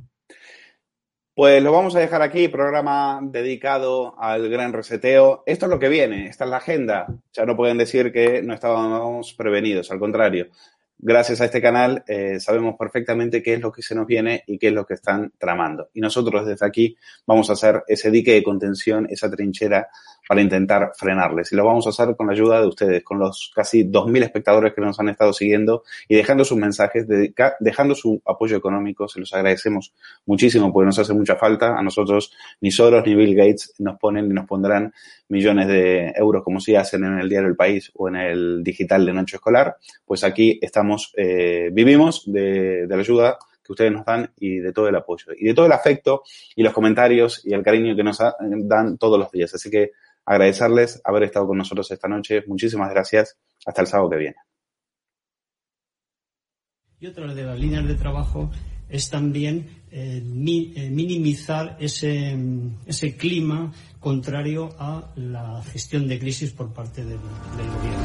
Pues 1.36 1.60
lo 1.64 1.72
vamos 1.72 1.96
a 1.96 1.98
dejar 1.98 2.22
aquí, 2.22 2.46
programa 2.46 3.18
dedicado 3.20 4.14
al 4.20 4.48
gran 4.48 4.72
reseteo. 4.72 5.42
Esto 5.46 5.66
es 5.66 5.70
lo 5.70 5.80
que 5.80 5.88
viene, 5.88 6.28
esta 6.28 6.44
es 6.44 6.50
la 6.50 6.58
agenda. 6.58 7.08
Ya 7.32 7.44
no 7.44 7.56
pueden 7.56 7.76
decir 7.76 8.12
que 8.12 8.40
no 8.40 8.54
estábamos 8.54 9.34
prevenidos, 9.34 9.90
al 9.90 9.98
contrario. 9.98 10.46
Gracias 10.98 11.40
a 11.40 11.46
este 11.46 11.60
canal 11.60 12.02
eh, 12.06 12.40
sabemos 12.40 12.76
perfectamente 12.78 13.42
qué 13.42 13.54
es 13.54 13.60
lo 13.60 13.70
que 13.72 13.82
se 13.82 13.94
nos 13.94 14.06
viene 14.06 14.42
y 14.46 14.58
qué 14.58 14.68
es 14.68 14.72
lo 14.72 14.86
que 14.86 14.94
están 14.94 15.32
tramando. 15.38 15.90
Y 15.92 16.00
nosotros 16.00 16.46
desde 16.46 16.64
aquí 16.64 16.96
vamos 17.26 17.50
a 17.50 17.54
hacer 17.54 17.82
ese 17.88 18.10
dique 18.10 18.32
de 18.32 18.42
contención, 18.42 19.06
esa 19.10 19.30
trinchera 19.30 19.88
para 20.28 20.40
intentar 20.40 20.92
frenarles. 20.96 21.52
Y 21.52 21.56
lo 21.56 21.64
vamos 21.64 21.86
a 21.86 21.90
hacer 21.90 22.16
con 22.16 22.26
la 22.26 22.32
ayuda 22.32 22.60
de 22.60 22.66
ustedes, 22.66 23.04
con 23.04 23.18
los 23.18 23.52
casi 23.54 23.84
2.000 23.84 24.22
espectadores 24.22 24.72
que 24.72 24.80
nos 24.80 24.98
han 24.98 25.08
estado 25.08 25.32
siguiendo 25.32 25.84
y 26.08 26.16
dejando 26.16 26.44
sus 26.44 26.56
mensajes, 26.56 27.06
dejando 27.60 27.94
su 27.94 28.22
apoyo 28.24 28.56
económico. 28.56 29.08
Se 29.08 29.20
los 29.20 29.32
agradecemos 29.34 29.92
muchísimo 30.26 30.72
porque 30.72 30.86
nos 30.86 30.98
hace 30.98 31.12
mucha 31.12 31.36
falta. 31.36 31.78
A 31.78 31.82
nosotros 31.82 32.32
ni 32.60 32.70
Soros 32.70 33.04
ni 33.06 33.14
Bill 33.14 33.34
Gates 33.34 33.74
nos 33.78 33.98
ponen 33.98 34.28
ni 34.28 34.34
nos 34.34 34.46
pondrán 34.46 34.92
millones 35.28 35.68
de 35.68 36.12
euros 36.16 36.42
como 36.42 36.60
si 36.60 36.76
hacen 36.76 37.04
en 37.04 37.18
el 37.18 37.28
diario 37.28 37.48
El 37.48 37.56
País 37.56 37.90
o 37.94 38.08
en 38.08 38.16
el 38.16 38.62
digital 38.62 39.04
de 39.04 39.12
Nacho 39.12 39.36
Escolar. 39.36 39.76
Pues 40.04 40.24
aquí 40.24 40.58
estamos, 40.62 40.83
eh, 41.16 41.70
vivimos 41.72 42.22
de, 42.26 42.86
la 42.88 42.96
ayuda 42.96 43.38
que 43.64 43.72
ustedes 43.72 43.92
nos 43.92 44.04
dan 44.04 44.30
y 44.38 44.58
de 44.58 44.72
todo 44.72 44.88
el 44.88 44.96
apoyo 44.96 45.32
y 45.36 45.46
de 45.46 45.54
todo 45.54 45.66
el 45.66 45.72
afecto 45.72 46.22
y 46.54 46.62
los 46.62 46.72
comentarios 46.72 47.40
y 47.44 47.54
el 47.54 47.62
cariño 47.62 47.96
que 47.96 48.02
nos 48.04 48.20
ha- 48.20 48.36
dan 48.40 48.98
todos 48.98 49.18
los 49.18 49.30
días. 49.30 49.54
Así 49.54 49.70
que 49.70 49.92
agradecerles 50.26 51.00
haber 51.04 51.24
estado 51.24 51.46
con 51.46 51.58
nosotros 51.58 51.90
esta 51.90 52.08
noche. 52.08 52.44
Muchísimas 52.46 52.90
gracias. 52.90 53.36
Hasta 53.66 53.80
el 53.82 53.86
sábado 53.86 54.10
que 54.10 54.16
viene. 54.16 54.36
Y 57.00 57.06
otra 57.06 57.34
de 57.34 57.42
las 57.42 57.58
líneas 57.58 57.86
de 57.86 57.94
trabajo 57.94 58.50
es 58.88 59.10
también 59.10 59.66
eh, 59.90 60.22
minimizar 60.24 61.76
ese, 61.80 62.36
ese 62.86 63.16
clima 63.16 63.72
contrario 64.00 64.70
a 64.78 65.12
la 65.16 65.62
gestión 65.64 66.06
de 66.06 66.18
crisis 66.18 66.52
por 66.52 66.72
parte 66.72 67.04
del 67.04 67.18
gobierno. 67.18 68.04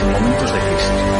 en 0.00 0.12
momentos 0.12 0.52
de 0.52 0.58
crisis. 0.58 1.19